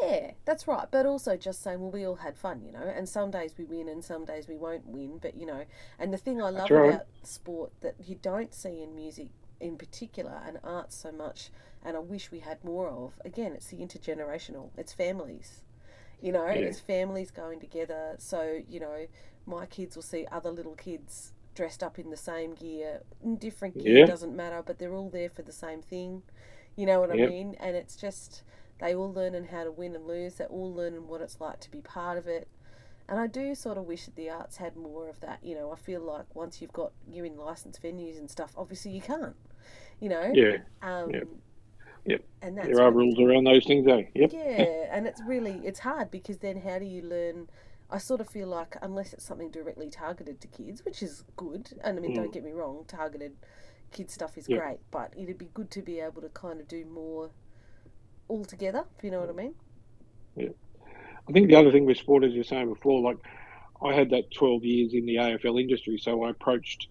Yeah, 0.00 0.32
that's 0.44 0.68
right. 0.68 0.86
But 0.90 1.06
also 1.06 1.36
just 1.36 1.62
saying, 1.62 1.80
well, 1.80 1.90
we 1.90 2.06
all 2.06 2.16
had 2.16 2.36
fun, 2.36 2.62
you 2.62 2.72
know, 2.72 2.82
and 2.82 3.08
some 3.08 3.30
days 3.30 3.54
we 3.58 3.64
win 3.64 3.88
and 3.88 4.04
some 4.04 4.24
days 4.24 4.46
we 4.46 4.56
won't 4.56 4.86
win. 4.86 5.18
But, 5.20 5.36
you 5.36 5.46
know, 5.46 5.64
and 5.98 6.12
the 6.12 6.18
thing 6.18 6.40
I 6.42 6.50
love 6.50 6.70
right. 6.70 6.88
about 6.90 7.06
sport 7.22 7.72
that 7.80 7.96
you 8.04 8.16
don't 8.20 8.54
see 8.54 8.82
in 8.82 8.94
music 8.94 9.28
in 9.60 9.76
particular 9.76 10.40
and 10.46 10.58
art 10.62 10.92
so 10.92 11.10
much, 11.10 11.50
and 11.84 11.96
I 11.96 12.00
wish 12.00 12.30
we 12.30 12.40
had 12.40 12.62
more 12.62 12.88
of, 12.88 13.14
again, 13.24 13.52
it's 13.52 13.68
the 13.68 13.78
intergenerational, 13.78 14.70
it's 14.76 14.92
families. 14.92 15.62
You 16.20 16.32
know, 16.32 16.46
Yeah. 16.46 16.54
it's 16.54 16.80
families 16.80 17.30
going 17.30 17.60
together. 17.60 18.16
So, 18.18 18.62
you 18.68 18.80
know, 18.80 19.06
my 19.46 19.66
kids 19.66 19.96
will 19.96 20.02
see 20.02 20.26
other 20.30 20.50
little 20.50 20.74
kids 20.74 21.32
dressed 21.54 21.82
up 21.82 21.98
in 21.98 22.10
the 22.10 22.16
same 22.16 22.54
gear, 22.54 23.02
in 23.22 23.36
different 23.36 23.78
gear, 23.78 23.98
Yeah. 23.98 24.06
doesn't 24.06 24.34
matter, 24.34 24.62
but 24.64 24.78
they're 24.78 24.94
all 24.94 25.10
there 25.10 25.28
for 25.28 25.42
the 25.42 25.52
same 25.52 25.82
thing. 25.82 26.22
You 26.76 26.86
know 26.86 27.00
what 27.00 27.10
I 27.10 27.14
mean? 27.16 27.56
And 27.58 27.74
it's 27.74 27.96
just 27.96 28.42
they 28.80 28.94
all 28.94 29.12
learning 29.12 29.44
how 29.44 29.64
to 29.64 29.70
win 29.70 29.94
and 29.94 30.06
lose. 30.06 30.34
They're 30.34 30.46
all 30.48 30.72
learning 30.72 31.08
what 31.08 31.20
it's 31.20 31.40
like 31.40 31.60
to 31.60 31.70
be 31.70 31.80
part 31.80 32.18
of 32.18 32.26
it. 32.26 32.48
And 33.08 33.18
I 33.18 33.26
do 33.26 33.54
sort 33.54 33.78
of 33.78 33.84
wish 33.84 34.04
that 34.04 34.16
the 34.16 34.28
arts 34.30 34.58
had 34.58 34.76
more 34.76 35.08
of 35.08 35.20
that. 35.20 35.38
You 35.42 35.54
know, 35.54 35.72
I 35.72 35.76
feel 35.76 36.00
like 36.00 36.34
once 36.34 36.60
you've 36.60 36.72
got 36.72 36.92
you're 37.10 37.24
in 37.24 37.36
licensed 37.36 37.82
venues 37.82 38.18
and 38.18 38.30
stuff, 38.30 38.52
obviously 38.56 38.90
you 38.92 39.00
can't. 39.00 39.36
You 40.00 40.10
know. 40.10 40.30
Yeah. 40.32 40.58
Um, 40.82 41.10
Yep. 41.10 41.28
Yep. 42.04 42.24
And 42.42 42.56
that's 42.56 42.68
There 42.68 42.80
are 42.82 42.90
rules 42.92 43.18
around 43.18 43.44
those 43.44 43.66
things, 43.66 43.86
eh? 43.86 44.04
Yep. 44.14 44.30
yeah, 44.32 44.86
and 44.90 45.06
it's 45.06 45.20
really 45.26 45.60
it's 45.64 45.80
hard 45.80 46.10
because 46.10 46.38
then 46.38 46.60
how 46.60 46.78
do 46.78 46.84
you 46.84 47.02
learn? 47.02 47.48
I 47.90 47.98
sort 47.98 48.20
of 48.20 48.28
feel 48.28 48.48
like 48.48 48.76
unless 48.82 49.12
it's 49.14 49.24
something 49.24 49.50
directly 49.50 49.90
targeted 49.90 50.40
to 50.42 50.46
kids, 50.48 50.84
which 50.84 51.02
is 51.02 51.24
good, 51.36 51.70
and 51.82 51.98
I 51.98 52.00
mean 52.00 52.14
don't 52.14 52.32
get 52.32 52.44
me 52.44 52.52
wrong, 52.52 52.84
targeted 52.86 53.32
kid 53.90 54.10
stuff 54.10 54.36
is 54.38 54.46
Mm. 54.46 54.50
Yeah. 54.50 54.58
great, 54.58 54.78
but 54.90 55.12
it'd 55.16 55.38
be 55.38 55.50
good 55.54 55.70
to 55.72 55.82
be 55.82 55.98
able 56.00 56.20
to 56.22 56.28
kind 56.28 56.60
of 56.60 56.68
do 56.68 56.84
more 56.86 57.30
all 58.28 58.44
together. 58.44 58.84
If 58.96 59.04
you 59.04 59.10
know 59.10 59.20
what 59.20 59.30
I 59.30 59.32
mean? 59.32 59.54
Yeah. 60.36 60.48
I 61.28 61.32
think 61.32 61.48
the 61.48 61.56
other 61.56 61.72
thing 61.72 61.84
with 61.84 61.98
sport, 61.98 62.24
as 62.24 62.32
you're 62.32 62.44
saying 62.44 62.68
before, 62.72 63.00
like 63.02 63.18
I 63.82 63.92
had 63.92 64.10
that 64.10 64.30
12 64.32 64.64
years 64.64 64.94
in 64.94 65.06
the 65.06 65.16
AFL 65.16 65.60
industry, 65.60 65.98
so 65.98 66.24
I 66.24 66.30
approached 66.30 66.88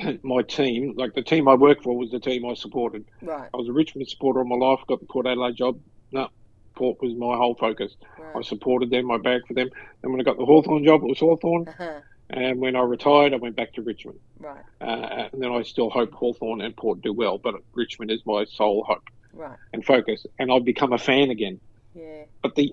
my 0.22 0.42
team, 0.42 0.94
like 0.96 1.14
the 1.14 1.22
team 1.22 1.48
I 1.48 1.54
worked 1.54 1.82
for 1.82 1.96
was 1.96 2.10
the 2.10 2.20
team 2.20 2.46
I 2.46 2.54
supported. 2.54 3.04
Right, 3.20 3.48
I 3.52 3.56
was 3.56 3.68
a 3.68 3.72
Richmond 3.72 4.08
supporter 4.08 4.40
all 4.40 4.46
my 4.46 4.56
life, 4.66 4.80
got 4.88 5.00
the 5.00 5.06
Port 5.06 5.26
Adelaide 5.26 5.56
job. 5.56 5.78
No, 6.12 6.28
Port 6.74 6.98
was 7.02 7.14
my 7.14 7.36
whole 7.36 7.54
focus. 7.54 7.94
Right. 8.18 8.36
I 8.36 8.42
supported 8.42 8.90
them, 8.90 9.10
I 9.10 9.18
bagged 9.18 9.46
for 9.46 9.54
them. 9.54 9.68
Then 10.02 10.12
when 10.12 10.20
I 10.20 10.24
got 10.24 10.38
the 10.38 10.46
Hawthorn 10.46 10.84
job, 10.84 11.02
it 11.02 11.08
was 11.08 11.18
Hawthorn. 11.18 11.68
Uh-huh. 11.68 12.00
And 12.30 12.60
when 12.60 12.76
I 12.76 12.80
retired, 12.82 13.34
I 13.34 13.36
went 13.36 13.56
back 13.56 13.72
to 13.74 13.82
Richmond. 13.82 14.20
Right, 14.38 14.62
Uh, 14.80 15.28
and 15.32 15.42
then 15.42 15.50
I 15.50 15.62
still 15.62 15.90
hope 15.90 16.12
Hawthorn 16.12 16.60
and 16.60 16.76
Port 16.76 17.02
do 17.02 17.12
well, 17.12 17.38
but 17.38 17.56
Richmond 17.74 18.10
is 18.12 18.20
my 18.24 18.44
sole 18.44 18.84
hope 18.86 19.02
right. 19.32 19.56
and 19.72 19.84
focus. 19.84 20.26
And 20.38 20.50
I've 20.52 20.64
become 20.64 20.92
a 20.92 20.98
fan 20.98 21.30
again. 21.30 21.60
Yeah, 21.94 22.24
But 22.42 22.54
the 22.54 22.72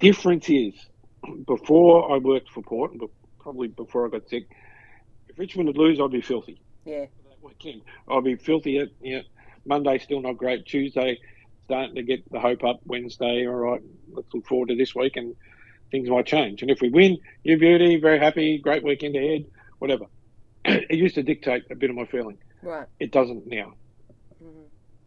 difference 0.00 0.48
is, 0.48 0.74
before 1.46 2.12
I 2.12 2.18
worked 2.18 2.50
for 2.50 2.62
Port, 2.62 2.92
but 2.98 3.10
probably 3.40 3.68
before 3.68 4.06
I 4.06 4.10
got 4.10 4.28
sick, 4.28 4.48
if 5.28 5.38
Richmond 5.38 5.68
would 5.68 5.78
lose, 5.78 5.98
I'd 6.00 6.10
be 6.10 6.20
filthy. 6.20 6.60
yeah, 6.84 7.06
weekend, 7.42 7.82
I'd 8.08 8.24
be 8.24 8.36
filthy. 8.36 8.78
At, 8.78 8.88
you 9.00 9.16
know, 9.16 9.22
Monday 9.64 9.98
still 9.98 10.20
not 10.20 10.36
great. 10.36 10.66
Tuesday 10.66 11.18
starting 11.64 11.94
to 11.94 12.02
get 12.02 12.30
the 12.30 12.38
hope 12.38 12.62
up. 12.64 12.80
Wednesday, 12.84 13.46
all 13.46 13.54
right, 13.54 13.80
let's 14.12 14.32
look 14.34 14.46
forward 14.46 14.68
to 14.68 14.76
this 14.76 14.94
week 14.94 15.16
and 15.16 15.34
things 15.90 16.08
might 16.08 16.26
change. 16.26 16.62
And 16.62 16.70
if 16.70 16.80
we 16.80 16.90
win, 16.90 17.18
you 17.42 17.56
beauty, 17.58 17.96
very 17.96 18.18
happy, 18.18 18.58
great 18.58 18.84
weekend 18.84 19.16
ahead, 19.16 19.46
whatever. 19.78 20.06
it 20.64 20.96
used 20.96 21.14
to 21.16 21.22
dictate 21.22 21.64
a 21.70 21.74
bit 21.74 21.90
of 21.90 21.96
my 21.96 22.04
feeling. 22.04 22.38
right. 22.62 22.86
It 23.00 23.10
doesn't 23.12 23.46
now. 23.46 23.74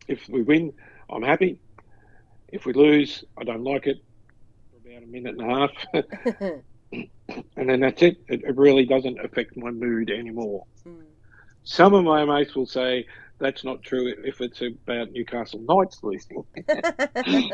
If 0.07 0.27
we 0.29 0.41
win, 0.41 0.73
I'm 1.09 1.23
happy. 1.23 1.59
If 2.49 2.65
we 2.65 2.73
lose, 2.73 3.23
I 3.37 3.43
don't 3.43 3.63
like 3.63 3.87
it 3.87 3.97
for 4.71 4.89
about 4.89 5.03
a 5.03 5.07
minute 5.07 5.35
and 5.37 5.51
a 5.51 5.55
half. 5.55 5.71
and 7.57 7.69
then 7.69 7.79
that's 7.81 8.01
it. 8.01 8.17
it. 8.27 8.43
It 8.43 8.55
really 8.57 8.85
doesn't 8.85 9.19
affect 9.23 9.57
my 9.57 9.71
mood 9.71 10.09
anymore. 10.09 10.63
mm. 10.87 11.01
Some 11.63 11.93
of 11.93 12.03
my 12.05 12.23
mates 12.23 12.55
will 12.55 12.65
say 12.65 13.05
that's 13.39 13.63
not 13.63 13.83
true 13.83 14.13
if 14.23 14.41
it's 14.41 14.61
about 14.61 15.11
Newcastle 15.11 15.59
Knights 15.67 15.99
losing. 16.01 16.43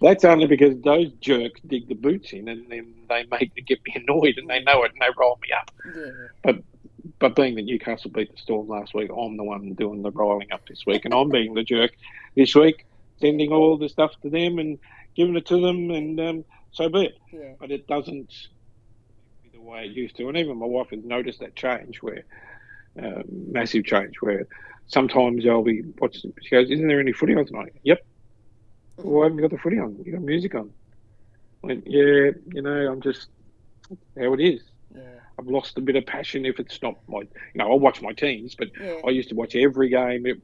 That's 0.00 0.24
only 0.24 0.46
because 0.46 0.78
those 0.82 1.10
jerks 1.20 1.60
dig 1.66 1.88
the 1.88 1.94
boots 1.94 2.32
in 2.32 2.48
and 2.48 2.70
then 2.70 2.92
they 3.08 3.24
make 3.30 3.54
me 3.56 3.62
get 3.66 3.78
me 3.86 3.94
annoyed 3.96 4.34
and 4.36 4.50
they 4.50 4.60
know 4.60 4.82
it 4.82 4.92
and 4.92 5.00
they 5.00 5.14
roll 5.18 5.38
me 5.42 5.48
up. 5.58 5.70
yeah, 5.96 6.26
But 6.42 6.56
being 7.30 7.54
that 7.56 7.64
Newcastle 7.64 8.10
beat 8.10 8.30
the 8.30 8.36
Storm 8.36 8.68
last 8.68 8.94
week, 8.94 9.10
I'm 9.10 9.36
the 9.36 9.44
one 9.44 9.74
doing 9.74 10.02
the 10.02 10.10
riling 10.10 10.52
up 10.52 10.62
this 10.68 10.82
week, 10.86 11.04
and 11.04 11.14
I'm 11.14 11.30
being 11.30 11.54
the 11.54 11.64
jerk 11.64 11.92
this 12.36 12.54
week, 12.54 12.84
sending 13.20 13.52
all 13.52 13.78
the 13.78 13.88
stuff 13.88 14.12
to 14.22 14.30
them 14.30 14.58
and 14.58 14.78
giving 15.16 15.36
it 15.36 15.46
to 15.46 15.60
them, 15.60 15.90
and 15.90 16.20
um, 16.20 16.44
so 16.72 16.88
be 16.88 17.06
it. 17.06 17.14
yeah, 17.32 17.54
But 17.60 17.70
it 17.70 17.86
doesn't 17.86 18.32
be 19.42 19.50
the 19.52 19.60
way 19.60 19.84
it 19.86 19.92
used 19.92 20.16
to, 20.16 20.28
and 20.28 20.36
even 20.36 20.58
my 20.58 20.66
wife 20.66 20.90
has 20.90 21.04
noticed 21.04 21.40
that 21.40 21.56
change, 21.56 21.98
where 22.02 22.24
uh, 23.02 23.22
massive 23.30 23.84
change, 23.84 24.14
where 24.20 24.46
sometimes 24.86 25.46
I'll 25.46 25.62
be 25.62 25.82
watching. 26.00 26.32
She 26.42 26.54
goes, 26.56 26.70
"Isn't 26.70 26.88
there 26.88 27.00
any 27.00 27.12
footy 27.12 27.34
on 27.36 27.46
tonight?" 27.46 27.72
Yep. 27.84 27.98
Well, 28.98 29.06
why 29.12 29.24
haven't 29.24 29.38
you 29.38 29.42
got 29.42 29.50
the 29.50 29.58
footy 29.62 29.78
on? 29.78 29.96
You 30.04 30.12
got 30.12 30.22
music 30.22 30.54
on. 30.54 30.70
I 31.64 31.68
went, 31.68 31.84
yeah, 31.86 32.30
you 32.52 32.62
know, 32.62 32.92
I'm 32.92 33.00
just 33.00 33.28
how 34.18 34.34
it 34.34 34.40
is. 34.40 34.62
I've 35.42 35.48
lost 35.48 35.76
a 35.78 35.80
bit 35.80 35.96
of 35.96 36.06
passion 36.06 36.46
if 36.46 36.60
it's 36.60 36.80
not 36.82 36.94
my, 37.08 37.18
you 37.20 37.28
know, 37.56 37.72
I 37.72 37.74
watch 37.74 38.00
my 38.00 38.12
teams, 38.12 38.54
but 38.54 38.68
yeah. 38.80 39.00
I 39.06 39.10
used 39.10 39.28
to 39.30 39.34
watch 39.34 39.56
every 39.56 39.88
game, 39.88 40.26
it, 40.26 40.40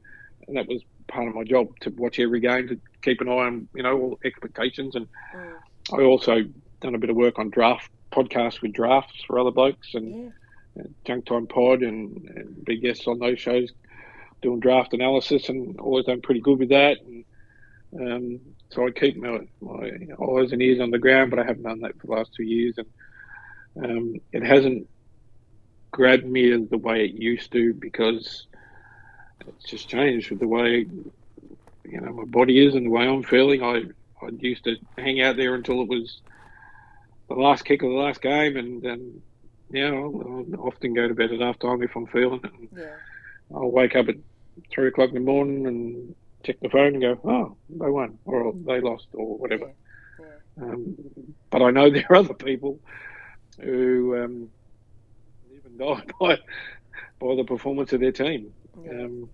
and 0.47 0.57
that 0.57 0.67
was 0.67 0.81
part 1.07 1.27
of 1.27 1.35
my 1.35 1.43
job 1.43 1.69
to 1.81 1.89
watch 1.91 2.19
every 2.19 2.39
game 2.39 2.67
to 2.67 2.79
keep 3.01 3.21
an 3.21 3.29
eye 3.29 3.31
on, 3.31 3.67
you 3.73 3.83
know, 3.83 3.97
all 3.97 4.19
expectations. 4.25 4.95
And 4.95 5.07
Mm. 5.33 5.99
I 5.99 6.03
also 6.03 6.43
done 6.81 6.95
a 6.95 6.97
bit 6.99 7.09
of 7.09 7.15
work 7.15 7.39
on 7.39 7.49
draft 7.49 7.89
podcasts 8.11 8.61
with 8.61 8.73
drafts 8.73 9.23
for 9.25 9.39
other 9.39 9.51
blokes 9.51 9.93
and 9.93 10.33
yeah. 10.75 10.83
Junk 11.05 11.25
Time 11.25 11.47
Pod 11.47 11.81
and, 11.81 12.29
and 12.35 12.65
big 12.65 12.81
guests 12.81 13.07
on 13.07 13.19
those 13.19 13.39
shows 13.39 13.71
doing 14.41 14.59
draft 14.59 14.93
analysis 14.93 15.49
and 15.49 15.79
always 15.79 16.05
done 16.05 16.21
pretty 16.21 16.41
good 16.41 16.59
with 16.59 16.69
that. 16.69 16.97
And, 17.01 17.25
um, 17.99 18.39
so 18.69 18.85
I 18.85 18.91
keep 18.91 19.17
my, 19.17 19.39
my 19.61 19.91
eyes 20.37 20.51
and 20.51 20.61
ears 20.61 20.79
on 20.79 20.91
the 20.91 20.99
ground, 20.99 21.31
but 21.31 21.39
I 21.39 21.43
haven't 21.43 21.63
done 21.63 21.79
that 21.81 21.99
for 21.99 22.07
the 22.07 22.13
last 22.13 22.33
two 22.35 22.43
years. 22.43 22.77
And 22.77 22.87
um, 23.83 24.21
it 24.31 24.43
hasn't 24.43 24.87
grabbed 25.91 26.25
me 26.25 26.51
as 26.51 26.67
the 26.69 26.77
way 26.77 27.05
it 27.05 27.13
used 27.13 27.51
to 27.51 27.73
because 27.73 28.47
it's 29.47 29.69
just 29.69 29.89
changed 29.89 30.29
with 30.29 30.39
the 30.39 30.47
way 30.47 30.85
you 31.85 32.01
know 32.01 32.13
my 32.13 32.25
body 32.25 32.65
is 32.65 32.75
and 32.75 32.85
the 32.85 32.89
way 32.89 33.07
I'm 33.07 33.23
feeling. 33.23 33.63
I 33.63 33.83
I 34.21 34.29
used 34.39 34.65
to 34.65 34.75
hang 34.97 35.21
out 35.21 35.37
there 35.37 35.55
until 35.55 35.81
it 35.81 35.89
was 35.89 36.21
the 37.27 37.35
last 37.35 37.65
kick 37.65 37.81
of 37.83 37.89
the 37.89 37.95
last 37.95 38.21
game, 38.21 38.57
and 38.57 38.81
then 38.81 39.21
yeah, 39.71 39.91
I'll, 39.91 40.45
I'll 40.55 40.67
often 40.67 40.93
go 40.93 41.07
to 41.07 41.13
bed 41.13 41.31
at 41.31 41.41
half 41.41 41.59
time 41.59 41.83
if 41.83 41.95
I'm 41.95 42.07
feeling 42.07 42.41
it. 42.43 42.51
And 42.53 42.69
yeah. 42.75 42.95
I'll 43.53 43.71
wake 43.71 43.95
up 43.95 44.09
at 44.09 44.15
three 44.71 44.87
o'clock 44.87 45.09
in 45.09 45.15
the 45.15 45.21
morning 45.21 45.67
and 45.67 46.15
check 46.43 46.59
the 46.59 46.69
phone 46.69 46.93
and 46.95 47.01
go, 47.01 47.19
oh, 47.23 47.55
they 47.69 47.89
won 47.89 48.17
or 48.25 48.53
they 48.65 48.81
lost 48.81 49.07
or 49.13 49.37
whatever. 49.37 49.71
Yeah, 50.19 50.25
yeah. 50.57 50.63
Um, 50.63 50.95
but 51.49 51.61
I 51.61 51.71
know 51.71 51.89
there 51.91 52.05
are 52.09 52.17
other 52.17 52.33
people 52.33 52.79
who 53.61 54.17
um, 54.23 54.49
and 55.65 55.79
die 55.79 56.03
by 56.19 56.37
by 57.19 57.35
the 57.35 57.43
performance 57.43 57.93
of 57.93 58.01
their 58.01 58.11
team. 58.11 58.53
Yeah. 58.83 58.91
Um, 58.91 59.29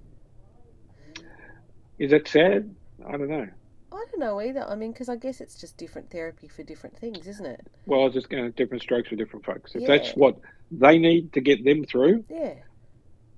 is 2.00 2.12
that 2.12 2.28
sad? 2.28 2.74
I 3.08 3.12
don't 3.12 3.30
know. 3.30 3.48
I 3.92 4.06
don't 4.12 4.20
know 4.20 4.42
either. 4.42 4.68
I 4.68 4.76
mean, 4.76 4.92
because 4.92 5.08
I 5.08 5.16
guess 5.16 5.40
it's 5.40 5.56
just 5.56 5.78
different 5.78 6.10
therapy 6.12 6.48
for 6.48 6.64
different 6.64 6.98
things, 6.98 7.28
isn't 7.28 7.46
it? 7.46 7.66
Well, 7.86 8.02
I 8.02 8.06
was 8.06 8.14
just 8.14 8.30
going 8.30 8.44
to 8.44 8.52
different 8.52 8.84
strokes 8.84 9.08
for 9.10 9.16
different 9.16 9.46
folks. 9.46 9.74
If 9.76 9.82
Yeah. 9.84 9.88
that's 9.88 10.12
what 10.12 10.38
they 10.72 10.98
need 10.98 11.32
to 11.34 11.42
get 11.42 11.64
them 11.64 11.86
through, 11.86 12.26
Yeah. 12.30 12.56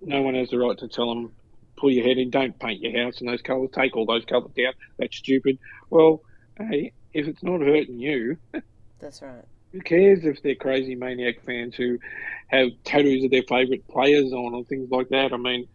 no 0.01 0.21
one 0.23 0.33
has 0.33 0.49
the 0.49 0.57
right 0.57 0.77
to 0.79 0.87
tell 0.87 1.09
them, 1.13 1.31
pull 1.75 1.91
your 1.91 2.05
head 2.07 2.17
in, 2.17 2.31
don't 2.31 2.57
paint 2.59 2.81
your 2.81 3.03
house 3.03 3.21
in 3.21 3.27
those 3.27 3.41
colours, 3.43 3.69
take 3.71 3.95
all 3.95 4.05
those 4.07 4.25
colours 4.25 4.51
down. 4.57 4.73
That's 4.97 5.15
stupid. 5.17 5.59
Well, 5.91 6.23
hey, 6.57 6.93
if 7.13 7.27
it's 7.27 7.43
not 7.43 7.61
hurting 7.61 7.99
you, 7.99 8.37
That's 8.99 9.21
right. 9.21 9.45
Who 9.71 9.81
cares 9.81 10.23
if 10.23 10.41
they're 10.41 10.55
crazy 10.55 10.95
maniac 10.95 11.43
fans 11.45 11.75
who 11.75 11.99
have 12.47 12.69
tattoos 12.83 13.23
of 13.23 13.31
their 13.31 13.43
favourite 13.43 13.87
players 13.87 14.31
on 14.33 14.53
or 14.53 14.63
things 14.65 14.89
like 14.89 15.09
that? 15.09 15.33
I 15.33 15.37
mean, 15.37 15.67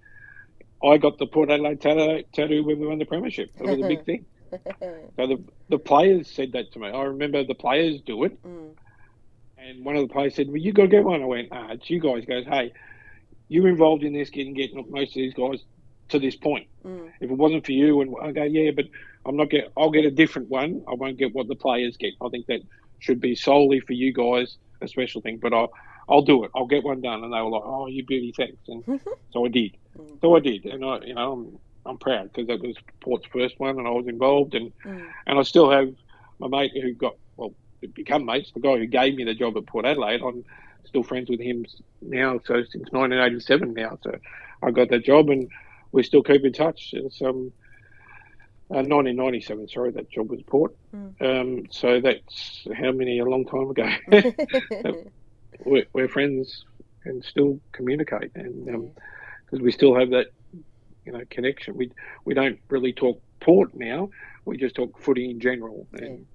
I 0.83 0.97
got 0.97 1.19
the 1.19 1.27
Port 1.27 1.51
Adelaide 1.51 1.81
tattoo, 1.81 2.25
tattoo 2.33 2.65
when 2.65 2.81
we 2.81 2.87
won 2.87 2.99
the 2.99 3.05
premiership. 3.05 3.51
It 3.59 3.67
was 3.67 3.81
a 3.81 3.89
big 3.89 4.05
thing. 4.05 4.27
So 5.17 5.27
the 5.27 5.43
the 5.71 5.79
players 5.79 6.29
said 6.29 6.53
that 6.53 6.73
to 6.73 6.79
me. 6.79 6.89
I 6.89 7.05
remember 7.05 7.43
the 7.43 7.55
players 7.55 8.03
do 8.03 8.25
it, 8.25 8.43
mm. 8.43 8.75
and 9.57 9.83
one 9.83 9.97
of 9.97 10.07
the 10.07 10.13
players 10.13 10.35
said, 10.35 10.49
"Well, 10.49 10.59
you 10.59 10.75
got 10.75 10.83
to 10.83 10.89
get 10.89 11.05
one." 11.05 11.23
I 11.23 11.25
went, 11.25 11.49
"Ah, 11.51 11.71
it's 11.71 11.89
you 11.89 12.01
guys." 12.01 12.21
He 12.21 12.27
Goes, 12.27 12.45
"Hey, 12.45 12.71
you're 13.49 13.69
involved 13.69 14.03
in 14.03 14.13
this, 14.13 14.29
getting 14.29 14.53
getting 14.53 14.85
most 14.91 15.11
of 15.11 15.15
these 15.15 15.33
guys 15.33 15.63
to 16.13 16.19
this 16.19 16.37
point. 16.37 16.69
Mm. 16.85 17.11
If 17.21 17.31
it 17.31 17.37
wasn't 17.37 17.67
for 17.67 17.73
you, 17.73 18.01
and 18.01 18.15
I 18.23 18.33
go, 18.33 18.45
yeah, 18.45 18.71
but 18.71 18.87
I'm 19.27 19.37
not 19.37 19.51
get. 19.51 19.73
I'll 19.77 19.91
get 19.91 20.05
a 20.05 20.11
different 20.11 20.49
one. 20.49 20.85
I 20.89 20.95
won't 20.95 21.19
get 21.19 21.35
what 21.35 21.49
the 21.49 21.57
players 21.57 21.97
get. 21.97 22.15
I 22.23 22.29
think 22.29 22.47
that 22.47 22.61
should 23.03 23.21
be 23.21 23.35
solely 23.35 23.81
for 23.81 23.93
you 23.93 24.13
guys, 24.13 24.57
a 24.81 24.89
special 24.89 25.21
thing. 25.21 25.39
But 25.43 25.53
I'll 25.53 25.71
I'll 26.09 26.23
do 26.23 26.45
it. 26.45 26.51
I'll 26.55 26.67
get 26.67 26.85
one 26.85 27.01
done." 27.01 27.23
And 27.25 27.33
they 27.33 27.41
were 27.41 27.51
like, 27.51 27.63
"Oh, 27.65 27.87
you 27.89 28.05
beauty, 28.07 28.33
thanks." 28.37 28.63
And 28.69 28.85
so 29.33 29.45
I 29.45 29.49
did. 29.49 29.77
So 30.21 30.37
I 30.37 30.41
did, 30.41 30.65
and 30.65 30.85
I, 30.85 30.99
you 31.05 31.15
know, 31.15 31.33
I'm 31.33 31.59
I'm 31.85 31.99
proud 31.99 32.31
because 32.33 32.47
that 32.47 32.63
was 32.63 32.77
Port's 33.03 33.27
first 33.33 33.55
one, 33.59 33.79
and 33.79 33.87
I 33.87 33.91
was 33.91 34.07
involved, 34.09 34.55
and 34.55 34.73
Mm. 34.87 35.07
and 35.27 35.39
I 35.39 35.43
still 35.43 35.71
have 35.71 35.89
my 36.39 36.49
mate 36.49 36.73
who 36.81 36.95
got 36.95 37.15
well 37.37 37.55
become 37.95 38.25
mates. 38.25 38.53
The 38.55 38.61
guy 38.61 38.79
who 38.79 38.87
gave 38.87 39.15
me 39.17 39.25
the 39.25 39.35
job 39.35 39.57
at 39.57 39.67
Port 39.67 39.85
Adelaide, 39.85 40.23
I'm 40.23 40.45
still 40.87 41.03
friends 41.03 41.29
with 41.29 41.41
him 41.41 41.65
now. 42.01 42.41
So 42.47 42.63
since 42.71 42.89
1987 42.93 43.75
now, 43.75 43.99
so 44.03 44.13
I 44.63 44.71
got 44.71 44.91
that 44.91 45.05
job, 45.05 45.29
and 45.31 45.51
we 45.93 46.03
still 46.05 46.23
keep 46.23 46.45
in 46.45 46.53
touch. 46.53 46.91
It's 46.93 47.21
um. 47.23 47.53
Uh, 48.73 48.81
1997, 48.81 49.69
sorry, 49.69 49.91
that 49.91 50.11
job 50.11 50.31
was 50.31 50.41
Port. 50.43 50.75
Mm. 50.97 51.21
Um, 51.21 51.67
so 51.71 52.01
that's 52.01 52.67
how 52.75 52.91
many? 52.91 53.19
A 53.19 53.25
long 53.25 53.45
time 53.45 53.69
ago. 53.69 53.87
we're, 55.67 55.85
we're 55.93 56.09
friends 56.09 56.65
and 57.05 57.23
still 57.23 57.61
communicate, 57.73 58.31
and 58.35 58.69
um, 58.75 58.91
because 59.45 59.61
we 59.61 59.73
still 59.73 59.95
have 59.95 60.11
that, 60.11 60.29
you 61.05 61.13
know, 61.13 61.21
connection. 61.29 61.77
We 61.77 61.93
we 62.25 62.33
don't 62.33 62.59
really 62.71 62.95
talk 62.95 63.21
port 63.41 63.75
now. 63.75 64.09
We 64.47 64.57
just 64.57 64.75
talk 64.75 64.99
footy 64.99 65.31
in 65.31 65.41
general, 65.41 65.87
and 65.93 66.27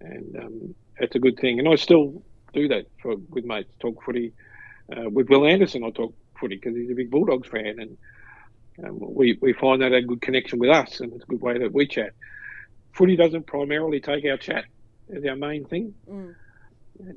and 0.00 0.36
um, 0.36 0.74
it's 0.98 1.14
a 1.14 1.20
good 1.20 1.38
thing. 1.38 1.60
And 1.60 1.68
I 1.68 1.76
still 1.76 2.20
do 2.52 2.66
that 2.66 2.86
for 3.00 3.14
with 3.28 3.44
mates. 3.44 3.72
Talk 3.78 4.02
footy 4.02 4.32
uh, 4.96 5.08
with 5.08 5.28
Will 5.28 5.46
Anderson. 5.46 5.84
I 5.84 5.90
talk 5.90 6.14
footy 6.40 6.56
because 6.56 6.76
he's 6.76 6.90
a 6.90 6.94
big 6.94 7.10
Bulldogs 7.10 7.48
fan, 7.48 7.78
and 7.78 7.96
um, 8.84 8.98
we 9.00 9.38
we 9.40 9.52
find 9.52 9.82
that 9.82 9.92
a 9.92 10.02
good 10.02 10.20
connection 10.22 10.58
with 10.58 10.70
us, 10.70 11.00
and 11.00 11.12
it's 11.12 11.22
a 11.24 11.26
good 11.26 11.40
way 11.40 11.58
that 11.58 11.72
we 11.72 11.86
chat. 11.86 12.12
Footy 12.94 13.16
doesn't 13.16 13.46
primarily 13.46 14.00
take 14.00 14.24
our 14.24 14.36
chat 14.36 14.64
as 15.14 15.24
our 15.24 15.36
main 15.36 15.64
thing. 15.66 15.94
Mm. 16.08 16.34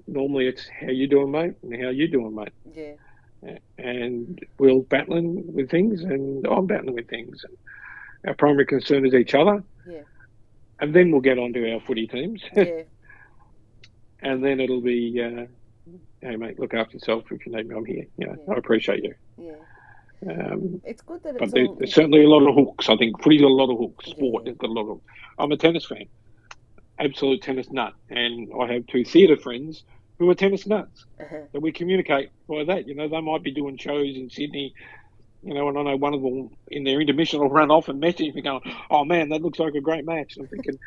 Normally, 0.07 0.47
it's 0.47 0.67
how 0.79 0.87
you 0.89 1.07
doing, 1.07 1.31
mate, 1.31 1.53
and 1.61 1.81
how 1.83 1.89
you 1.89 2.07
doing, 2.07 2.35
mate 2.35 2.53
Yeah. 2.75 3.57
and 3.77 4.39
Will's 4.57 4.85
battling 4.87 5.53
with 5.53 5.69
things, 5.69 6.03
and 6.03 6.45
I'm 6.47 6.67
battling 6.67 6.95
with 6.95 7.09
things. 7.09 7.43
Our 8.25 8.33
primary 8.35 8.65
concern 8.65 9.05
is 9.05 9.13
each 9.13 9.35
other, 9.35 9.63
Yeah. 9.85 10.03
and 10.79 10.93
then 10.93 11.11
we'll 11.11 11.21
get 11.21 11.37
on 11.39 11.51
to 11.53 11.73
our 11.73 11.81
footy 11.81 12.07
teams, 12.07 12.41
Yeah. 12.55 12.83
and 14.21 14.43
then 14.43 14.59
it'll 14.61 14.79
be, 14.81 15.21
uh, 15.21 15.45
hey 16.21 16.37
mate, 16.37 16.57
look 16.59 16.73
after 16.73 16.93
yourself. 16.93 17.25
If 17.31 17.45
you 17.45 17.51
need 17.53 17.67
me, 17.67 17.75
I'm 17.75 17.85
here. 17.85 18.05
You 18.17 18.27
know, 18.27 18.35
Yeah. 18.47 18.53
I 18.53 18.57
appreciate 18.57 19.03
you. 19.03 19.15
Yeah. 19.37 19.55
Um, 20.27 20.81
It's 20.85 21.01
good 21.01 21.21
that 21.23 21.33
but 21.37 21.43
it's 21.43 21.53
there, 21.53 21.65
all. 21.65 21.75
there's 21.75 21.93
certainly 21.93 22.23
a 22.23 22.29
lot 22.29 22.47
of 22.47 22.55
hooks. 22.55 22.89
I 22.89 22.95
think 22.97 23.21
footy's 23.21 23.41
got 23.41 23.47
a 23.51 23.53
lot 23.53 23.71
of 23.71 23.77
hooks. 23.79 24.05
Sport 24.11 24.47
has 24.47 24.57
got 24.57 24.69
a 24.69 24.73
lot 24.73 24.89
of. 24.91 25.01
I'm 25.39 25.51
a 25.51 25.57
tennis 25.57 25.85
fan, 25.85 26.05
absolute 26.99 27.41
tennis 27.41 27.71
nut, 27.71 27.93
and 28.09 28.49
I 28.61 28.71
have 28.73 28.87
two 28.87 29.03
theatre 29.03 29.37
friends 29.37 29.83
who 30.19 30.29
are 30.29 30.35
tennis 30.35 30.67
nuts. 30.67 31.05
Uh-huh. 31.19 31.37
that 31.51 31.59
we 31.61 31.71
communicate 31.71 32.29
by 32.47 32.63
that. 32.65 32.87
You 32.87 32.95
know, 32.95 33.07
they 33.07 33.21
might 33.21 33.43
be 33.43 33.51
doing 33.51 33.77
shows 33.77 34.15
in 34.15 34.29
Sydney, 34.29 34.73
you 35.41 35.53
know, 35.53 35.67
and 35.69 35.77
I 35.77 35.83
know 35.83 35.95
one 35.97 36.13
of 36.13 36.21
them 36.21 36.49
in 36.67 36.83
their 36.83 37.01
intermission 37.01 37.39
will 37.39 37.49
run 37.49 37.71
off 37.71 37.89
and 37.89 37.99
message 37.99 38.33
me 38.33 38.41
going, 38.41 38.61
"Oh 38.89 39.03
man, 39.05 39.29
that 39.29 39.41
looks 39.41 39.59
like 39.59 39.73
a 39.75 39.81
great 39.81 40.05
match." 40.05 40.35
And 40.37 40.43
I'm 40.45 40.49
thinking, 40.49 40.77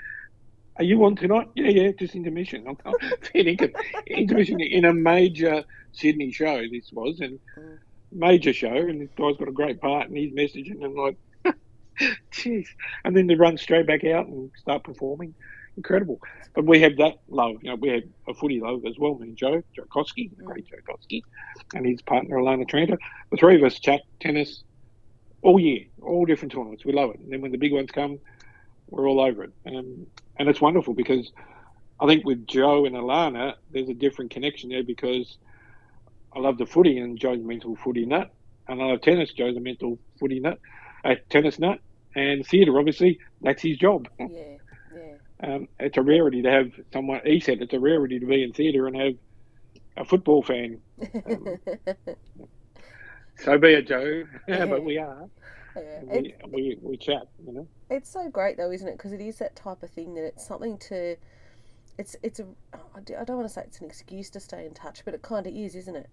"Are 0.77 0.85
you 0.85 1.05
on 1.05 1.17
tonight?" 1.17 1.49
Yeah, 1.55 1.69
yeah, 1.69 1.91
just 1.93 2.15
intermission. 2.15 2.67
I'm 2.69 2.77
thinking 3.23 3.73
intermission 4.07 4.61
in 4.61 4.85
a 4.85 4.95
major 4.95 5.65
Sydney 5.93 6.31
show. 6.33 6.63
This 6.71 6.91
was 6.93 7.21
and 7.21 7.39
Mm. 7.59 7.79
Major 8.13 8.53
show, 8.53 8.75
and 8.75 9.01
this 9.01 9.11
guy's 9.17 9.37
got 9.37 9.49
a 9.49 9.53
great 9.53 9.81
part, 9.81 10.09
and 10.09 10.17
he's 10.17 10.33
messaging, 10.33 10.83
and 10.83 10.85
I'm 10.85 10.95
like, 10.95 11.17
jeez, 12.33 12.67
and 13.05 13.17
then 13.17 13.29
to 13.29 13.37
run 13.37 13.59
straight 13.59 13.87
back 13.87 14.05
out 14.05 14.27
and 14.27 14.51
start 14.57 14.85
performing. 14.85 15.35
Incredible, 15.77 16.21
but 16.55 16.65
we 16.65 16.81
have 16.81 16.97
that 16.97 17.17
love. 17.29 17.57
You 17.61 17.69
know, 17.69 17.77
we 17.77 17.91
have 17.91 18.03
a 18.27 18.33
footy 18.33 18.61
love 18.61 18.87
as 18.87 18.99
well. 18.99 19.15
Me 19.19 19.29
and 19.29 19.37
Joe, 19.37 19.63
Joe 19.75 19.85
Koski, 19.95 20.35
the 20.35 20.43
great 20.43 20.67
Joe 20.67 20.79
Koski, 20.89 21.21
and 21.75 21.85
his 21.85 22.01
partner 22.01 22.37
Alana 22.37 22.67
Trenta. 22.67 22.97
The 23.31 23.37
three 23.37 23.57
of 23.57 23.63
us 23.63 23.79
chat 23.79 24.01
tennis 24.19 24.65
all 25.43 25.61
year, 25.61 25.81
all 26.01 26.25
different 26.25 26.53
tournaments. 26.53 26.87
We 26.87 26.95
love 26.95 27.11
it. 27.11 27.21
And 27.21 27.31
then 27.31 27.43
when 27.43 27.53
the 27.53 27.59
big 27.59 27.75
ones 27.75 27.91
come, 27.91 28.19
we're 28.89 29.07
all 29.07 29.21
over 29.21 29.45
it. 29.45 29.53
And 29.67 30.07
and 30.39 30.49
it's 30.49 30.61
wonderful 30.61 30.95
because 30.95 31.31
I 32.01 32.07
think 32.07 32.25
with 32.25 32.47
Joe 32.47 32.85
and 32.85 32.95
Alana, 32.95 33.55
there's 33.71 33.89
a 33.89 33.95
different 33.95 34.31
connection 34.31 34.71
there 34.71 34.83
because 34.83 35.39
I 36.37 36.41
love 36.41 36.59
the 36.59 36.67
footy 36.67 36.99
and 36.99 37.19
Joe's 37.19 37.41
a 37.41 37.45
mental 37.45 37.77
footy 37.77 38.05
nut, 38.05 38.31
and 38.69 38.83
I 38.83 38.87
love 38.87 39.01
tennis. 39.01 39.33
Joe's 39.33 39.57
a 39.57 39.61
mental 39.61 39.99
footy 40.21 40.39
nut, 40.39 40.59
a 41.05 41.17
tennis 41.31 41.59
nut, 41.59 41.81
and 42.15 42.47
theatre. 42.47 42.79
Obviously, 42.79 43.19
that's 43.41 43.63
his 43.63 43.79
job. 43.79 44.09
Yeah. 44.21 44.27
Yeah. 44.95 45.17
Um, 45.55 45.69
it's 45.81 45.97
a 45.97 46.03
rarity 46.03 46.43
to 46.43 46.51
have 46.51 46.73
someone. 46.93 47.21
He 47.25 47.41
said 47.41 47.63
it's 47.63 47.73
a 47.75 47.81
rarity 47.81 48.19
to 48.19 48.27
be 48.27 48.43
in 48.43 48.53
theatre 48.53 48.87
and 48.87 48.97
have 48.97 49.15
a 49.97 50.05
football 50.05 50.43
fan. 50.43 50.81
So 53.39 53.59
be 53.59 53.75
it, 53.75 53.87
Joe. 53.87 54.25
but 54.49 54.83
we 54.83 54.99
are. 54.99 55.29
Yeah. 55.77 55.83
It, 56.11 56.41
We, 56.49 56.53
we, 56.53 56.79
we 56.81 56.97
chat, 56.97 57.29
you 57.47 57.53
know. 57.53 57.69
it's 57.91 58.11
so 58.11 58.29
great 58.31 58.57
though, 58.57 58.71
isn't 58.71 58.89
it? 58.89 58.97
Because 58.97 59.13
it 59.13 59.21
is 59.21 59.37
that 59.39 59.55
type 59.55 59.83
of 59.83 59.91
thing 59.91 60.15
that 60.15 60.25
it's 60.25 60.47
something 60.47 60.79
to. 60.89 61.17
It's 61.99 62.17
it's 62.23 62.41
a. 62.41 62.47
I 62.95 63.25
don't 63.25 63.37
want 63.37 63.47
to 63.49 63.53
say 63.53 63.63
it's 63.67 63.81
an 63.81 63.87
excuse 63.87 64.31
to 64.31 64.41
stay 64.41 64.65
in 64.65 64.73
touch, 64.73 65.05
but 65.05 65.13
it 65.13 65.21
kind 65.23 65.47
of 65.47 65.55
is, 65.55 65.75
isn't 65.75 65.97
it? 65.97 66.09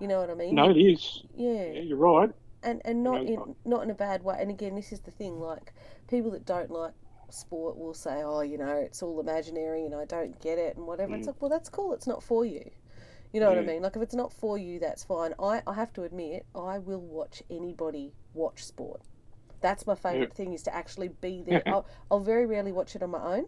You 0.00 0.08
know 0.08 0.20
what 0.20 0.30
I 0.30 0.34
mean? 0.34 0.54
No, 0.54 0.70
it 0.70 0.76
is. 0.76 1.22
Yeah. 1.34 1.72
Yeah, 1.72 1.80
you're 1.80 1.96
right. 1.98 2.30
and 2.62 2.80
and 2.84 3.02
not 3.02 3.24
know, 3.26 3.26
in 3.26 3.56
not 3.64 3.82
in 3.82 3.90
a 3.90 3.94
bad 3.94 4.22
way. 4.22 4.36
And 4.40 4.50
again, 4.50 4.74
this 4.74 4.92
is 4.92 5.00
the 5.00 5.10
thing: 5.10 5.40
like 5.40 5.72
people 6.08 6.30
that 6.32 6.44
don't 6.46 6.70
like 6.70 6.92
sport 7.30 7.76
will 7.78 7.94
say, 7.94 8.22
"Oh, 8.22 8.40
you 8.40 8.58
know, 8.58 8.76
it's 8.76 9.02
all 9.02 9.20
imaginary, 9.20 9.84
and 9.84 9.94
I 9.94 10.04
don't 10.04 10.38
get 10.40 10.58
it, 10.58 10.76
and 10.76 10.86
whatever." 10.86 11.14
It's 11.14 11.26
Mm. 11.26 11.28
like, 11.28 11.42
well, 11.42 11.50
that's 11.50 11.68
cool. 11.68 11.92
It's 11.94 12.06
not 12.06 12.22
for 12.22 12.44
you. 12.44 12.70
You 13.32 13.40
know 13.40 13.48
what 13.48 13.58
I 13.58 13.62
mean? 13.62 13.82
Like 13.82 13.96
if 13.96 14.02
it's 14.02 14.14
not 14.14 14.32
for 14.32 14.58
you, 14.58 14.78
that's 14.80 15.04
fine. 15.04 15.34
I 15.38 15.62
I 15.66 15.74
have 15.74 15.92
to 15.94 16.04
admit, 16.04 16.46
I 16.54 16.78
will 16.78 17.00
watch 17.00 17.42
anybody 17.50 18.14
watch 18.34 18.64
sport. 18.64 19.02
That's 19.60 19.86
my 19.86 19.94
favorite 19.94 20.34
thing 20.34 20.52
is 20.52 20.62
to 20.64 20.74
actually 20.74 21.08
be 21.08 21.42
there. 21.46 21.64
I'll, 21.68 21.86
I'll 22.10 22.20
very 22.20 22.46
rarely 22.46 22.72
watch 22.72 22.96
it 22.96 23.02
on 23.02 23.10
my 23.10 23.22
own, 23.38 23.46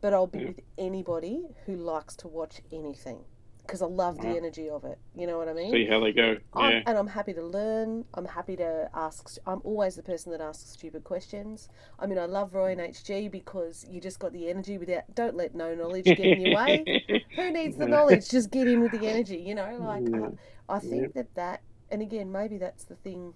but 0.00 0.12
I'll 0.14 0.26
be 0.26 0.40
Yeah. 0.40 0.46
with 0.46 0.60
anybody 0.78 1.46
who 1.66 1.76
likes 1.76 2.16
to 2.16 2.28
watch 2.28 2.62
anything 2.72 3.24
because 3.66 3.80
I 3.80 3.86
love 3.86 4.18
the 4.18 4.28
energy 4.28 4.68
of 4.68 4.84
it. 4.84 4.98
You 5.14 5.26
know 5.26 5.38
what 5.38 5.48
I 5.48 5.52
mean? 5.52 5.72
See 5.72 5.86
how 5.86 6.00
they 6.00 6.12
go. 6.12 6.36
I'm, 6.52 6.70
Yeah. 6.70 6.82
and 6.86 6.98
I'm 6.98 7.06
happy 7.06 7.32
to 7.34 7.42
learn. 7.42 8.04
I'm 8.14 8.24
happy 8.26 8.56
to 8.56 8.90
ask. 8.92 9.36
I'm 9.46 9.60
always 9.64 9.94
the 9.94 10.02
person 10.02 10.32
that 10.32 10.40
asks 10.40 10.70
stupid 10.70 11.04
questions. 11.04 11.68
I 11.98 12.06
mean, 12.06 12.18
I 12.18 12.26
love 12.26 12.54
Roy 12.54 12.72
and 12.72 12.80
HG 12.80 13.30
because 13.30 13.86
you 13.88 14.00
just 14.00 14.18
got 14.18 14.32
the 14.32 14.48
energy 14.48 14.78
without. 14.78 15.04
Don't 15.14 15.36
let 15.36 15.54
no 15.54 15.74
knowledge 15.74 16.04
get 16.04 16.20
in 16.20 16.46
your 16.46 16.56
way. 16.66 17.24
Who 17.36 17.50
needs 17.50 17.76
the 17.76 17.86
knowledge? 17.86 18.28
Just 18.28 18.50
get 18.50 18.66
in 18.66 18.80
with 18.80 18.92
the 18.92 19.06
energy. 19.06 19.38
You 19.38 19.54
know, 19.54 19.76
like 19.80 20.06
um, 20.06 20.20
Yeah. 20.20 20.28
I, 20.68 20.76
I 20.76 20.78
think 20.80 21.14
that 21.14 21.34
that, 21.36 21.62
and 21.90 22.02
again, 22.02 22.30
maybe 22.32 22.58
that's 22.58 22.84
the 22.84 22.96
thing. 22.96 23.34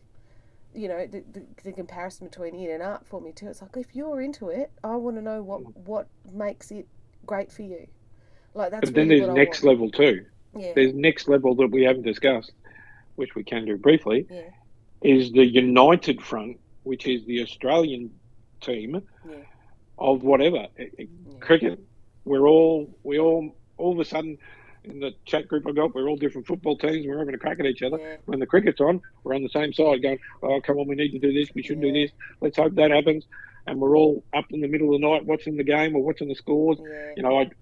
You 0.75 0.89
know, 0.89 1.07
the, 1.07 1.25
the, 1.33 1.47
the 1.65 1.73
comparison 1.73 2.27
between 2.29 2.55
in 2.55 2.71
and 2.71 2.83
art 2.83 3.07
for 3.07 3.21
me 3.21 3.33
too. 3.33 3.49
It's 3.49 3.63
like 3.63 3.77
if 3.77 3.95
you're 3.95 4.21
into 4.21 4.49
it, 4.51 4.73
I 4.85 4.97
want 4.97 5.17
to 5.17 5.23
know 5.23 5.43
what 5.43 5.63
mm. 5.63 5.77
what 5.87 6.09
makes 6.31 6.71
it 6.71 6.87
great 7.25 7.51
for 7.51 7.63
you. 7.63 7.87
Like 8.57 8.71
that's 8.71 8.87
But 8.87 8.95
then 8.95 9.09
really 9.09 9.21
there's 9.21 9.35
next 9.35 9.65
level 9.65 9.91
too. 9.91 10.25
Yeah, 10.57 10.73
There's 10.75 10.95
next 10.95 11.29
level 11.29 11.55
that 11.57 11.69
we 11.69 11.83
haven't 11.83 12.05
discussed, 12.05 12.53
which 13.17 13.35
we 13.35 13.45
can 13.45 13.67
do 13.67 13.77
briefly, 13.77 14.27
yeah, 14.31 14.49
is 15.03 15.31
the 15.33 15.45
United 15.45 16.23
Front, 16.23 16.59
which 16.85 17.07
is 17.07 17.27
the 17.27 17.43
Australian 17.43 18.11
team 18.63 19.03
yeah, 19.29 19.37
of 19.99 20.23
whatever 20.23 20.69
eh, 20.79 20.87
eh, 20.99 21.05
yeah. 21.05 21.39
cricket. 21.41 21.79
We're 22.25 22.49
all 22.49 22.97
we 23.03 23.19
all 23.19 23.55
all 23.77 23.93
of 23.93 23.99
a 23.99 24.05
sudden 24.07 24.39
in 24.85 25.01
the 25.01 25.13
chat 25.27 25.49
group 25.49 25.67
I 25.67 25.73
got, 25.73 25.95
we're 25.95 26.09
all 26.09 26.17
different 26.17 26.47
football 26.47 26.79
teams. 26.79 27.07
We're 27.07 27.19
having 27.19 27.35
a 27.35 27.39
crack 27.39 27.61
at 27.61 27.67
each 27.67 27.83
other. 27.83 27.99
Yeah. 27.99 28.17
When 28.25 28.39
the 28.39 28.47
cricket's 28.47 28.81
on, 28.81 29.03
we're 29.25 29.35
on 29.35 29.43
the 29.43 29.49
same 29.51 29.73
side, 29.75 30.01
going, 30.01 30.19
"Oh, 30.43 30.61
come 30.63 30.79
on, 30.79 30.89
we 30.89 30.95
need 30.95 31.11
to 31.11 31.19
do 31.19 31.33
this. 31.33 31.55
We 31.55 31.63
should 31.63 31.81
do 31.81 31.93
this. 31.93 32.11
Let's 32.41 32.57
hope 32.57 32.75
that 32.77 32.91
happens." 32.91 33.27
And 33.67 33.81
we're 33.81 33.97
all 33.97 34.25
up 34.33 34.47
in 34.51 34.61
the 34.61 34.69
middle 34.69 34.95
of 34.95 35.01
the 35.01 35.07
night 35.07 35.27
watching 35.27 35.57
the 35.57 35.65
game 35.65 35.97
or 35.97 36.03
watching 36.03 36.29
the 36.29 36.37
scores. 36.37 36.79
Yeah. 36.81 37.13
You 37.17 37.23
know, 37.25 37.39
I'd 37.39 37.53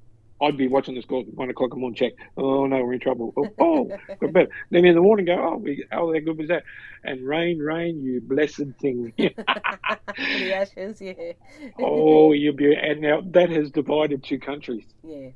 I'd 0.42 0.56
be 0.56 0.66
watching 0.68 0.94
the 0.94 1.02
score 1.02 1.20
at 1.20 1.32
one 1.34 1.48
o'clock 1.50 1.70
in 1.72 1.78
the 1.78 1.80
morning. 1.80 1.96
Check. 1.96 2.12
Oh 2.36 2.66
no, 2.66 2.84
we're 2.84 2.94
in 2.94 3.00
trouble. 3.00 3.32
Oh, 3.36 3.48
oh 3.60 3.90
got 4.20 4.32
better. 4.32 4.48
Then 4.70 4.84
in 4.84 4.94
the 4.94 5.00
morning, 5.00 5.26
go. 5.26 5.34
Oh, 5.34 5.56
we, 5.56 5.84
oh, 5.92 6.12
how 6.12 6.20
good 6.20 6.36
was 6.38 6.48
that? 6.48 6.64
And 7.04 7.26
rain, 7.26 7.58
rain, 7.58 8.02
you 8.02 8.20
blessed 8.20 8.64
thing. 8.80 9.12
the 9.16 10.54
ashes, 10.54 11.00
yeah. 11.00 11.32
oh, 11.78 12.32
you'll 12.32 12.54
be. 12.54 12.74
And 12.74 13.00
now 13.00 13.22
that 13.30 13.50
has 13.50 13.70
divided 13.70 14.24
two 14.24 14.38
countries. 14.38 14.84
yeah, 15.02 15.30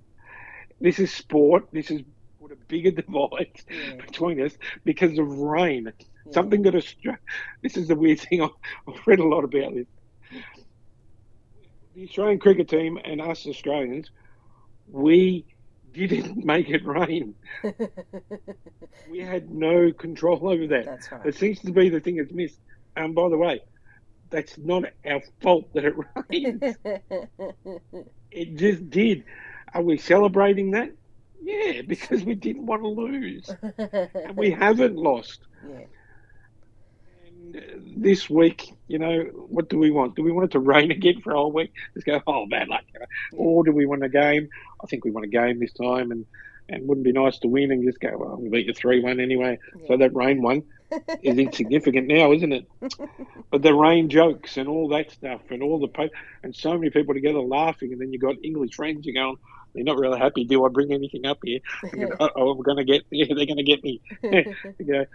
This 0.81 0.99
is 0.99 1.13
sport. 1.13 1.69
This 1.73 1.91
is 1.91 2.03
put 2.41 2.53
a 2.53 2.57
bigger 2.69 2.91
divide 3.03 3.61
yeah, 3.71 3.95
between 3.97 4.41
us 4.41 4.57
because 4.85 5.19
of 5.19 5.29
rain. 5.39 5.93
yeah. 6.27 6.33
Something 6.33 6.63
got 6.63 6.75
Australia. 6.75 7.19
This 7.63 7.77
is 7.77 7.89
the 7.89 7.95
weird 7.97 8.21
thing. 8.21 8.43
I've 8.43 9.07
read 9.07 9.21
a 9.21 9.27
lot 9.27 9.45
about 9.45 9.75
this. 9.75 9.87
The 11.95 12.05
Australian 12.05 12.39
cricket 12.39 12.69
team 12.69 12.99
and 13.05 13.21
us 13.21 13.47
Australians, 13.47 14.11
we 14.91 15.47
didn't 15.93 16.45
make 16.45 16.69
it 16.71 16.85
rain. 16.87 17.35
We 19.11 19.21
had 19.21 19.51
no 19.51 19.93
control 19.93 20.49
over 20.49 20.67
that. 20.69 20.85
That's 20.85 21.11
right. 21.11 21.27
It 21.27 21.35
seems 21.37 21.61
to 21.61 21.73
be 21.73 21.89
the 21.89 22.01
thing 22.01 22.17
that's 22.17 22.33
missed. 22.33 22.61
And 22.97 23.15
by 23.15 23.29
the 23.29 23.39
way, 23.39 23.61
that's 24.31 24.59
not 24.59 24.85
our 25.05 25.23
fault 25.41 25.73
that 25.75 25.85
it 25.85 25.95
rains. 26.31 26.77
it 28.31 28.57
just 28.57 28.91
did. 28.91 29.25
Are 29.75 29.83
we 29.83 29.97
celebrating 29.99 30.73
that? 30.73 30.91
Yeah, 31.41 31.83
because 31.83 32.23
we 32.25 32.35
didn't 32.35 32.67
want 32.67 32.83
to 32.83 32.89
lose. 32.89 33.49
And 33.79 34.37
we 34.37 34.51
haven't 34.51 34.97
lost. 34.97 35.41
yeah, 35.67 35.85
this 37.97 38.29
week, 38.29 38.73
you 38.87 38.99
know, 38.99 39.23
what 39.49 39.69
do 39.69 39.79
we 39.79 39.91
want? 39.91 40.15
Do 40.17 40.23
we 40.23 40.33
want 40.33 40.47
it 40.47 40.53
to 40.53 40.61
rain 40.61 40.91
again 40.99 41.21
for 41.21 41.33
a 41.33 41.37
whole 41.37 41.53
week? 41.53 41.73
Just 41.95 42.07
go, 42.07 42.21
oh, 42.27 42.47
bad 42.47 42.69
luck. 42.69 42.85
Or 43.33 43.65
do 43.65 43.73
we 43.73 43.87
want 43.87 44.05
a 44.05 44.09
game? 44.09 44.49
I 44.83 44.87
think 44.87 45.05
we 45.05 45.11
want 45.11 45.27
a 45.27 45.29
game 45.29 45.61
this 45.61 45.73
time, 45.73 46.11
and 46.11 46.27
and 46.69 46.87
wouldn't 46.87 47.07
it 47.07 47.15
be 47.15 47.19
nice 47.19 47.39
to 47.39 47.49
win 47.49 47.73
and 47.73 47.83
just 47.83 47.99
go, 47.99 48.11
well, 48.17 48.37
we 48.37 48.51
beat 48.51 48.67
you 48.67 48.75
three 48.75 49.01
one 49.01 49.21
anyway. 49.21 49.59
So 49.87 49.97
that 49.97 50.15
rain 50.15 50.43
one 50.43 50.65
is 51.23 51.39
insignificant 51.39 52.07
now, 52.09 52.33
isn't 52.33 52.53
it? 52.53 52.67
But 53.51 53.63
the 53.63 53.73
rain 53.73 54.11
jokes 54.11 54.59
and 54.59 54.69
all 54.69 54.89
that 54.89 55.11
stuff, 55.11 55.41
and 55.49 55.63
all 55.63 55.79
the 55.81 55.89
po- 55.89 56.11
and 56.43 56.55
so 56.55 56.75
many 56.75 56.91
people 56.91 57.15
together 57.15 57.41
laughing, 57.41 57.93
and 57.93 58.01
then 58.01 58.13
you've 58.13 58.21
got 58.21 58.35
English 58.45 58.75
friends. 58.75 59.07
You're 59.07 59.15
going, 59.15 59.37
they're 59.75 59.85
not 59.85 59.97
really 59.97 60.19
happy. 60.19 60.45
Do 60.45 60.67
I 60.67 60.69
bring 60.69 60.93
anything 60.93 61.25
up 61.25 61.39
here? 61.43 61.61
oh, 62.21 62.51
I'm 62.51 62.63
going 62.63 62.77
to 62.77 62.85
get, 62.85 63.05
yeah, 63.11 63.25
they're 63.35 63.47
going 63.47 63.57
to 63.57 63.63
get 63.63 63.83
me. 63.83 64.03
you 64.23 64.85
go, 64.87 65.07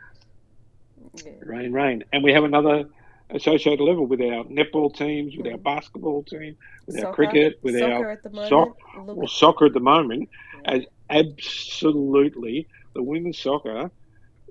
yeah. 1.26 1.32
rain, 1.42 1.72
rain. 1.74 2.04
And 2.14 2.24
we 2.24 2.34
have 2.34 2.44
another 2.44 2.86
associated 3.30 3.84
level 3.84 4.06
with 4.06 4.22
our 4.22 4.44
netball 4.46 4.96
teams, 4.96 5.36
with 5.38 5.48
our 5.48 5.58
basketball 5.58 6.24
team, 6.24 6.56
with 6.86 7.04
our 7.04 7.14
cricket, 7.14 7.60
with 7.64 7.78
soccer 7.80 8.06
our 8.06 8.12
at 8.12 8.24
the 8.24 8.30
moment. 8.30 8.50
soc- 8.50 8.78
well, 9.18 9.28
soccer 9.28 9.66
at 9.66 9.74
the 9.74 9.80
moment. 9.80 10.30
Yeah. 10.66 10.72
As 10.76 10.86
absolutely, 11.10 12.68
the 12.94 13.04
women's 13.04 13.40
soccer 13.40 13.90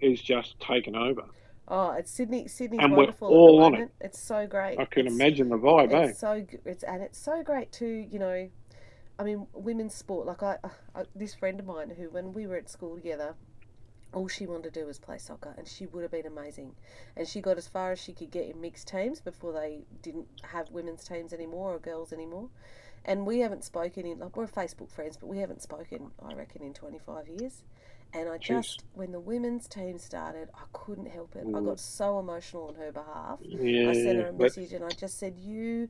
is 0.00 0.20
just 0.20 0.58
taken 0.60 0.96
over. 0.96 1.22
oh, 1.68 1.92
it's 1.92 2.10
Sydney. 2.10 2.48
Sydney's 2.48 2.80
And 2.82 2.92
we're 2.92 2.98
wonderful 3.04 3.28
all 3.28 3.62
on 3.62 3.74
it. 3.76 3.90
It's 4.00 4.20
so 4.20 4.46
great. 4.46 4.78
I 4.78 4.84
can 4.84 5.06
It's- 5.06 5.14
imagine 5.14 5.48
the 5.48 5.58
vibe, 5.58 5.92
eh? 5.92 6.12
So 6.12 6.44
it's 6.64 6.82
and 6.82 7.02
it's 7.02 7.18
so 7.18 7.42
great 7.42 7.70
too. 7.72 8.06
You 8.10 8.18
know, 8.18 8.48
I 9.18 9.22
mean, 9.22 9.46
women's 9.52 9.94
sport. 9.94 10.26
Like 10.26 10.42
I, 10.42 10.56
I, 10.94 11.04
this 11.14 11.34
friend 11.34 11.60
of 11.60 11.66
mine 11.66 11.90
who, 11.96 12.10
when 12.10 12.32
we 12.32 12.46
were 12.46 12.56
at 12.56 12.68
school 12.68 12.96
together, 12.96 13.36
all 14.12 14.28
she 14.28 14.46
wanted 14.46 14.74
to 14.74 14.80
do 14.80 14.86
was 14.86 14.98
play 14.98 15.18
soccer, 15.18 15.54
and 15.56 15.66
she 15.66 15.86
would 15.86 16.02
have 16.02 16.10
been 16.10 16.26
amazing. 16.26 16.74
And 17.16 17.26
she 17.26 17.40
got 17.40 17.58
as 17.58 17.66
far 17.68 17.92
as 17.92 17.98
she 18.00 18.12
could 18.12 18.30
get 18.30 18.48
in 18.48 18.60
mixed 18.60 18.88
teams 18.88 19.20
before 19.20 19.52
they 19.52 19.84
didn't 20.02 20.28
have 20.42 20.70
women's 20.70 21.04
teams 21.04 21.32
anymore 21.32 21.74
or 21.74 21.78
girls 21.78 22.12
anymore. 22.12 22.48
And 23.04 23.26
we 23.26 23.40
haven't 23.40 23.64
spoken 23.64 24.06
in 24.06 24.18
like 24.20 24.36
we're 24.36 24.46
Facebook 24.46 24.90
friends, 24.90 25.16
but 25.16 25.26
we 25.26 25.38
haven't 25.38 25.62
spoken, 25.62 26.10
I 26.24 26.34
reckon, 26.34 26.62
in 26.62 26.72
twenty 26.74 26.98
five 26.98 27.28
years. 27.28 27.62
And 28.14 28.28
I 28.28 28.36
just, 28.36 28.84
when 28.92 29.10
the 29.10 29.20
women's 29.20 29.66
team 29.66 29.98
started, 29.98 30.50
I 30.54 30.64
couldn't 30.74 31.06
help 31.06 31.34
it. 31.34 31.44
I 31.46 31.58
Mm. 31.60 31.64
got 31.64 31.80
so 31.80 32.18
emotional 32.18 32.68
on 32.68 32.74
her 32.74 32.92
behalf. 32.92 33.38
Yeah, 33.40 33.88
I 33.88 33.92
sent 33.94 34.18
her 34.18 34.28
a 34.28 34.32
message 34.34 34.72
and 34.74 34.84
I 34.84 34.90
just 34.90 35.18
said, 35.18 35.38
"You, 35.38 35.88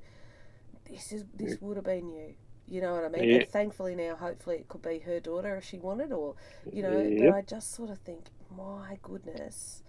this 0.89 1.13
is 1.13 1.25
this 1.35 1.61
would 1.61 1.77
have 1.77 1.85
been 1.85 2.09
you." 2.11 2.35
You 2.73 2.81
know 2.81 2.95
what 2.95 3.05
I 3.05 3.09
mean? 3.11 3.29
Yeah. 3.29 3.37
And 3.41 3.49
thankfully 3.51 3.95
now, 3.95 4.17
hopefully, 4.17 4.57
it 4.57 4.69
could 4.69 4.81
be 4.81 4.99
her 5.01 5.21
daughter 5.21 5.57
if 5.57 5.65
she 5.65 5.79
wanted, 5.79 6.11
or 6.11 6.37
you 6.73 6.83
know. 6.83 7.03
Yep. 7.03 7.31
But 7.31 7.37
I 7.37 7.43
just 7.43 7.75
sort 7.75 7.91
of 7.91 7.99
think, 7.99 8.31
my 8.57 8.99
goodness, 9.03 9.83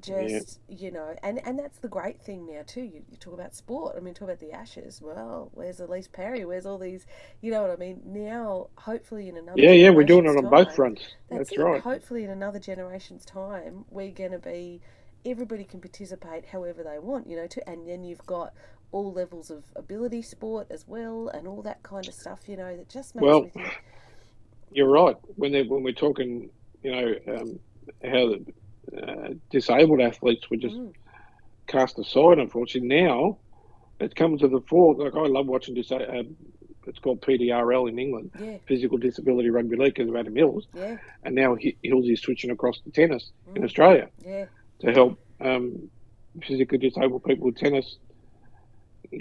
just 0.00 0.58
you 0.70 0.90
know, 0.90 1.14
and 1.22 1.38
and 1.46 1.58
that's 1.58 1.80
the 1.80 1.88
great 1.88 2.22
thing 2.22 2.46
now 2.46 2.62
too. 2.66 2.80
You, 2.80 3.02
you 3.10 3.18
talk 3.18 3.34
about 3.34 3.54
sport. 3.54 3.94
I 3.94 4.00
mean, 4.00 4.14
talk 4.14 4.28
about 4.28 4.38
the 4.38 4.52
Ashes. 4.52 5.02
Well, 5.02 5.50
where's 5.52 5.80
Ellyse 5.80 6.10
Perry? 6.10 6.46
Where's 6.46 6.64
all 6.64 6.78
these? 6.78 7.04
You 7.42 7.50
know 7.50 7.60
what 7.60 7.72
I 7.72 7.76
mean? 7.76 8.00
Now, 8.06 8.68
hopefully, 8.76 9.28
in 9.28 9.36
another 9.36 9.60
yeah, 9.60 9.72
yeah, 9.72 9.90
we're 9.90 10.04
doing 10.04 10.24
it 10.24 10.34
on 10.34 10.48
both 10.48 10.74
fronts. 10.74 11.02
that's, 11.28 11.50
That's, 11.50 11.58
right. 11.58 11.82
Hopefully, 11.82 12.24
in 12.24 12.30
another 12.30 12.58
generation's 12.58 13.26
time, 13.26 13.84
we're 13.90 14.12
going 14.12 14.32
to 14.32 14.38
be 14.38 14.80
everybody 15.26 15.64
can 15.64 15.80
participate 15.80 16.46
however 16.46 16.82
they 16.82 16.98
want, 16.98 17.28
you 17.28 17.36
know. 17.36 17.46
To 17.48 17.68
and 17.68 17.86
then 17.86 18.02
you've 18.02 18.24
got 18.24 18.54
all 18.92 19.12
levels 19.12 19.50
of 19.50 19.64
ability 19.76 20.22
sport 20.22 20.66
as 20.70 20.86
well, 20.86 21.28
and 21.28 21.46
all 21.46 21.62
that 21.62 21.82
kind 21.82 22.08
of 22.08 22.14
stuff, 22.14 22.48
you 22.48 22.56
know. 22.56 22.76
That 22.76 22.88
just 22.88 23.14
makes 23.14 23.24
Well, 23.24 23.42
me 23.42 23.48
think. 23.50 23.72
You're 24.70 24.88
right. 24.90 25.16
When 25.36 25.52
they, 25.52 25.62
when 25.62 25.82
we're 25.82 25.92
talking, 25.92 26.50
you 26.82 26.90
know, 26.90 27.14
um, 27.28 27.60
how 28.04 28.28
the 28.28 28.44
uh, 28.96 29.28
disabled 29.50 30.00
athletes 30.00 30.50
were 30.50 30.56
just 30.56 30.76
Mm, 30.76 30.92
cast 31.66 31.98
aside. 31.98 32.38
Unfortunately, 32.38 32.88
now 32.88 33.38
it's 34.00 34.14
come 34.14 34.36
to 34.38 34.48
the 34.48 34.60
fore. 34.68 34.94
Like 34.94 35.14
I 35.14 35.26
love 35.26 35.46
watching 35.46 35.74
this. 35.74 35.90
Uh, 35.90 36.22
it's 36.86 36.98
called 37.00 37.20
PDRL 37.20 37.88
in 37.88 37.98
England, 37.98 38.30
yeah, 38.38 38.56
Physical 38.66 38.98
Disability 38.98 39.50
Rugby 39.50 39.76
League, 39.76 39.94
because 39.94 40.08
of 40.08 40.16
Adam 40.16 40.34
Hills, 40.36 40.66
yeah, 40.74 40.96
and 41.22 41.34
now 41.34 41.56
Hi- 41.62 41.76
Hills 41.82 42.06
is 42.08 42.20
switching 42.20 42.50
across 42.50 42.80
to 42.80 42.90
tennis 42.90 43.30
in 43.54 43.62
Mm. 43.62 43.64
Australia 43.64 44.08
yeah, 44.24 44.46
to 44.80 44.92
help 44.92 45.18
um, 45.40 45.90
physically 46.46 46.78
disabled 46.78 47.24
people 47.24 47.46
with 47.46 47.56
tennis 47.56 47.96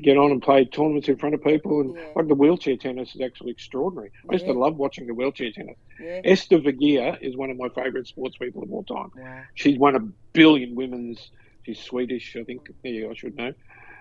get 0.02 0.18
on 0.18 0.32
and 0.32 0.42
play 0.42 0.66
tournaments 0.66 1.08
in 1.08 1.18
front 1.18 1.34
of 1.36 1.44
people. 1.44 1.80
And 1.82 1.96
Yeah. 1.96 2.02
like 2.16 2.28
the 2.28 2.36
wheelchair 2.36 2.76
tennis 2.78 3.16
is 3.16 3.22
actually 3.22 3.52
extraordinary. 3.52 4.12
I 4.30 4.34
used 4.34 4.46
Yeah. 4.46 4.54
to 4.54 4.60
love 4.60 4.78
watching 4.78 5.08
the 5.08 5.14
wheelchair 5.14 5.52
tennis. 5.52 5.78
yeah. 6.02 6.22
Esther 6.26 6.60
Vergeer 6.60 7.18
is 7.22 7.36
one 7.38 7.50
of 7.50 7.58
my 7.58 7.70
favourite 7.70 8.06
sports 8.08 8.38
people 8.38 8.64
of 8.64 8.72
all 8.74 8.84
time. 8.84 9.12
Wow. 9.18 9.42
She's 9.56 9.78
won 9.78 9.96
a 9.96 10.00
billion 10.34 10.76
women's. 10.76 11.32
She's 11.66 11.80
Swedish, 11.80 12.36
I 12.36 12.44
think. 12.44 12.70
Yeah, 12.84 13.08
I 13.10 13.14
should 13.14 13.36
know. 13.38 13.54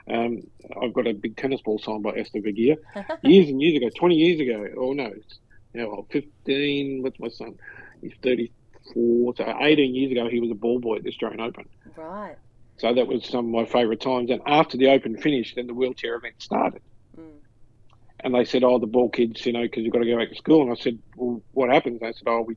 Um, 0.08 0.46
I've 0.80 0.92
got 0.92 1.06
a 1.08 1.12
big 1.14 1.36
tennis 1.36 1.60
ball 1.62 1.78
signed 1.78 2.02
by 2.04 2.10
Esther 2.12 2.40
Vergeer 2.40 2.76
years 3.24 3.48
and 3.48 3.60
years 3.60 3.76
ago, 3.76 3.88
20 3.96 4.14
years 4.14 4.38
ago. 4.40 4.68
Oh 4.76 4.92
no, 4.92 5.06
it's 5.06 5.38
now 5.74 6.06
15. 6.10 7.02
What's 7.02 7.18
my 7.18 7.28
son? 7.28 7.58
He's 8.02 8.12
34. 8.22 9.34
So 9.36 9.56
18 9.60 9.94
years 9.96 10.12
ago, 10.12 10.28
he 10.28 10.38
was 10.40 10.50
a 10.50 10.54
ball 10.54 10.78
boy 10.78 10.96
at 10.96 11.02
the 11.02 11.08
Australian 11.08 11.40
Open. 11.40 11.68
right. 11.96 12.36
So 12.78 12.92
that 12.92 13.06
was 13.06 13.24
some 13.26 13.46
of 13.46 13.50
my 13.50 13.64
favourite 13.64 14.00
times. 14.00 14.30
And 14.30 14.42
after 14.46 14.76
the 14.76 14.88
Open 14.88 15.16
finished, 15.16 15.56
then 15.56 15.66
the 15.66 15.74
wheelchair 15.74 16.14
event 16.16 16.34
started. 16.38 16.82
Mm. 17.18 17.40
And 18.20 18.34
they 18.34 18.44
said, 18.44 18.64
"Oh, 18.64 18.78
the 18.78 18.86
ball 18.86 19.08
kids, 19.08 19.44
you 19.46 19.52
know, 19.52 19.62
because 19.62 19.82
you've 19.84 19.92
got 19.92 20.00
to 20.00 20.06
go 20.06 20.16
back 20.18 20.30
to 20.30 20.34
school." 20.36 20.62
And 20.62 20.70
I 20.70 20.74
said, 20.74 20.98
"Well, 21.16 21.42
what 21.52 21.70
happens?" 21.70 22.00
They 22.00 22.12
said, 22.12 22.26
"Oh, 22.28 22.42
we, 22.42 22.56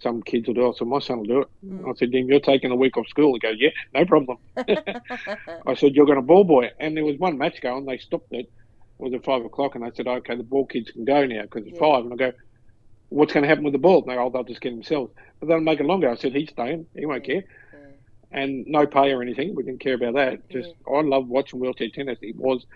some 0.00 0.22
kids 0.22 0.46
will 0.46 0.54
do 0.54 0.68
it." 0.68 0.76
So 0.76 0.84
my 0.84 0.98
son 1.00 1.18
will 1.18 1.26
do 1.26 1.40
it. 1.42 1.48
Mm. 1.64 1.88
I 1.88 1.92
said, 1.94 2.10
"Dean, 2.10 2.28
you're 2.28 2.40
taking 2.40 2.70
a 2.70 2.76
week 2.76 2.96
off 2.96 3.08
school." 3.08 3.34
He 3.34 3.40
goes, 3.40 3.56
"Yeah, 3.58 3.70
no 3.94 4.04
problem." 4.04 4.38
I 4.56 5.74
said, 5.74 5.94
"You're 5.94 6.06
going 6.06 6.16
to 6.16 6.22
ball 6.22 6.44
boy," 6.44 6.70
and 6.80 6.96
there 6.96 7.04
was 7.04 7.18
one 7.18 7.38
match 7.38 7.60
going. 7.60 7.84
They 7.84 7.98
stopped 7.98 8.32
it. 8.32 8.46
It 8.46 8.50
was 8.98 9.14
at 9.14 9.24
five 9.24 9.44
o'clock, 9.44 9.74
and 9.74 9.84
they 9.84 9.90
said, 9.94 10.06
"Okay, 10.08 10.36
the 10.36 10.42
ball 10.42 10.66
kids 10.66 10.90
can 10.90 11.04
go 11.04 11.24
now 11.26 11.42
because 11.42 11.64
it's 11.66 11.74
Yeah. 11.74 11.80
five. 11.80 12.04
And 12.04 12.12
I 12.12 12.16
go, 12.16 12.32
"What's 13.10 13.32
going 13.32 13.42
to 13.42 13.48
happen 13.48 13.64
with 13.64 13.74
the 13.74 13.78
ball?" 13.78 14.02
And 14.02 14.10
they 14.10 14.14
go, 14.16 14.24
"Oh, 14.24 14.30
they'll 14.30 14.44
just 14.44 14.60
get 14.60 14.70
themselves." 14.70 15.12
But 15.40 15.48
they'll 15.48 15.60
make 15.60 15.80
it 15.80 15.86
longer. 15.86 16.08
I 16.10 16.14
said, 16.16 16.34
"He's 16.34 16.50
staying. 16.50 16.86
He 16.94 17.06
won't 17.06 17.26
Yeah. 17.26 17.34
care." 17.34 17.44
Yeah. 18.32 18.40
And 18.40 18.66
no 18.66 18.86
pay 18.86 19.12
or 19.12 19.22
anything. 19.22 19.54
We 19.54 19.62
didn't 19.62 19.80
care 19.80 19.94
about 19.94 20.14
that. 20.14 20.48
Just 20.50 20.74
I 20.90 21.00
love 21.00 21.28
watching 21.28 21.60
wheelchair 21.60 21.88
tennis. 21.90 22.18
It 22.22 22.36
was 22.36 22.66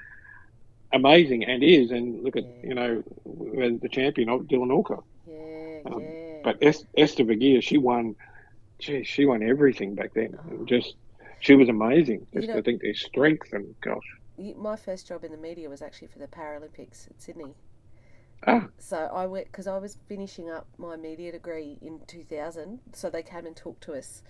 amazing 0.93 1.45
and 1.45 1.63
is. 1.63 1.91
And 1.91 2.23
look 2.23 2.37
at 2.37 2.45
Yeah. 2.45 2.69
you 2.69 2.75
know 2.75 3.03
the 3.79 3.89
champion, 3.91 4.29
of 4.29 4.43
Dylan 4.43 4.71
Alcott. 4.71 5.05
Yeah, 5.29 5.81
Um, 5.87 6.01
yeah. 6.01 6.41
But 6.45 6.59
Es- 6.63 6.85
Esther 6.97 7.25
Vergeer, 7.25 7.63
she 7.63 7.79
won. 7.79 8.15
Gee, 8.79 9.05
she 9.05 9.25
won 9.25 9.43
everything 9.43 9.95
back 9.95 10.13
then. 10.15 10.39
And 10.51 10.69
Just 10.69 10.97
she 11.41 11.55
was 11.55 11.69
amazing. 11.69 12.27
You 12.33 12.41
Just 12.41 12.49
know- 12.53 12.59
I 12.59 12.63
think 12.63 12.83
their 12.83 12.95
strength 12.95 13.53
and 13.53 13.75
gosh. 13.81 14.19
My 14.57 14.77
first 14.77 15.07
job 15.09 15.25
in 15.25 15.33
the 15.33 15.39
media 15.39 15.71
was 15.71 15.81
actually 15.81 16.09
for 16.09 16.19
the 16.19 16.27
Paralympics 16.29 17.09
in 17.09 17.19
Sydney. 17.19 17.55
Ah, 18.47 18.69
So 18.77 18.99
I 18.99 19.25
went 19.27 19.47
because 19.47 19.67
I 19.67 19.79
was 19.79 19.97
finishing 20.09 20.51
up 20.51 20.67
my 20.77 20.95
media 20.97 21.33
degree 21.33 21.79
in 21.81 22.01
2000. 22.07 22.81
So 22.93 23.09
they 23.09 23.23
came 23.23 23.47
and 23.47 23.57
talked 23.57 23.83
to 23.85 23.95
us 23.95 24.23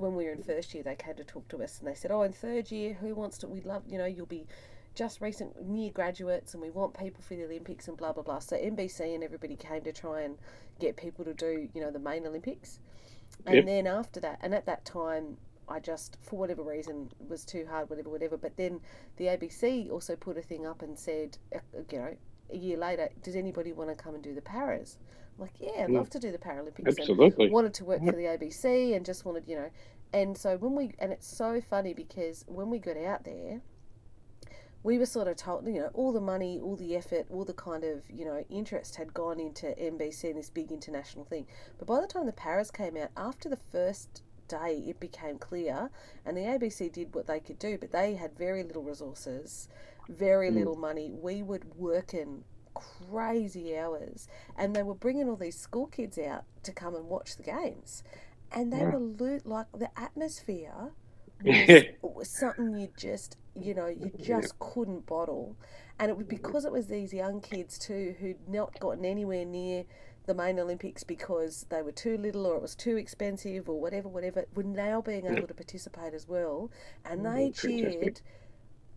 when 0.00 0.14
we 0.16 0.24
were 0.24 0.32
in 0.32 0.42
first 0.42 0.74
year. 0.74 0.82
They 0.82 0.96
came 0.96 1.14
to 1.16 1.24
talk 1.24 1.48
to 1.48 1.62
us 1.62 1.78
and 1.78 1.88
they 1.88 1.94
said, 1.94 2.10
"Oh, 2.10 2.22
in 2.22 2.32
third 2.32 2.70
year, 2.70 2.94
who 2.94 3.14
wants 3.14 3.38
to? 3.38 3.48
We'd 3.48 3.66
love, 3.66 3.82
you 3.86 3.98
know, 3.98 4.06
you'll 4.06 4.26
be 4.26 4.46
just 4.94 5.20
recent 5.20 5.62
near 5.66 5.90
graduates 5.92 6.52
and 6.54 6.62
we 6.62 6.70
want 6.70 6.98
people 6.98 7.22
for 7.22 7.34
the 7.36 7.44
Olympics 7.44 7.88
and 7.88 7.96
blah 7.96 8.12
blah 8.12 8.22
blah. 8.24 8.38
So 8.40 8.56
NBC 8.56 9.14
and 9.14 9.22
everybody 9.24 9.56
came 9.56 9.82
to 9.82 9.92
try 9.92 10.22
and 10.22 10.36
get 10.80 10.96
people 10.96 11.24
to 11.24 11.34
do 11.34 11.68
you 11.74 11.80
know 11.80 11.90
the 11.90 11.98
main 11.98 12.26
Olympics, 12.26 12.80
and 13.46 13.56
Yep. 13.56 13.68
then 13.68 13.86
after 13.86 14.20
that, 14.20 14.38
and 14.42 14.54
at 14.54 14.66
that 14.66 14.84
time. 14.84 15.36
I 15.68 15.78
just, 15.78 16.16
for 16.20 16.36
whatever 16.36 16.64
reason, 16.64 17.12
was 17.28 17.44
too 17.44 17.64
hard, 17.70 17.88
whatever, 17.90 18.10
whatever. 18.10 18.36
But 18.36 18.56
then 18.56 18.80
the 19.18 19.26
ABC 19.26 19.88
also 19.88 20.16
put 20.16 20.36
a 20.36 20.42
thing 20.42 20.66
up 20.66 20.82
and 20.82 20.98
said, 20.98 21.38
uh, 21.54 21.60
you 21.92 21.98
know, 21.98 22.16
a 22.52 22.56
year 22.56 22.76
later, 22.76 23.08
does 23.22 23.36
anybody 23.36 23.72
want 23.72 23.88
to 23.88 23.94
come 23.94 24.14
and 24.16 24.22
do 24.24 24.34
the 24.34 24.42
Paras? 24.42 24.98
Like, 25.40 25.54
yeah, 25.58 25.84
I'd 25.84 25.90
Yeah. 25.90 25.98
love 25.98 26.10
to 26.10 26.18
do 26.20 26.30
the 26.30 26.38
Paralympics. 26.38 26.86
Absolutely. 26.86 27.48
wanted 27.50 27.74
to 27.74 27.84
work 27.84 28.04
for 28.04 28.12
the 28.12 28.26
ABC 28.26 28.94
and 28.94 29.04
just 29.04 29.24
wanted, 29.24 29.48
you 29.48 29.56
know. 29.56 29.70
And 30.12 30.36
so 30.36 30.56
when 30.58 30.74
we, 30.74 30.92
and 30.98 31.12
it's 31.12 31.26
so 31.26 31.60
funny 31.60 31.94
because 31.94 32.44
when 32.46 32.68
we 32.68 32.78
got 32.78 32.96
out 32.96 33.24
there, 33.24 33.62
we 34.82 34.98
were 34.98 35.06
sort 35.06 35.28
of 35.28 35.36
told, 35.36 35.66
you 35.66 35.74
know, 35.74 35.90
all 35.94 36.12
the 36.12 36.20
money, 36.20 36.58
all 36.58 36.76
the 36.76 36.96
effort, 36.96 37.26
all 37.30 37.44
the 37.44 37.52
kind 37.54 37.84
of, 37.84 38.02
you 38.10 38.24
know, 38.24 38.44
interest 38.48 38.96
had 38.96 39.12
gone 39.12 39.38
into 39.40 39.66
NBC 39.78 40.30
and 40.30 40.38
this 40.38 40.50
big 40.50 40.72
international 40.72 41.24
thing. 41.24 41.46
But 41.78 41.86
by 41.86 42.00
the 42.00 42.06
time 42.06 42.26
the 42.26 42.32
Paras 42.32 42.70
came 42.70 42.96
out, 42.96 43.10
after 43.16 43.48
the 43.48 43.58
first 43.70 44.22
day, 44.48 44.82
it 44.86 44.98
became 44.98 45.38
clear, 45.38 45.90
and 46.24 46.36
the 46.36 46.40
ABC 46.42 46.88
did 46.92 47.14
what 47.14 47.26
they 47.26 47.40
could 47.40 47.58
do, 47.58 47.78
but 47.78 47.92
they 47.92 48.14
had 48.14 48.36
very 48.36 48.62
little 48.62 48.82
resources, 48.82 49.68
very 50.08 50.50
Mm. 50.50 50.54
little 50.54 50.76
money. 50.76 51.10
We 51.10 51.42
would 51.42 51.76
work 51.76 52.14
in 52.14 52.44
crazy 52.74 53.76
hours, 53.76 54.28
and 54.56 54.74
they 54.74 54.82
were 54.82 54.94
bringing 54.94 55.28
all 55.28 55.36
these 55.36 55.58
school 55.58 55.86
kids 55.86 56.18
out 56.18 56.44
to 56.62 56.72
come 56.72 56.94
and 56.94 57.06
watch 57.08 57.36
the 57.36 57.42
games, 57.42 58.02
and 58.52 58.72
they 58.72 58.84
Yeah. 58.84 58.86
were 58.86 58.98
lo- 59.00 59.40
like 59.44 59.66
the 59.72 59.90
atmosphere 59.98 60.90
Yeah. 61.42 61.42
was, 61.42 61.86
was 62.02 62.28
something 62.28 62.74
you 62.74 62.88
just 62.96 63.36
you 63.54 63.74
know 63.74 63.86
you 63.86 64.12
just 64.20 64.58
couldn't 64.58 65.06
bottle 65.06 65.56
and 65.98 66.10
it 66.10 66.16
was 66.16 66.26
because 66.26 66.64
it 66.64 66.72
was 66.72 66.86
these 66.86 67.12
young 67.12 67.40
kids 67.40 67.78
too 67.78 68.14
who'd 68.20 68.48
not 68.48 68.78
gotten 68.78 69.04
anywhere 69.04 69.44
near 69.44 69.84
the 70.26 70.34
main 70.34 70.58
olympics 70.60 71.02
because 71.02 71.66
they 71.70 71.82
were 71.82 71.90
too 71.92 72.16
little 72.18 72.46
or 72.46 72.56
it 72.56 72.62
was 72.62 72.74
too 72.74 72.96
expensive 72.96 73.68
or 73.68 73.80
whatever 73.80 74.08
whatever 74.08 74.44
were 74.54 74.62
now 74.62 75.00
being 75.00 75.26
able 75.26 75.46
to 75.46 75.54
participate 75.54 76.14
as 76.14 76.28
well 76.28 76.70
and 77.04 77.24
they 77.24 77.50
Mm, 77.50 77.54
fantastic. 77.56 78.14
cheered 78.14 78.20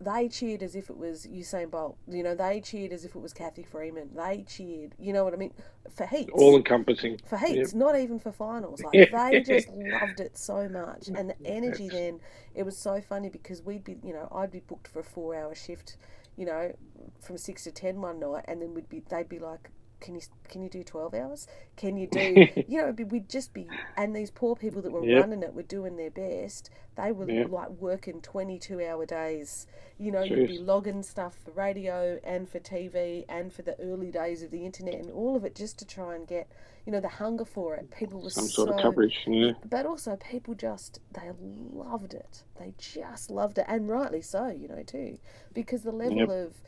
they 0.04 0.28
cheered 0.28 0.62
as 0.62 0.74
if 0.76 0.90
it 0.90 0.96
was 0.96 1.26
Usain 1.26 1.70
Bolt. 1.70 1.96
You 2.06 2.22
know, 2.22 2.34
they 2.34 2.60
cheered 2.60 2.92
as 2.92 3.04
if 3.04 3.14
it 3.14 3.18
was 3.18 3.32
Cathy 3.32 3.62
Freeman. 3.62 4.10
They 4.14 4.44
cheered, 4.46 4.94
you 4.98 5.12
know 5.12 5.24
what 5.24 5.32
I 5.34 5.36
mean, 5.36 5.52
for 5.94 6.06
heats 6.06 6.30
All 6.32 6.56
encompassing. 6.56 7.18
for 7.26 7.38
heats, 7.38 7.74
not 7.74 7.98
even 7.98 8.18
for 8.18 8.32
finals. 8.32 8.82
Like 8.82 9.10
they 9.10 9.40
just 9.46 9.68
loved 9.70 10.20
it 10.20 10.36
so 10.36 10.68
much, 10.68 11.08
and 11.08 11.30
the 11.30 11.46
energy 11.46 11.88
then 11.88 12.20
it 12.54 12.62
was 12.64 12.76
so 12.76 13.00
funny 13.00 13.28
because 13.28 13.62
we'd 13.62 13.84
be, 13.84 13.96
you 14.04 14.12
know, 14.12 14.28
I'd 14.34 14.50
be 14.50 14.60
booked 14.60 14.88
for 14.88 15.00
a 15.00 15.04
four-hour 15.04 15.54
shift, 15.54 15.96
you 16.36 16.46
know, 16.46 16.72
from 17.20 17.38
six 17.38 17.64
to 17.64 17.72
ten 17.72 18.00
one 18.00 18.20
night, 18.20 18.44
and 18.48 18.60
then 18.62 18.74
we'd 18.74 18.88
be, 18.88 19.02
they'd 19.08 19.28
be 19.28 19.38
like, 19.38 19.70
"Can 20.04 20.14
you 20.14 20.22
can 20.48 20.62
you 20.62 20.68
do 20.68 20.84
twelve 20.84 21.14
hours? 21.14 21.48
Can 21.76 21.96
you 21.96 22.06
do, 22.06 22.44
you 22.68 22.78
know, 22.80 22.92
be, 22.92 23.04
we'd 23.04 23.28
just 23.28 23.54
be, 23.54 23.80
and 23.96 24.14
these 24.14 24.30
poor 24.30 24.54
people 24.56 24.82
that 24.82 24.92
were 24.92 25.02
Yep. 25.02 25.18
running 25.18 25.42
it 25.42 25.54
were 25.54 25.62
doing 25.64 25.96
their 25.96 26.10
best. 26.10 26.70
They 26.96 27.12
were 27.12 27.26
Yep. 27.26 27.48
like 27.48 27.70
working 27.70 28.20
twenty-two-hour 28.20 29.06
days. 29.06 29.66
You 29.98 30.12
know, 30.12 30.22
you'd 30.24 30.46
be 30.46 30.58
logging 30.58 31.02
stuff 31.02 31.36
for 31.44 31.52
radio 31.52 32.20
and 32.24 32.48
for 32.48 32.60
TV 32.60 33.24
and 33.28 33.52
for 33.52 33.62
the 33.62 33.80
early 33.80 34.10
days 34.12 34.42
of 34.42 34.50
the 34.52 34.66
internet 34.66 34.96
and 35.00 35.10
all 35.10 35.36
of 35.36 35.44
it 35.44 35.54
just 35.56 35.78
to 35.80 35.86
try 35.86 36.14
and 36.14 36.26
get, 36.28 36.48
you 36.86 36.92
know, 36.92 37.00
the 37.00 37.08
hunger 37.08 37.44
for 37.46 37.74
it. 37.76 37.90
People 37.90 38.20
were 38.22 38.30
Some 38.30 38.48
so 38.48 38.66
sort 38.66 38.70
of 38.70 38.76
coverage. 38.82 39.24
Yeah. 39.26 39.52
but 39.68 39.86
also 39.86 40.16
people 40.16 40.54
just 40.54 41.00
they 41.12 41.30
loved 41.40 42.14
it 42.14 42.42
they 42.58 42.74
just 42.78 43.30
loved 43.30 43.58
it 43.58 43.64
and 43.68 43.88
rightly 43.88 44.20
so 44.22 44.48
you 44.48 44.68
know 44.68 44.82
too 44.82 45.18
because 45.54 45.82
the 45.82 45.92
level 45.92 46.20
Yep. 46.20 46.30
of 46.30 46.62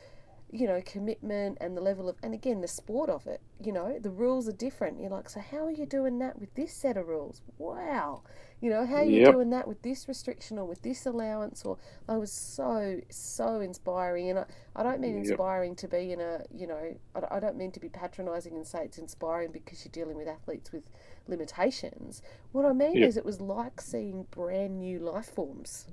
you 0.51 0.65
know 0.65 0.81
commitment 0.85 1.57
and 1.59 1.75
the 1.75 1.81
level 1.81 2.07
of 2.07 2.15
and 2.23 2.33
again 2.33 2.61
the 2.61 2.67
sport 2.69 3.09
of 3.09 3.27
it 3.27 3.41
you 3.59 3.71
know 3.71 3.97
the 3.99 4.09
rules 4.09 4.47
are 4.47 4.53
different. 4.53 4.99
You're 4.99 5.09
like 5.09 5.29
so 5.29 5.39
how 5.41 5.65
are 5.65 5.71
you 5.71 5.85
doing 5.85 6.19
that 6.19 6.39
with 6.39 6.53
this 6.55 6.73
set 6.73 6.95
of 6.97 7.07
rules? 7.07 7.41
Wow. 7.57 8.23
You 8.61 8.69
know 8.69 8.85
how 8.85 8.97
are 8.97 9.03
you 9.03 9.19
Yep. 9.19 9.21
doing 9.21 9.49
that 9.51 9.67
with 9.67 9.81
this 9.81 10.07
restriction 10.07 10.57
or 10.59 10.65
with 10.65 10.81
this 10.83 11.05
allowance? 11.05 11.63
Or 11.65 11.77
i 12.07 12.17
was 12.17 12.31
so 12.31 12.99
so 13.09 13.59
inspiring. 13.61 14.29
And 14.29 14.39
i, 14.39 14.45
I 14.75 14.83
don't 14.83 15.01
mean 15.01 15.15
Yep. 15.15 15.17
inspiring 15.17 15.75
to 15.77 15.87
be 15.87 16.11
in 16.11 16.21
a 16.21 16.41
you 16.53 16.67
know 16.67 16.95
I, 17.15 17.37
I 17.37 17.39
don't 17.39 17.57
mean 17.57 17.71
to 17.71 17.79
be 17.79 17.89
patronizing 17.89 18.55
and 18.55 18.65
say 18.65 18.83
it's 18.85 18.97
inspiring 18.99 19.51
because 19.51 19.83
you're 19.83 19.91
dealing 19.91 20.17
with 20.17 20.27
athletes 20.27 20.71
with 20.71 20.83
limitations 21.29 22.21
what 22.51 22.65
i 22.65 22.73
mean 22.73 22.97
Yep. 22.97 23.07
is 23.09 23.17
it 23.17 23.25
was 23.25 23.41
like 23.41 23.79
seeing 23.81 24.25
brand 24.31 24.79
new 24.79 24.99
life 24.99 25.25
forms 25.33 25.85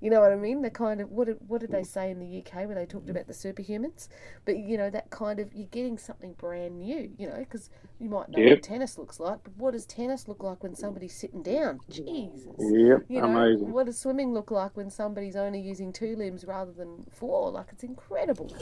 you 0.00 0.08
know 0.10 0.20
what 0.20 0.32
I 0.32 0.36
mean? 0.36 0.62
The 0.62 0.70
kind 0.70 1.00
of 1.00 1.10
what 1.10 1.26
did, 1.26 1.36
what 1.48 1.60
did 1.60 1.72
they 1.72 1.82
say 1.82 2.10
in 2.10 2.20
the 2.20 2.38
UK 2.38 2.66
where 2.66 2.74
they 2.74 2.86
talked 2.86 3.10
about 3.10 3.26
the 3.26 3.32
superhumans? 3.32 4.08
But 4.44 4.58
you 4.58 4.78
know 4.78 4.88
that 4.90 5.10
kind 5.10 5.40
of 5.40 5.52
you're 5.52 5.66
getting 5.66 5.98
something 5.98 6.34
brand 6.34 6.78
new. 6.78 7.10
You 7.18 7.28
know 7.28 7.36
because 7.38 7.70
you 7.98 8.08
might 8.08 8.28
know 8.28 8.38
Yep. 8.38 8.50
what 8.50 8.62
tennis 8.62 8.96
looks 8.98 9.18
like, 9.18 9.40
but 9.42 9.52
what 9.56 9.72
does 9.72 9.86
tennis 9.86 10.28
look 10.28 10.42
like 10.42 10.62
when 10.62 10.74
somebody's 10.74 11.14
sitting 11.14 11.42
down? 11.42 11.80
Jesus. 11.90 12.54
Yep. 12.58 13.02
You 13.08 13.20
know, 13.20 13.26
Amazing. 13.26 13.72
what 13.72 13.86
does 13.86 13.98
swimming 13.98 14.32
look 14.32 14.50
like 14.50 14.76
when 14.76 14.90
somebody's 14.90 15.36
only 15.36 15.60
using 15.60 15.92
two 15.92 16.14
limbs 16.16 16.44
rather 16.44 16.72
than 16.72 17.04
four? 17.10 17.50
Like 17.50 17.66
it's 17.72 17.82
incredible. 17.82 18.54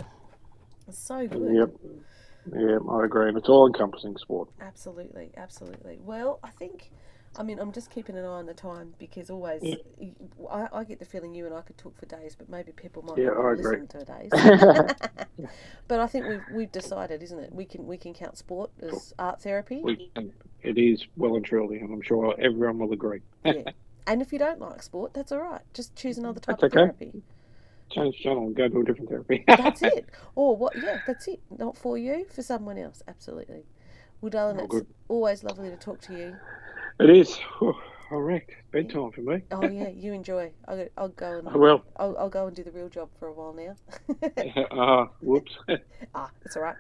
It's 0.89 0.99
so 0.99 1.27
good. 1.29 1.55
Yep. 1.55 1.71
Yeah, 2.53 2.79
I 2.91 3.05
agree. 3.05 3.29
And 3.29 3.37
it's 3.39 3.49
all 3.49 3.67
encompassing 3.67 4.17
sport. 4.17 4.49
Absolutely, 4.61 5.31
absolutely. 5.37 5.99
Well, 6.01 6.41
I 6.43 6.51
think, 6.51 6.91
I 7.37 7.43
mean, 7.43 7.59
I'm 7.59 7.73
just 7.73 7.91
keeping 7.91 8.17
an 8.17 8.25
eye 8.25 8.29
on 8.29 8.47
the 8.47 8.55
time 8.55 8.95
because 8.99 9.31
always, 9.31 9.63
Yeah. 9.63 9.77
I, 10.51 10.69
I 10.73 10.85
get 10.85 10.99
the 10.99 11.05
feeling 11.05 11.35
you 11.35 11.47
and 11.47 11.55
I 11.55 11.61
could 11.63 11.77
talk 11.79 11.97
for 11.99 12.07
days, 12.07 12.35
but 12.37 12.49
maybe 12.49 12.73
people 12.73 13.03
might 13.03 13.19
Yeah, 13.19 13.27
not 13.27 13.37
I 13.37 13.41
want 13.41 13.57
to 13.59 13.63
agree. 13.63 13.81
listen 13.81 13.87
to 13.89 14.05
days. 14.05 15.49
but 15.89 16.01
I 16.01 16.07
think 16.07 16.27
we've 16.27 16.45
we've 16.51 16.73
decided, 16.73 17.23
isn't 17.23 17.39
it? 17.39 17.55
We 17.55 17.65
can 17.65 17.87
we 17.87 17.97
can 17.97 18.15
count 18.15 18.37
sport 18.39 18.71
as 18.83 19.15
art 19.19 19.41
therapy. 19.43 19.81
We 19.83 20.11
can, 20.15 20.33
it 20.63 20.79
is 20.79 21.07
well 21.17 21.37
and 21.37 21.45
truly, 21.45 21.79
and 21.79 21.93
I'm 21.93 22.03
sure 22.03 22.35
everyone 22.41 22.79
will 22.79 22.93
agree. 22.93 23.21
yeah. 23.45 23.63
And 24.07 24.23
if 24.23 24.33
you 24.33 24.39
don't 24.39 24.59
like 24.59 24.83
sport, 24.83 25.13
that's 25.13 25.33
all 25.33 25.41
right. 25.41 25.61
Just 25.75 25.95
choose 25.95 26.17
another 26.17 26.41
type 26.41 26.61
That's 26.61 26.63
of 26.63 26.73
okay. 26.73 26.93
therapy. 26.99 27.13
Change 27.91 28.17
channel 28.19 28.47
and 28.47 28.55
go 28.57 28.69
to 28.69 28.81
a 28.81 28.85
different 28.85 29.09
therapy. 29.09 29.45
That's 29.47 29.83
it. 29.83 30.09
Or 30.35 30.57
what? 30.57 30.77
Yeah, 30.77 30.99
that's 31.05 31.27
it. 31.29 31.41
Not 31.59 31.77
for 31.77 31.99
you, 31.99 32.27
for 32.33 32.43
someone 32.43 32.79
else. 32.79 33.03
Absolutely. 33.09 33.65
Well, 34.21 34.31
darling, 34.31 34.61
Oh, 34.61 34.65
it's 34.65 34.75
good. 34.75 34.87
always 35.09 35.43
lovely 35.43 35.71
to 35.71 35.77
talk 35.77 36.01
to 36.03 36.15
you. 36.15 36.37
It 37.01 37.11
is. 37.11 37.37
Whew, 37.59 37.75
all 38.11 38.21
right. 38.21 38.45
Bedtime 38.73 39.11
for 39.13 39.21
me. 39.23 39.43
Oh 39.51 39.69
yeah, 39.69 39.89
you 39.89 40.13
enjoy. 40.13 40.53
I'll, 40.67 40.77
go- 40.77 40.89
I'll 40.97 41.09
go 41.09 41.39
and 41.39 41.49
I 41.49 41.57
will. 41.57 41.83
I'll, 41.97 42.17
I'll 42.19 42.29
go 42.29 42.47
and 42.47 42.55
do 42.57 42.63
the 42.63 42.71
real 42.73 42.89
job 42.89 43.09
for 43.19 43.29
a 43.29 43.33
while 43.33 43.53
now. 43.55 43.77
Ah, 44.71 45.09
whoops. 45.21 45.53
ah, 46.15 46.31
it's 46.45 46.57
all 46.57 46.63
right. 46.63 46.77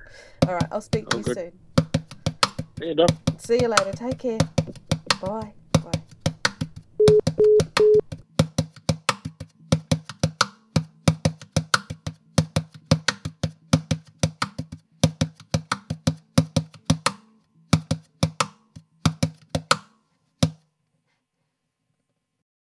All 0.46 0.54
right, 0.54 0.66
I'll 0.70 0.80
speak 0.80 1.08
to 1.10 1.16
Oh, 1.16 1.18
you 1.18 1.24
good. 1.24 1.36
soon. 1.36 1.52
Yeah, 2.80 2.94
Doc. 2.94 3.10
See 3.38 3.58
you 3.60 3.68
later. 3.68 3.92
Take 3.92 4.18
care. 4.18 4.38
Bye. 5.20 5.52
Bye. 5.82 7.64